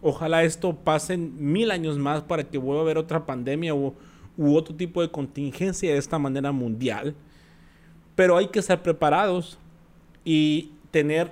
Ojalá 0.01 0.43
esto 0.43 0.73
pase 0.73 1.17
mil 1.17 1.71
años 1.71 1.97
más 1.97 2.21
para 2.21 2.45
que 2.45 2.57
vuelva 2.57 2.79
a 2.79 2.83
haber 2.85 2.97
otra 2.97 3.25
pandemia 3.25 3.75
o 3.75 3.93
u 4.37 4.55
otro 4.55 4.73
tipo 4.73 5.01
de 5.01 5.11
contingencia 5.11 5.91
de 5.91 5.97
esta 5.97 6.17
manera 6.17 6.53
mundial. 6.53 7.13
Pero 8.19 8.35
hay 8.35 8.47
que 8.47 8.59
estar 8.59 8.83
preparados 8.83 9.57
y 10.25 10.73
tener 10.91 11.31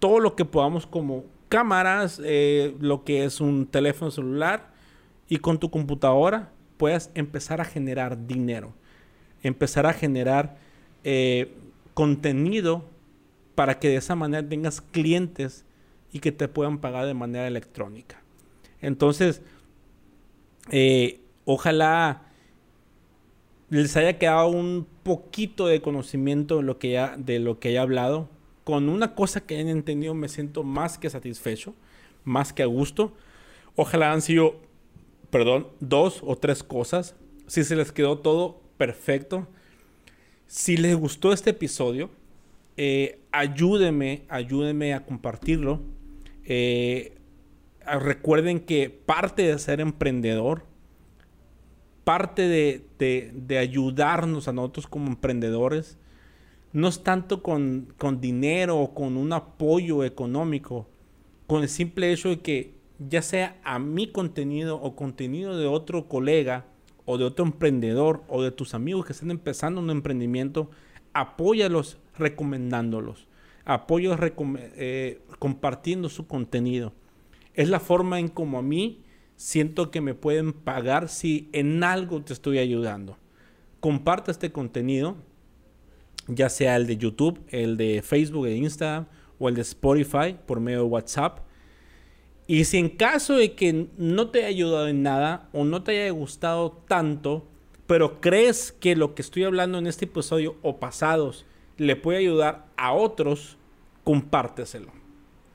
todo 0.00 0.18
lo 0.18 0.34
que 0.34 0.44
podamos 0.44 0.84
como 0.84 1.24
cámaras, 1.48 2.20
eh, 2.24 2.74
lo 2.80 3.04
que 3.04 3.24
es 3.24 3.40
un 3.40 3.68
teléfono 3.68 4.10
celular 4.10 4.72
y 5.28 5.36
con 5.36 5.60
tu 5.60 5.70
computadora 5.70 6.50
puedas 6.76 7.12
empezar 7.14 7.60
a 7.60 7.64
generar 7.64 8.26
dinero, 8.26 8.74
empezar 9.44 9.86
a 9.86 9.92
generar 9.92 10.56
eh, 11.04 11.54
contenido 11.94 12.84
para 13.54 13.78
que 13.78 13.88
de 13.88 13.98
esa 13.98 14.16
manera 14.16 14.48
tengas 14.48 14.80
clientes 14.80 15.64
y 16.12 16.18
que 16.18 16.32
te 16.32 16.48
puedan 16.48 16.78
pagar 16.78 17.06
de 17.06 17.14
manera 17.14 17.46
electrónica. 17.46 18.20
Entonces, 18.80 19.40
eh, 20.72 21.20
ojalá 21.44 22.22
les 23.70 23.96
haya 23.96 24.18
quedado 24.18 24.48
un 24.48 24.86
poquito 25.02 25.66
de 25.66 25.82
conocimiento 25.82 26.56
de 26.56 26.62
lo 26.62 26.78
que 26.78 26.92
ya, 26.92 27.16
de 27.16 27.38
lo 27.38 27.58
que 27.58 27.72
he 27.72 27.78
hablado. 27.78 28.28
Con 28.64 28.88
una 28.88 29.14
cosa 29.14 29.40
que 29.40 29.56
hayan 29.56 29.68
entendido 29.68 30.14
me 30.14 30.28
siento 30.28 30.62
más 30.62 30.98
que 30.98 31.10
satisfecho, 31.10 31.74
más 32.24 32.52
que 32.52 32.62
a 32.62 32.66
gusto. 32.66 33.12
Ojalá 33.76 34.12
han 34.12 34.22
sido, 34.22 34.60
perdón, 35.30 35.68
dos 35.80 36.20
o 36.24 36.36
tres 36.36 36.62
cosas. 36.62 37.14
Si 37.46 37.64
se 37.64 37.76
les 37.76 37.92
quedó 37.92 38.18
todo 38.18 38.60
perfecto. 38.76 39.46
Si 40.46 40.76
les 40.76 40.96
gustó 40.96 41.32
este 41.32 41.50
episodio, 41.50 42.10
eh, 42.78 43.20
ayúdenme, 43.32 44.22
ayúdenme 44.28 44.94
a 44.94 45.04
compartirlo. 45.04 45.80
Eh, 46.44 47.18
recuerden 47.84 48.60
que 48.60 48.88
parte 48.88 49.42
de 49.42 49.58
ser 49.58 49.80
emprendedor 49.80 50.67
parte 52.08 52.48
de, 52.96 53.58
ayudarnos 53.58 54.48
a 54.48 54.54
nosotros 54.54 54.86
como 54.86 55.08
emprendedores 55.08 55.98
no 56.72 56.88
es 56.88 57.02
tanto 57.02 57.42
con, 57.42 57.94
dinero 58.18 58.78
o 58.78 58.94
con 58.94 59.18
un 59.18 59.34
apoyo 59.34 60.02
económico, 60.04 60.88
con 61.46 61.60
el 61.60 61.68
simple 61.68 62.10
hecho 62.10 62.30
de 62.30 62.40
que 62.40 62.72
ya 62.98 63.20
sea 63.20 63.60
a 63.62 63.78
mi 63.78 64.10
contenido 64.10 64.80
o 64.80 64.96
contenido 64.96 65.58
de 65.58 65.66
otro 65.66 66.08
colega 66.08 66.64
o 67.04 67.18
de 67.18 67.24
otro 67.24 67.44
emprendedor 67.44 68.24
o 68.28 68.42
de 68.42 68.52
tus 68.52 68.72
amigos 68.72 69.04
que 69.04 69.12
están 69.12 69.30
empezando 69.30 69.78
un 69.78 69.90
emprendimiento, 69.90 70.70
apóyalos 71.12 71.98
recomendándolos, 72.16 73.28
apóyalos 73.66 74.18
eh, 74.48 75.20
compartiendo 75.38 76.08
su 76.08 76.26
contenido. 76.26 76.94
Es 77.52 77.68
la 77.68 77.80
forma 77.80 78.18
en 78.18 78.28
como 78.28 78.58
a 78.58 78.62
mí 78.62 79.02
siento 79.38 79.92
que 79.92 80.00
me 80.00 80.14
pueden 80.14 80.52
pagar 80.52 81.08
si 81.08 81.48
en 81.52 81.84
algo 81.84 82.20
te 82.22 82.32
estoy 82.32 82.58
ayudando. 82.58 83.16
Comparte 83.78 84.32
este 84.32 84.50
contenido, 84.50 85.16
ya 86.26 86.48
sea 86.48 86.74
el 86.74 86.88
de 86.88 86.96
YouTube, 86.96 87.40
el 87.48 87.76
de 87.76 88.02
Facebook, 88.02 88.46
e 88.46 88.56
Instagram 88.56 89.06
o 89.38 89.48
el 89.48 89.54
de 89.54 89.60
Spotify 89.62 90.36
por 90.44 90.58
medio 90.58 90.80
de 90.80 90.84
WhatsApp. 90.86 91.38
Y 92.48 92.64
si 92.64 92.78
en 92.78 92.88
caso 92.88 93.36
de 93.36 93.54
que 93.54 93.86
no 93.96 94.30
te 94.30 94.40
haya 94.40 94.48
ayudado 94.48 94.88
en 94.88 95.04
nada 95.04 95.48
o 95.52 95.64
no 95.64 95.84
te 95.84 96.02
haya 96.02 96.10
gustado 96.10 96.82
tanto, 96.88 97.46
pero 97.86 98.20
crees 98.20 98.72
que 98.72 98.96
lo 98.96 99.14
que 99.14 99.22
estoy 99.22 99.44
hablando 99.44 99.78
en 99.78 99.86
este 99.86 100.06
episodio 100.06 100.56
o 100.62 100.80
pasados 100.80 101.46
le 101.76 101.94
puede 101.94 102.18
ayudar 102.18 102.66
a 102.76 102.92
otros, 102.92 103.56
compárteselo. 104.02 104.90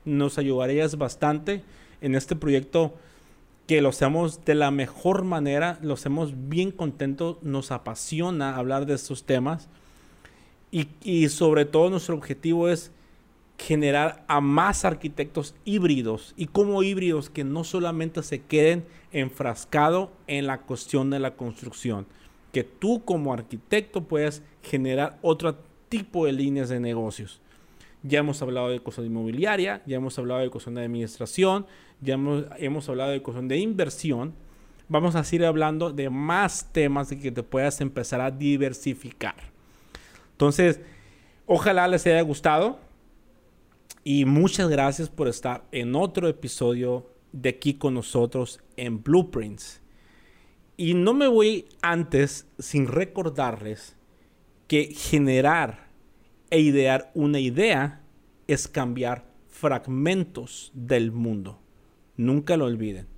Nos 0.06 0.38
ayudarías 0.38 0.96
bastante 0.96 1.62
en 2.00 2.14
este 2.14 2.34
proyecto 2.34 2.94
que 3.66 3.80
lo 3.80 3.88
hacemos 3.88 4.44
de 4.44 4.54
la 4.54 4.70
mejor 4.70 5.24
manera, 5.24 5.78
lo 5.82 5.94
hacemos 5.94 6.34
bien 6.48 6.70
contentos, 6.70 7.38
nos 7.42 7.70
apasiona 7.70 8.56
hablar 8.56 8.86
de 8.86 8.94
estos 8.94 9.24
temas 9.24 9.68
y, 10.70 11.28
sobre 11.28 11.64
todo 11.64 11.88
nuestro 11.88 12.16
objetivo 12.16 12.68
es 12.68 12.90
generar 13.58 14.24
a 14.26 14.40
más 14.40 14.84
arquitectos 14.84 15.54
híbridos 15.64 16.34
y 16.36 16.46
como 16.46 16.82
híbridos 16.82 17.30
que 17.30 17.44
no 17.44 17.62
solamente 17.62 18.22
se 18.24 18.42
queden 18.42 18.84
enfrascados 19.12 20.10
en 20.26 20.48
la 20.48 20.62
cuestión 20.62 21.10
de 21.10 21.20
la 21.20 21.36
construcción, 21.36 22.06
que 22.52 22.64
tú 22.64 23.04
como 23.04 23.32
arquitecto 23.32 24.02
puedas 24.02 24.42
generar 24.62 25.18
otro 25.22 25.56
tipo 25.88 26.26
de 26.26 26.32
líneas 26.32 26.68
de 26.68 26.80
negocios. 26.80 27.40
Ya 28.06 28.18
hemos 28.18 28.42
hablado 28.42 28.68
de 28.68 28.80
de 28.80 29.06
inmobiliaria, 29.06 29.82
ya 29.86 29.96
hemos 29.96 30.18
hablado 30.18 30.40
de 30.40 30.50
cosas 30.50 30.74
de 30.74 30.82
administración, 30.82 31.66
ya 32.02 32.14
hemos, 32.58 32.88
hablado 32.90 33.10
de 33.10 33.22
cosas 33.22 33.48
de 33.48 33.56
inversión. 33.56 34.34
Vamos 34.90 35.14
a 35.16 35.24
seguir 35.24 35.46
hablando 35.46 35.90
de 35.90 36.10
más 36.10 36.70
temas 36.70 37.08
de 37.08 37.18
que 37.18 37.32
te 37.32 37.42
puedas 37.42 37.80
empezar 37.80 38.20
a 38.20 38.30
diversificar. 38.30 39.36
Entonces, 40.32 40.80
ojalá 41.46 41.88
les 41.88 42.06
haya 42.06 42.20
gustado 42.20 42.78
y 44.04 44.26
muchas 44.26 44.68
gracias 44.68 45.08
por 45.08 45.26
estar 45.26 45.64
en 45.72 45.94
otro 45.94 46.28
episodio 46.28 47.06
de 47.32 47.48
aquí 47.48 47.72
con 47.72 47.94
nosotros 47.94 48.60
en 48.76 49.02
Blueprints. 49.02 49.80
Y 50.76 50.92
no 50.92 51.14
me 51.14 51.26
voy 51.26 51.68
antes 51.80 52.46
sin 52.58 52.86
recordarles 52.86 53.96
que 54.68 54.92
generar 54.94 55.88
e 56.54 56.60
idear 56.60 57.10
una 57.14 57.40
idea 57.40 58.00
es 58.46 58.68
cambiar 58.68 59.24
fragmentos 59.48 60.70
del 60.72 61.10
mundo. 61.10 61.58
Nunca 62.16 62.56
lo 62.56 62.66
olviden. 62.66 63.08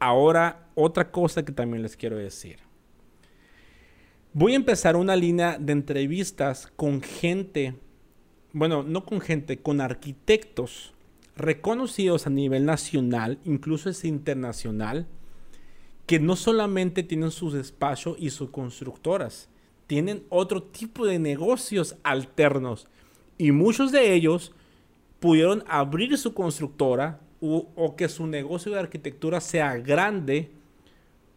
Ahora, 0.00 0.68
otra 0.74 1.12
cosa 1.12 1.44
que 1.44 1.52
también 1.52 1.84
les 1.84 1.96
quiero 1.96 2.16
decir. 2.16 2.58
Voy 4.32 4.54
a 4.54 4.56
empezar 4.56 4.96
una 4.96 5.14
línea 5.14 5.58
de 5.60 5.72
entrevistas 5.72 6.66
con 6.74 7.02
gente, 7.02 7.76
bueno, 8.52 8.82
no 8.82 9.04
con 9.04 9.20
gente, 9.20 9.58
con 9.58 9.80
arquitectos 9.80 10.92
reconocidos 11.36 12.26
a 12.26 12.30
nivel 12.30 12.64
nacional, 12.64 13.38
incluso 13.44 13.90
es 13.90 14.04
internacional, 14.04 15.06
que 16.04 16.18
no 16.18 16.34
solamente 16.34 17.04
tienen 17.04 17.30
sus 17.30 17.52
despachos 17.52 18.16
y 18.18 18.30
sus 18.30 18.50
constructoras, 18.50 19.48
tienen 19.90 20.22
otro 20.28 20.62
tipo 20.62 21.04
de 21.04 21.18
negocios 21.18 21.96
alternos. 22.04 22.86
Y 23.38 23.50
muchos 23.50 23.90
de 23.90 24.14
ellos 24.14 24.52
pudieron 25.18 25.64
abrir 25.66 26.16
su 26.16 26.32
constructora 26.32 27.18
o, 27.40 27.96
que 27.96 28.08
su 28.08 28.28
negocio 28.28 28.70
de 28.70 28.78
arquitectura 28.78 29.40
sea 29.40 29.78
grande 29.78 30.52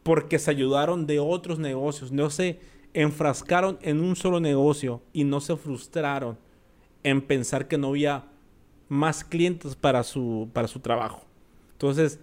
porque 0.04 0.38
se 0.38 0.52
ayudaron 0.52 1.08
de 1.08 1.18
otros 1.18 1.58
negocios. 1.58 2.12
No 2.12 2.30
se 2.30 2.60
enfrascaron 2.94 3.80
en 3.82 4.02
un 4.02 4.16
solo 4.16 4.40
negocio 4.40 5.02
y 5.14 5.24
no 5.24 5.42
se 5.42 5.56
frustraron 5.56 6.38
en 7.02 7.24
pensar 7.24 7.68
que 7.68 7.80
no 7.80 7.88
había 7.88 8.26
más 8.88 9.24
clientes 9.24 9.76
para 9.76 10.04
su, 10.04 10.48
para 10.54 10.68
su 10.68 10.80
trabajo. 10.80 11.26
Entonces, 11.72 12.20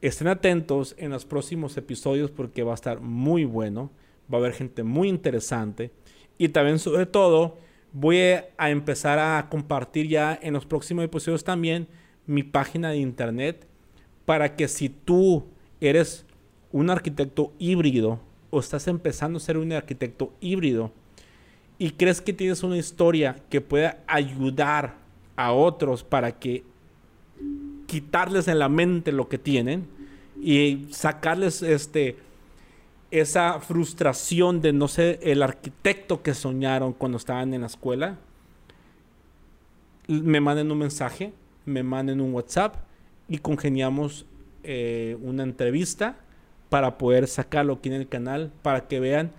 estén 0.00 0.28
atentos 0.28 0.94
en 0.96 1.10
los 1.10 1.26
próximos 1.26 1.76
episodios 1.76 2.30
porque 2.30 2.62
va 2.62 2.72
a 2.72 2.76
estar 2.76 3.02
muy 3.02 3.44
bueno 3.44 3.90
va 4.32 4.38
a 4.38 4.40
haber 4.40 4.52
gente 4.52 4.82
muy 4.82 5.08
interesante. 5.08 5.90
Y 6.38 6.48
también, 6.48 6.78
sobre 6.78 7.06
todo, 7.06 7.58
voy 7.92 8.18
a 8.56 8.70
empezar 8.70 9.18
a 9.18 9.48
compartir 9.50 10.08
ya 10.08 10.38
en 10.40 10.54
los 10.54 10.64
próximos 10.64 11.04
episodios 11.04 11.44
también 11.44 11.86
mi 12.26 12.42
página 12.42 12.90
de 12.90 12.98
internet 12.98 13.66
para 14.24 14.56
que 14.56 14.68
si 14.68 14.88
tú 14.88 15.44
eres 15.80 16.24
un 16.70 16.88
arquitecto 16.88 17.52
híbrido 17.58 18.20
o 18.50 18.60
estás 18.60 18.88
empezando 18.88 19.36
a 19.36 19.40
ser 19.40 19.58
un 19.58 19.72
arquitecto 19.72 20.32
híbrido 20.40 20.92
y 21.78 21.90
crees 21.90 22.20
que 22.20 22.32
tienes 22.32 22.62
una 22.62 22.78
historia 22.78 23.36
que 23.50 23.60
pueda 23.60 23.98
ayudar 24.06 24.96
a 25.36 25.52
otros 25.52 26.04
para 26.04 26.38
que 26.38 26.64
quitarles 27.86 28.48
en 28.48 28.58
la 28.58 28.68
mente 28.68 29.12
lo 29.12 29.28
que 29.28 29.38
tienen 29.38 29.86
y 30.40 30.86
sacarles 30.90 31.62
este 31.62 32.16
esa 33.12 33.60
frustración 33.60 34.62
de 34.62 34.72
no 34.72 34.88
ser 34.88 35.20
el 35.22 35.42
arquitecto 35.42 36.22
que 36.22 36.32
soñaron 36.32 36.94
cuando 36.94 37.18
estaban 37.18 37.52
en 37.52 37.60
la 37.60 37.66
escuela, 37.66 38.18
me 40.08 40.40
manden 40.40 40.72
un 40.72 40.78
mensaje, 40.78 41.34
me 41.66 41.82
manden 41.82 42.22
un 42.22 42.32
WhatsApp 42.32 42.76
y 43.28 43.36
congeniamos 43.36 44.24
eh, 44.64 45.18
una 45.20 45.42
entrevista 45.42 46.16
para 46.70 46.96
poder 46.96 47.28
sacarlo 47.28 47.74
aquí 47.74 47.90
en 47.90 47.96
el 47.96 48.08
canal, 48.08 48.50
para 48.62 48.88
que 48.88 48.98
vean 48.98 49.30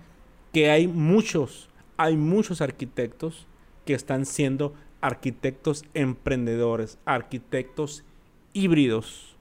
que 0.52 0.70
hay 0.70 0.86
muchos, 0.86 1.68
hay 1.96 2.16
muchos 2.16 2.60
arquitectos 2.60 3.48
que 3.84 3.94
están 3.94 4.24
siendo 4.24 4.72
arquitectos 5.00 5.84
emprendedores, 5.94 6.98
arquitectos 7.04 8.04
híbridos. 8.52 9.34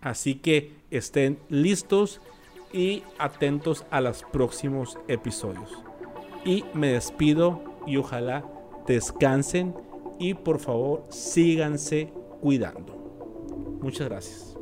Así 0.00 0.34
que 0.34 0.72
estén 0.90 1.38
listos 1.48 2.20
y 2.74 3.04
atentos 3.18 3.86
a 3.90 4.00
los 4.00 4.24
próximos 4.24 4.98
episodios. 5.06 5.70
Y 6.44 6.64
me 6.74 6.88
despido 6.88 7.62
y 7.86 7.96
ojalá 7.96 8.44
descansen 8.86 9.74
y 10.18 10.34
por 10.34 10.58
favor 10.58 11.06
síganse 11.08 12.12
cuidando. 12.40 13.78
Muchas 13.80 14.08
gracias. 14.08 14.53